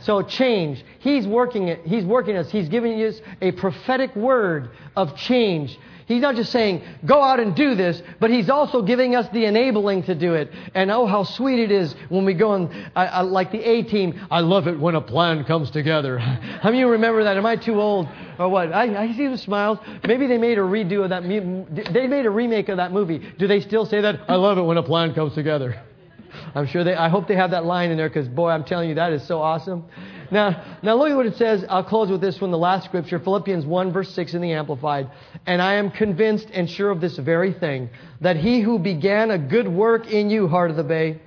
So 0.00 0.22
change. 0.22 0.84
He's 1.00 1.26
working 1.26 1.68
it. 1.68 1.80
He's 1.84 2.04
working 2.04 2.36
us. 2.36 2.50
He's 2.50 2.68
giving 2.68 3.02
us 3.02 3.20
a 3.40 3.52
prophetic 3.52 4.14
word 4.16 4.70
of 4.96 5.16
change 5.16 5.78
He's 6.10 6.22
not 6.22 6.34
just 6.34 6.50
saying, 6.50 6.82
go 7.04 7.22
out 7.22 7.38
and 7.38 7.54
do 7.54 7.76
this, 7.76 8.02
but 8.18 8.30
He's 8.30 8.50
also 8.50 8.82
giving 8.82 9.14
us 9.14 9.28
the 9.32 9.44
enabling 9.44 10.02
to 10.04 10.14
do 10.16 10.34
it. 10.34 10.50
And 10.74 10.90
oh, 10.90 11.06
how 11.06 11.22
sweet 11.22 11.60
it 11.60 11.70
is 11.70 11.94
when 12.08 12.24
we 12.24 12.34
go 12.34 12.54
and, 12.54 12.90
I, 12.96 13.06
I, 13.06 13.20
like 13.20 13.52
the 13.52 13.62
A 13.62 13.84
team, 13.84 14.20
I 14.28 14.40
love 14.40 14.66
it 14.66 14.76
when 14.76 14.96
a 14.96 15.00
plan 15.00 15.44
comes 15.44 15.70
together. 15.70 16.18
How 16.18 16.70
many 16.70 16.78
of 16.82 16.86
you 16.86 16.88
remember 16.88 17.22
that? 17.22 17.36
Am 17.36 17.46
I 17.46 17.54
too 17.54 17.80
old 17.80 18.08
or 18.40 18.48
what? 18.48 18.72
I, 18.72 19.04
I 19.04 19.12
see 19.12 19.28
the 19.28 19.38
smiles. 19.38 19.78
Maybe 20.04 20.26
they 20.26 20.36
made 20.36 20.58
a 20.58 20.62
redo 20.62 21.04
of 21.04 21.10
that, 21.10 21.22
they 21.92 22.08
made 22.08 22.26
a 22.26 22.30
remake 22.30 22.68
of 22.70 22.78
that 22.78 22.90
movie. 22.90 23.22
Do 23.38 23.46
they 23.46 23.60
still 23.60 23.86
say 23.86 24.00
that? 24.00 24.28
I 24.28 24.34
love 24.34 24.58
it 24.58 24.62
when 24.62 24.78
a 24.78 24.82
plan 24.82 25.14
comes 25.14 25.34
together. 25.34 25.80
I'm 26.54 26.66
sure 26.66 26.84
they, 26.84 26.94
I 26.94 27.08
hope 27.08 27.28
they 27.28 27.36
have 27.36 27.52
that 27.52 27.64
line 27.64 27.90
in 27.90 27.96
there 27.96 28.08
because 28.08 28.28
boy, 28.28 28.50
I'm 28.50 28.64
telling 28.64 28.88
you, 28.88 28.94
that 28.96 29.12
is 29.12 29.26
so 29.26 29.40
awesome. 29.40 29.84
Now, 30.30 30.78
now 30.82 30.94
look 30.94 31.10
at 31.10 31.16
what 31.16 31.26
it 31.26 31.36
says. 31.36 31.64
I'll 31.68 31.84
close 31.84 32.10
with 32.10 32.20
this 32.20 32.40
one, 32.40 32.50
the 32.50 32.58
last 32.58 32.84
scripture, 32.84 33.18
Philippians 33.18 33.66
1 33.66 33.92
verse 33.92 34.12
6 34.14 34.34
in 34.34 34.42
the 34.42 34.52
Amplified. 34.52 35.10
And 35.46 35.60
I 35.60 35.74
am 35.74 35.90
convinced 35.90 36.48
and 36.52 36.70
sure 36.70 36.90
of 36.90 37.00
this 37.00 37.16
very 37.18 37.52
thing, 37.52 37.90
that 38.20 38.36
he 38.36 38.60
who 38.60 38.78
began 38.78 39.30
a 39.30 39.38
good 39.38 39.68
work 39.68 40.10
in 40.10 40.30
you, 40.30 40.48
Heart 40.48 40.70
of 40.70 40.76
the 40.76 40.84
Bay, 40.84 41.20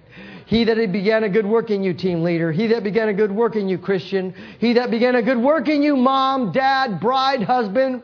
he 0.45 0.65
that 0.65 0.91
began 0.91 1.23
a 1.23 1.29
good 1.29 1.45
work 1.45 1.71
in 1.71 1.83
you, 1.83 1.93
team 1.93 2.21
leader. 2.21 2.51
He 2.51 2.67
that 2.67 2.83
began 2.83 3.09
a 3.09 3.13
good 3.13 3.31
work 3.31 3.55
in 3.55 3.69
you, 3.69 3.77
Christian. 3.77 4.35
He 4.59 4.73
that 4.73 4.91
began 4.91 5.15
a 5.15 5.21
good 5.21 5.37
work 5.37 5.67
in 5.67 5.81
you, 5.81 5.95
mom, 5.95 6.51
dad, 6.51 6.99
bride, 6.99 7.43
husband, 7.43 8.03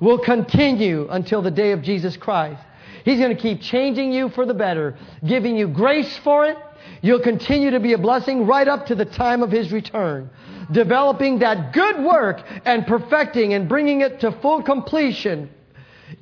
will 0.00 0.18
continue 0.18 1.08
until 1.10 1.42
the 1.42 1.50
day 1.50 1.72
of 1.72 1.82
Jesus 1.82 2.16
Christ. 2.16 2.62
He's 3.10 3.18
going 3.18 3.34
to 3.34 3.42
keep 3.42 3.60
changing 3.60 4.12
you 4.12 4.28
for 4.30 4.46
the 4.46 4.54
better, 4.54 4.96
giving 5.26 5.56
you 5.56 5.68
grace 5.68 6.16
for 6.18 6.46
it, 6.46 6.56
You'll 7.02 7.20
continue 7.20 7.70
to 7.70 7.80
be 7.80 7.94
a 7.94 7.98
blessing 7.98 8.46
right 8.46 8.68
up 8.68 8.86
to 8.86 8.94
the 8.94 9.04
time 9.04 9.42
of 9.42 9.50
His 9.50 9.72
return. 9.72 10.30
Developing 10.70 11.38
that 11.40 11.72
good 11.72 12.04
work 12.04 12.42
and 12.64 12.86
perfecting 12.86 13.54
and 13.54 13.68
bringing 13.68 14.02
it 14.02 14.20
to 14.20 14.32
full 14.40 14.62
completion 14.62 15.50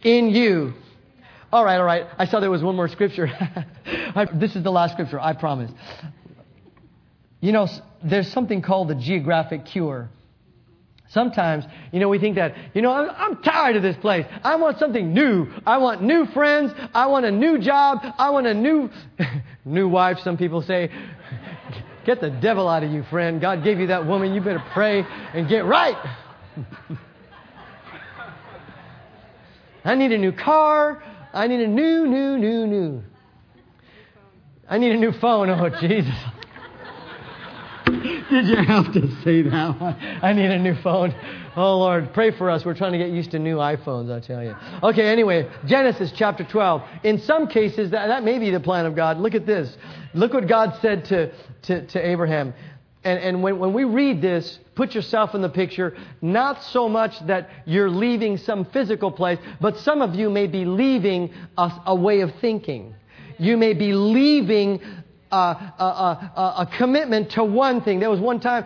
in 0.02 0.30
you. 0.30 0.74
All 1.52 1.64
right, 1.64 1.78
all 1.78 1.84
right. 1.84 2.06
I 2.18 2.26
saw 2.26 2.40
there 2.40 2.50
was 2.50 2.62
one 2.62 2.76
more 2.76 2.88
scripture. 2.88 3.28
This 4.34 4.56
is 4.56 4.64
the 4.64 4.72
last 4.72 4.92
scripture, 4.92 5.20
I 5.20 5.32
promise. 5.32 5.70
You 7.40 7.52
know, 7.52 7.68
there's 8.02 8.30
something 8.32 8.62
called 8.62 8.88
the 8.88 8.96
geographic 8.96 9.64
cure. 9.64 10.10
Sometimes, 11.10 11.64
you 11.90 12.00
know, 12.00 12.08
we 12.08 12.18
think 12.18 12.36
that, 12.36 12.54
you 12.74 12.82
know, 12.82 12.92
I'm, 12.92 13.08
I'm, 13.10 13.42
tired 13.42 13.76
of 13.76 13.82
this 13.82 13.96
place. 13.96 14.26
I 14.44 14.56
want 14.56 14.78
something 14.78 15.14
new. 15.14 15.46
I 15.66 15.78
want 15.78 16.02
new 16.02 16.26
friends. 16.26 16.72
I 16.92 17.06
want 17.06 17.24
a 17.24 17.30
new 17.30 17.58
job. 17.58 18.00
I 18.18 18.28
want 18.28 18.46
a 18.46 18.52
new, 18.52 18.90
new 19.64 19.88
wife, 19.88 20.18
some 20.22 20.36
people 20.36 20.60
say. 20.60 20.90
Get 22.04 22.20
the 22.20 22.28
devil 22.30 22.68
out 22.68 22.84
of 22.84 22.90
you, 22.90 23.04
friend. 23.04 23.40
God 23.40 23.64
gave 23.64 23.78
you 23.78 23.86
that 23.86 24.06
woman. 24.06 24.34
You 24.34 24.42
better 24.42 24.64
pray 24.72 25.02
and 25.34 25.48
get 25.48 25.64
right. 25.64 25.96
I 29.84 29.94
need 29.94 30.12
a 30.12 30.18
new 30.18 30.32
car. 30.32 31.02
I 31.32 31.46
need 31.46 31.60
a 31.60 31.66
new, 31.66 32.06
new, 32.06 32.38
new, 32.38 32.66
new. 32.66 33.02
I 34.68 34.78
need 34.78 34.92
a 34.92 34.98
new 34.98 35.12
phone. 35.12 35.48
Oh, 35.50 35.68
Jesus. 35.80 36.14
Did 38.30 38.46
you 38.46 38.56
have 38.56 38.92
to 38.92 39.10
say 39.22 39.42
that? 39.42 39.96
I 40.22 40.32
need 40.34 40.50
a 40.50 40.58
new 40.58 40.74
phone. 40.82 41.14
Oh, 41.56 41.78
Lord, 41.78 42.12
pray 42.12 42.30
for 42.30 42.50
us. 42.50 42.64
We're 42.64 42.74
trying 42.74 42.92
to 42.92 42.98
get 42.98 43.10
used 43.10 43.30
to 43.30 43.38
new 43.38 43.56
iPhones, 43.56 44.14
I 44.14 44.20
tell 44.20 44.44
you. 44.44 44.54
Okay, 44.82 45.08
anyway, 45.08 45.50
Genesis 45.64 46.12
chapter 46.14 46.44
12. 46.44 46.82
In 47.04 47.18
some 47.20 47.46
cases, 47.46 47.90
that, 47.90 48.08
that 48.08 48.24
may 48.24 48.38
be 48.38 48.50
the 48.50 48.60
plan 48.60 48.84
of 48.84 48.94
God. 48.94 49.18
Look 49.18 49.34
at 49.34 49.46
this. 49.46 49.76
Look 50.12 50.34
what 50.34 50.46
God 50.46 50.76
said 50.82 51.06
to, 51.06 51.32
to, 51.62 51.86
to 51.86 52.06
Abraham. 52.06 52.52
And, 53.02 53.18
and 53.18 53.42
when, 53.42 53.58
when 53.58 53.72
we 53.72 53.84
read 53.84 54.20
this, 54.20 54.58
put 54.74 54.94
yourself 54.94 55.34
in 55.34 55.40
the 55.40 55.48
picture, 55.48 55.96
not 56.20 56.62
so 56.62 56.88
much 56.88 57.18
that 57.26 57.48
you're 57.64 57.90
leaving 57.90 58.36
some 58.36 58.66
physical 58.66 59.10
place, 59.10 59.38
but 59.60 59.78
some 59.78 60.02
of 60.02 60.14
you 60.14 60.28
may 60.28 60.46
be 60.46 60.64
leaving 60.64 61.32
a, 61.56 61.72
a 61.86 61.94
way 61.94 62.20
of 62.20 62.34
thinking. 62.40 62.94
You 63.38 63.56
may 63.56 63.72
be 63.72 63.92
leaving 63.92 64.80
a, 65.30 65.36
a, 65.36 66.54
a, 66.58 66.68
commitment 66.76 67.30
to 67.32 67.44
one 67.44 67.82
thing. 67.82 68.00
There 68.00 68.10
was 68.10 68.20
one 68.20 68.40
time, 68.40 68.64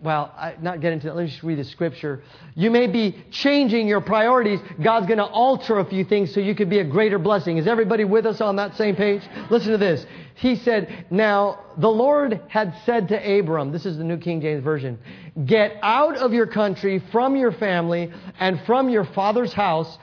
well, 0.00 0.32
I, 0.36 0.54
not 0.60 0.80
get 0.80 0.92
into 0.92 1.08
that. 1.08 1.16
Let 1.16 1.24
me 1.24 1.30
just 1.30 1.42
read 1.42 1.58
the 1.58 1.64
scripture. 1.64 2.22
You 2.54 2.70
may 2.70 2.86
be 2.86 3.22
changing 3.30 3.86
your 3.86 4.00
priorities. 4.00 4.60
God's 4.82 5.06
going 5.06 5.18
to 5.18 5.24
alter 5.24 5.78
a 5.78 5.84
few 5.84 6.04
things 6.04 6.32
so 6.32 6.40
you 6.40 6.54
could 6.54 6.70
be 6.70 6.78
a 6.78 6.84
greater 6.84 7.18
blessing. 7.18 7.58
Is 7.58 7.66
everybody 7.66 8.04
with 8.04 8.24
us 8.24 8.40
on 8.40 8.56
that 8.56 8.76
same 8.76 8.96
page? 8.96 9.22
Listen 9.50 9.72
to 9.72 9.78
this. 9.78 10.06
He 10.36 10.56
said, 10.56 11.06
Now 11.10 11.60
the 11.76 11.90
Lord 11.90 12.40
had 12.48 12.74
said 12.86 13.08
to 13.08 13.38
Abram, 13.38 13.72
this 13.72 13.84
is 13.84 13.98
the 13.98 14.04
New 14.04 14.16
King 14.16 14.40
James 14.40 14.64
Version, 14.64 14.98
get 15.44 15.76
out 15.82 16.16
of 16.16 16.32
your 16.32 16.46
country, 16.46 17.02
from 17.12 17.36
your 17.36 17.52
family, 17.52 18.10
and 18.38 18.60
from 18.62 18.88
your 18.88 19.04
father's 19.04 19.52
house 19.52 19.98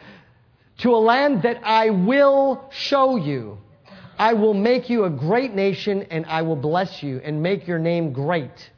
to 0.79 0.91
a 0.91 0.97
land 0.97 1.41
that 1.41 1.61
I 1.63 1.89
will 1.89 2.69
show 2.71 3.15
you. 3.15 3.57
I 4.17 4.33
will 4.33 4.53
make 4.53 4.89
you 4.89 5.05
a 5.05 5.09
great 5.09 5.53
nation 5.53 6.03
and 6.09 6.25
I 6.25 6.41
will 6.41 6.55
bless 6.55 7.03
you 7.03 7.21
and 7.23 7.43
make 7.43 7.67
your 7.67 7.79
name 7.79 8.13
great. 8.13 8.71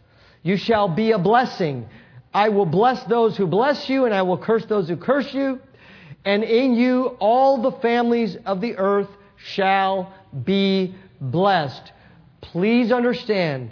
You 0.44 0.58
shall 0.58 0.90
be 0.90 1.12
a 1.12 1.20
blessing. 1.20 1.88
I 2.34 2.50
will 2.50 2.66
bless 2.66 3.04
those 3.06 3.38
who 3.38 3.48
bless 3.48 3.90
you 3.90 4.06
and 4.06 4.14
I 4.14 4.22
will 4.24 4.38
curse 4.38 4.66
those 4.66 4.90
who 4.90 4.98
curse 4.98 5.34
you. 5.34 5.60
And 6.26 6.44
in 6.44 6.76
you 6.76 7.18
all 7.20 7.62
the 7.62 7.72
families 7.72 8.36
of 8.46 8.60
the 8.60 8.76
earth 8.78 9.10
shall 9.38 10.14
be 10.44 10.96
blessed. 11.22 11.92
Please 12.42 12.92
understand 12.92 13.72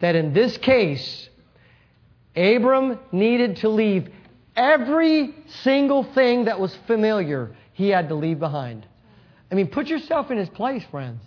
that 0.00 0.16
in 0.16 0.32
this 0.32 0.58
case, 0.58 1.28
Abram 2.34 2.98
needed 3.12 3.58
to 3.58 3.68
leave 3.68 4.08
every 4.56 5.34
single 5.62 6.02
thing 6.02 6.46
that 6.46 6.58
was 6.58 6.74
familiar 6.86 7.54
he 7.72 7.88
had 7.88 8.08
to 8.08 8.14
leave 8.14 8.38
behind. 8.38 8.86
I 9.54 9.56
mean, 9.56 9.68
put 9.68 9.86
yourself 9.86 10.32
in 10.32 10.36
his 10.36 10.48
place, 10.48 10.82
friends. 10.90 11.20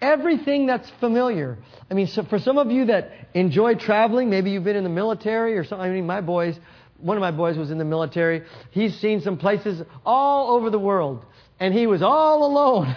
Everything 0.00 0.66
that's 0.66 0.88
familiar. 1.00 1.58
I 1.90 1.94
mean, 1.94 2.06
so 2.06 2.22
for 2.22 2.38
some 2.38 2.58
of 2.58 2.70
you 2.70 2.84
that 2.84 3.10
enjoy 3.34 3.74
traveling, 3.74 4.30
maybe 4.30 4.52
you've 4.52 4.62
been 4.62 4.76
in 4.76 4.84
the 4.84 4.88
military 4.88 5.58
or 5.58 5.64
something. 5.64 5.84
I 5.84 5.92
mean, 5.92 6.06
my 6.06 6.20
boys, 6.20 6.56
one 6.98 7.16
of 7.16 7.22
my 7.22 7.32
boys 7.32 7.58
was 7.58 7.72
in 7.72 7.78
the 7.78 7.84
military. 7.84 8.42
He's 8.70 8.94
seen 9.00 9.20
some 9.20 9.36
places 9.36 9.82
all 10.04 10.54
over 10.54 10.70
the 10.70 10.78
world, 10.78 11.24
and 11.58 11.74
he 11.74 11.88
was 11.88 12.02
all 12.02 12.46
alone. 12.46 12.94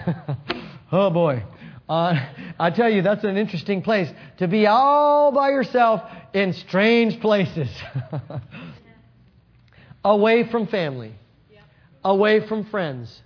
oh 0.91 1.09
boy. 1.09 1.41
Uh, 1.89 2.27
I 2.59 2.69
tell 2.69 2.91
you, 2.91 3.01
that's 3.01 3.23
an 3.23 3.37
interesting 3.37 3.81
place 3.81 4.07
to 4.37 4.47
be 4.47 4.67
all 4.67 5.31
by 5.31 5.49
yourself 5.49 6.03
in 6.31 6.53
strange 6.53 7.19
places. 7.21 7.69
away 10.05 10.47
from 10.47 10.67
family, 10.67 11.15
away 12.03 12.47
from 12.47 12.65
friends, 12.65 13.19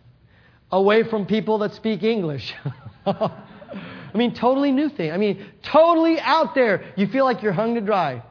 away 0.73 1.03
from 1.03 1.27
people 1.27 1.59
that 1.59 1.73
speak 1.75 2.01
English. 2.01 2.51
I 3.05 3.31
mean, 4.15 4.33
totally 4.33 4.71
new 4.71 4.89
thing. 4.89 5.11
I 5.11 5.17
mean, 5.17 5.45
totally 5.61 6.19
out 6.19 6.55
there. 6.55 6.91
You 6.95 7.07
feel 7.07 7.25
like 7.25 7.43
you're 7.43 7.53
hung 7.53 7.75
to 7.75 7.81
dry. 7.81 8.23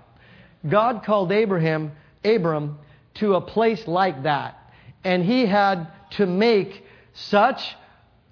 God 0.68 1.04
called 1.04 1.30
Abraham, 1.30 1.92
Abram, 2.24 2.78
to 3.14 3.34
a 3.34 3.40
place 3.40 3.86
like 3.86 4.24
that. 4.24 4.58
And 5.04 5.24
he 5.24 5.46
had 5.46 5.86
to 6.12 6.26
make 6.26 6.84
such 7.12 7.60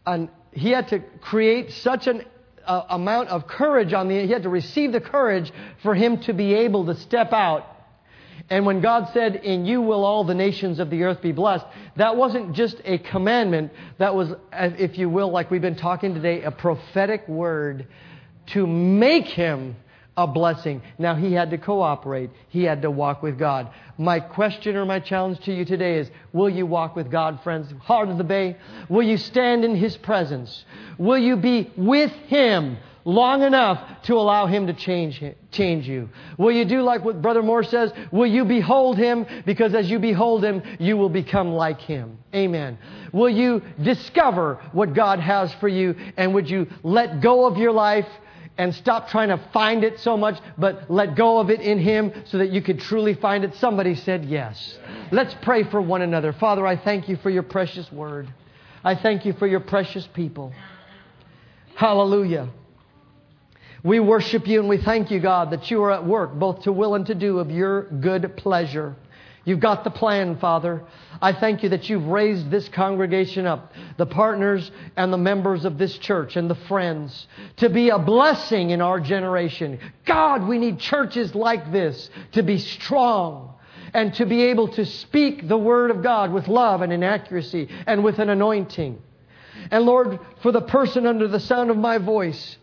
an, 0.04 0.28
he 0.52 0.70
had 0.70 0.88
to 0.88 1.00
create 1.20 1.70
such 1.70 2.08
an 2.08 2.24
uh, 2.66 2.82
amount 2.90 3.28
of 3.28 3.46
courage 3.46 3.92
on 3.92 4.08
the, 4.08 4.26
he 4.26 4.32
had 4.32 4.42
to 4.42 4.48
receive 4.48 4.90
the 4.90 5.00
courage 5.00 5.52
for 5.84 5.94
him 5.94 6.20
to 6.22 6.32
be 6.32 6.54
able 6.54 6.86
to 6.86 6.96
step 6.96 7.32
out 7.32 7.64
and 8.50 8.66
when 8.66 8.80
God 8.80 9.08
said, 9.14 9.36
In 9.36 9.64
you 9.64 9.80
will 9.80 10.04
all 10.04 10.24
the 10.24 10.34
nations 10.34 10.80
of 10.80 10.90
the 10.90 11.04
earth 11.04 11.22
be 11.22 11.30
blessed, 11.30 11.64
that 11.96 12.16
wasn't 12.16 12.52
just 12.52 12.80
a 12.84 12.98
commandment. 12.98 13.72
That 13.98 14.16
was, 14.16 14.32
if 14.52 14.98
you 14.98 15.08
will, 15.08 15.30
like 15.30 15.52
we've 15.52 15.62
been 15.62 15.76
talking 15.76 16.14
today, 16.14 16.42
a 16.42 16.50
prophetic 16.50 17.28
word 17.28 17.86
to 18.48 18.66
make 18.66 19.28
him 19.28 19.76
a 20.16 20.26
blessing. 20.26 20.82
Now, 20.98 21.14
he 21.14 21.32
had 21.32 21.50
to 21.50 21.58
cooperate. 21.58 22.30
He 22.48 22.64
had 22.64 22.82
to 22.82 22.90
walk 22.90 23.22
with 23.22 23.38
God. 23.38 23.70
My 23.96 24.18
question 24.18 24.74
or 24.74 24.84
my 24.84 24.98
challenge 24.98 25.38
to 25.44 25.54
you 25.54 25.64
today 25.64 25.98
is 25.98 26.10
Will 26.32 26.50
you 26.50 26.66
walk 26.66 26.96
with 26.96 27.08
God, 27.08 27.40
friends? 27.44 27.72
Heart 27.82 28.08
of 28.08 28.18
the 28.18 28.24
Bay. 28.24 28.56
Will 28.88 29.04
you 29.04 29.16
stand 29.16 29.64
in 29.64 29.76
his 29.76 29.96
presence? 29.96 30.64
Will 30.98 31.18
you 31.18 31.36
be 31.36 31.70
with 31.76 32.10
him? 32.10 32.78
Long 33.04 33.42
enough 33.42 34.02
to 34.02 34.14
allow 34.14 34.46
Him 34.46 34.66
to 34.66 34.72
change, 34.72 35.22
change 35.50 35.88
you? 35.88 36.08
Will 36.38 36.52
you 36.52 36.64
do 36.64 36.82
like 36.82 37.04
what 37.04 37.22
Brother 37.22 37.42
Moore 37.42 37.62
says? 37.62 37.92
Will 38.10 38.26
you 38.26 38.44
behold 38.44 38.98
Him? 38.98 39.26
Because 39.46 39.74
as 39.74 39.90
you 39.90 39.98
behold 39.98 40.44
Him, 40.44 40.62
you 40.78 40.96
will 40.96 41.08
become 41.08 41.52
like 41.52 41.80
Him. 41.80 42.18
Amen. 42.34 42.78
Will 43.12 43.30
you 43.30 43.62
discover 43.82 44.60
what 44.72 44.94
God 44.94 45.20
has 45.20 45.52
for 45.54 45.68
you? 45.68 45.94
And 46.16 46.34
would 46.34 46.48
you 46.48 46.66
let 46.82 47.20
go 47.20 47.46
of 47.46 47.56
your 47.56 47.72
life 47.72 48.06
and 48.58 48.74
stop 48.74 49.08
trying 49.08 49.28
to 49.28 49.38
find 49.52 49.84
it 49.84 49.98
so 50.00 50.16
much, 50.16 50.38
but 50.58 50.90
let 50.90 51.16
go 51.16 51.38
of 51.38 51.50
it 51.50 51.60
in 51.60 51.78
Him 51.78 52.12
so 52.26 52.38
that 52.38 52.50
you 52.50 52.60
could 52.60 52.80
truly 52.80 53.14
find 53.14 53.44
it? 53.44 53.54
Somebody 53.56 53.94
said 53.94 54.24
yes. 54.24 54.78
Let's 55.10 55.34
pray 55.42 55.64
for 55.64 55.80
one 55.80 56.02
another. 56.02 56.32
Father, 56.32 56.66
I 56.66 56.76
thank 56.76 57.08
you 57.08 57.16
for 57.16 57.30
your 57.30 57.42
precious 57.42 57.90
word. 57.90 58.32
I 58.84 58.94
thank 58.94 59.24
you 59.24 59.32
for 59.34 59.46
your 59.46 59.60
precious 59.60 60.06
people. 60.06 60.52
Hallelujah. 61.74 62.50
We 63.82 63.98
worship 63.98 64.46
you 64.46 64.60
and 64.60 64.68
we 64.68 64.78
thank 64.78 65.10
you, 65.10 65.20
God, 65.20 65.50
that 65.50 65.70
you 65.70 65.82
are 65.84 65.92
at 65.92 66.04
work 66.04 66.34
both 66.34 66.62
to 66.64 66.72
will 66.72 66.94
and 66.94 67.06
to 67.06 67.14
do 67.14 67.38
of 67.38 67.50
your 67.50 67.84
good 67.84 68.36
pleasure. 68.36 68.94
You've 69.44 69.60
got 69.60 69.84
the 69.84 69.90
plan, 69.90 70.36
Father. 70.36 70.82
I 71.22 71.32
thank 71.32 71.62
you 71.62 71.70
that 71.70 71.88
you've 71.88 72.04
raised 72.04 72.50
this 72.50 72.68
congregation 72.68 73.46
up, 73.46 73.72
the 73.96 74.04
partners 74.04 74.70
and 74.96 75.10
the 75.10 75.18
members 75.18 75.64
of 75.64 75.78
this 75.78 75.96
church 75.96 76.36
and 76.36 76.50
the 76.50 76.54
friends, 76.54 77.26
to 77.56 77.70
be 77.70 77.88
a 77.88 77.98
blessing 77.98 78.70
in 78.70 78.82
our 78.82 79.00
generation. 79.00 79.78
God, 80.04 80.46
we 80.46 80.58
need 80.58 80.78
churches 80.78 81.34
like 81.34 81.72
this 81.72 82.10
to 82.32 82.42
be 82.42 82.58
strong 82.58 83.54
and 83.94 84.12
to 84.14 84.26
be 84.26 84.42
able 84.44 84.68
to 84.68 84.84
speak 84.84 85.48
the 85.48 85.58
Word 85.58 85.90
of 85.90 86.02
God 86.02 86.32
with 86.32 86.46
love 86.46 86.82
and 86.82 86.92
in 86.92 87.02
accuracy 87.02 87.68
and 87.86 88.04
with 88.04 88.18
an 88.18 88.28
anointing. 88.28 89.00
And 89.70 89.84
Lord, 89.84 90.18
for 90.42 90.52
the 90.52 90.60
person 90.60 91.06
under 91.06 91.28
the 91.28 91.40
sound 91.40 91.70
of 91.70 91.76
my 91.78 91.98
voice, 91.98 92.56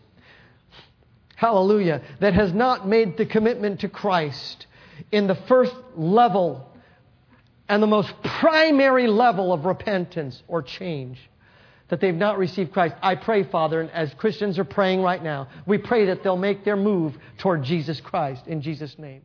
hallelujah, 1.38 2.02
that 2.18 2.34
has 2.34 2.52
not 2.52 2.88
made 2.88 3.16
the 3.16 3.24
commitment 3.24 3.78
to 3.80 3.88
Christ 3.88 4.66
in 5.12 5.28
the 5.28 5.36
first 5.36 5.74
level 5.94 6.68
and 7.68 7.80
the 7.80 7.86
most 7.86 8.12
primary 8.24 9.06
level 9.06 9.52
of 9.52 9.64
repentance 9.64 10.42
or 10.48 10.62
change, 10.62 11.16
that 11.90 12.00
they've 12.00 12.12
not 12.12 12.38
received 12.38 12.72
Christ. 12.72 12.96
I 13.00 13.14
pray, 13.14 13.44
Father, 13.44 13.80
and 13.80 13.88
as 13.92 14.12
Christians 14.14 14.58
are 14.58 14.64
praying 14.64 15.00
right 15.00 15.22
now, 15.22 15.46
we 15.64 15.78
pray 15.78 16.06
that 16.06 16.24
they'll 16.24 16.36
make 16.36 16.64
their 16.64 16.76
move 16.76 17.16
toward 17.38 17.62
Jesus 17.62 18.00
Christ 18.00 18.48
in 18.48 18.60
Jesus' 18.60 18.98
name. 18.98 19.22